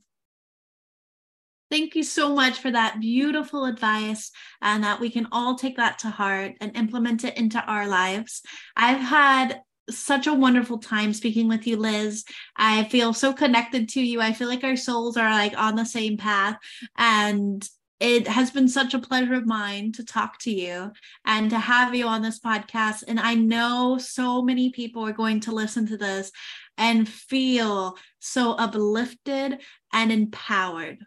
Thank 1.70 1.94
you 1.94 2.02
so 2.02 2.34
much 2.34 2.58
for 2.58 2.70
that 2.70 2.98
beautiful 2.98 3.66
advice 3.66 4.30
and 4.62 4.84
that 4.84 5.00
we 5.00 5.10
can 5.10 5.28
all 5.32 5.54
take 5.54 5.76
that 5.76 5.98
to 6.00 6.08
heart 6.08 6.52
and 6.62 6.76
implement 6.78 7.24
it 7.24 7.36
into 7.36 7.62
our 7.62 7.86
lives. 7.86 8.40
I've 8.74 9.00
had 9.00 9.60
such 9.90 10.26
a 10.26 10.34
wonderful 10.34 10.78
time 10.78 11.12
speaking 11.12 11.48
with 11.48 11.66
you, 11.66 11.76
Liz. 11.76 12.24
I 12.56 12.84
feel 12.84 13.12
so 13.12 13.32
connected 13.32 13.88
to 13.90 14.00
you. 14.00 14.20
I 14.20 14.32
feel 14.32 14.48
like 14.48 14.64
our 14.64 14.76
souls 14.76 15.16
are 15.16 15.30
like 15.30 15.56
on 15.56 15.76
the 15.76 15.84
same 15.84 16.16
path. 16.16 16.56
And 16.96 17.66
it 18.00 18.26
has 18.26 18.50
been 18.50 18.68
such 18.68 18.94
a 18.94 18.98
pleasure 18.98 19.34
of 19.34 19.46
mine 19.46 19.92
to 19.92 20.04
talk 20.04 20.38
to 20.40 20.50
you 20.50 20.90
and 21.24 21.50
to 21.50 21.58
have 21.58 21.94
you 21.94 22.06
on 22.06 22.22
this 22.22 22.40
podcast. 22.40 23.04
And 23.06 23.20
I 23.20 23.34
know 23.34 23.98
so 23.98 24.42
many 24.42 24.70
people 24.70 25.06
are 25.06 25.12
going 25.12 25.40
to 25.40 25.52
listen 25.52 25.86
to 25.88 25.96
this 25.96 26.32
and 26.76 27.08
feel 27.08 27.96
so 28.18 28.52
uplifted 28.52 29.60
and 29.92 30.10
empowered 30.10 30.98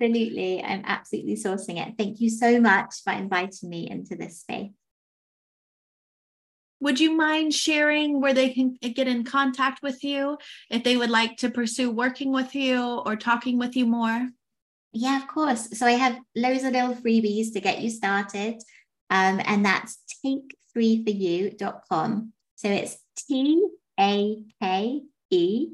Absolutely. 0.00 0.62
I'm 0.62 0.82
absolutely 0.86 1.36
sourcing 1.36 1.86
it. 1.86 1.94
Thank 1.98 2.20
you 2.20 2.30
so 2.30 2.58
much 2.58 3.02
for 3.04 3.12
inviting 3.12 3.68
me 3.68 3.86
into 3.90 4.16
this 4.16 4.40
space. 4.40 4.72
Would 6.80 6.98
you 6.98 7.16
mind 7.16 7.54
sharing 7.54 8.20
where 8.20 8.32
they 8.32 8.50
can 8.50 8.76
get 8.80 9.06
in 9.06 9.24
contact 9.24 9.82
with 9.82 10.02
you 10.02 10.38
if 10.70 10.82
they 10.82 10.96
would 10.96 11.10
like 11.10 11.36
to 11.38 11.50
pursue 11.50 11.90
working 11.90 12.32
with 12.32 12.54
you 12.54 12.82
or 12.82 13.16
talking 13.16 13.58
with 13.58 13.76
you 13.76 13.86
more? 13.86 14.28
Yeah, 14.92 15.20
of 15.20 15.28
course. 15.28 15.78
So 15.78 15.86
I 15.86 15.92
have 15.92 16.18
loads 16.34 16.64
of 16.64 16.72
little 16.72 16.94
freebies 16.94 17.52
to 17.52 17.60
get 17.60 17.80
you 17.80 17.90
started. 17.90 18.62
Um, 19.10 19.40
and 19.44 19.64
that's 19.64 19.98
take34u.com. 20.74 22.32
So 22.56 22.68
it's 22.68 22.98
T 23.16 23.66
A 23.98 24.42
K 24.60 25.02
E, 25.30 25.68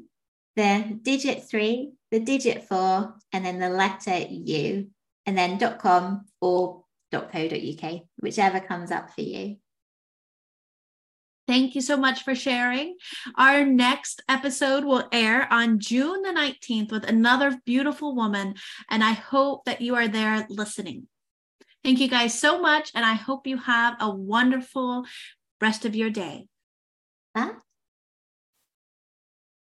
the 0.55 0.99
digit 1.01 1.49
three, 1.49 1.93
the 2.11 2.19
digit 2.19 2.63
four, 2.63 3.15
and 3.31 3.45
then 3.45 3.59
the 3.59 3.69
letter 3.69 4.17
U, 4.29 4.87
and 5.25 5.37
then 5.37 5.59
.com 5.77 6.25
or 6.41 6.83
.co.uk, 7.11 8.01
whichever 8.19 8.59
comes 8.59 8.91
up 8.91 9.11
for 9.11 9.21
you. 9.21 9.57
Thank 11.47 11.75
you 11.75 11.81
so 11.81 11.95
much 11.95 12.23
for 12.23 12.35
sharing. 12.35 12.95
Our 13.35 13.65
next 13.65 14.21
episode 14.27 14.83
will 14.83 15.07
air 15.13 15.47
on 15.51 15.79
June 15.79 16.21
the 16.21 16.33
19th 16.33 16.91
with 16.91 17.07
another 17.07 17.57
beautiful 17.65 18.15
woman, 18.15 18.55
and 18.89 19.01
I 19.01 19.13
hope 19.13 19.63
that 19.63 19.79
you 19.79 19.95
are 19.95 20.09
there 20.09 20.45
listening. 20.49 21.07
Thank 21.85 21.99
you 21.99 22.09
guys 22.09 22.37
so 22.37 22.61
much, 22.61 22.91
and 22.93 23.05
I 23.05 23.13
hope 23.13 23.47
you 23.47 23.57
have 23.57 23.95
a 24.01 24.13
wonderful 24.13 25.05
rest 25.61 25.85
of 25.85 25.95
your 25.95 26.09
day. 26.09 26.47
Bye. 27.33 27.51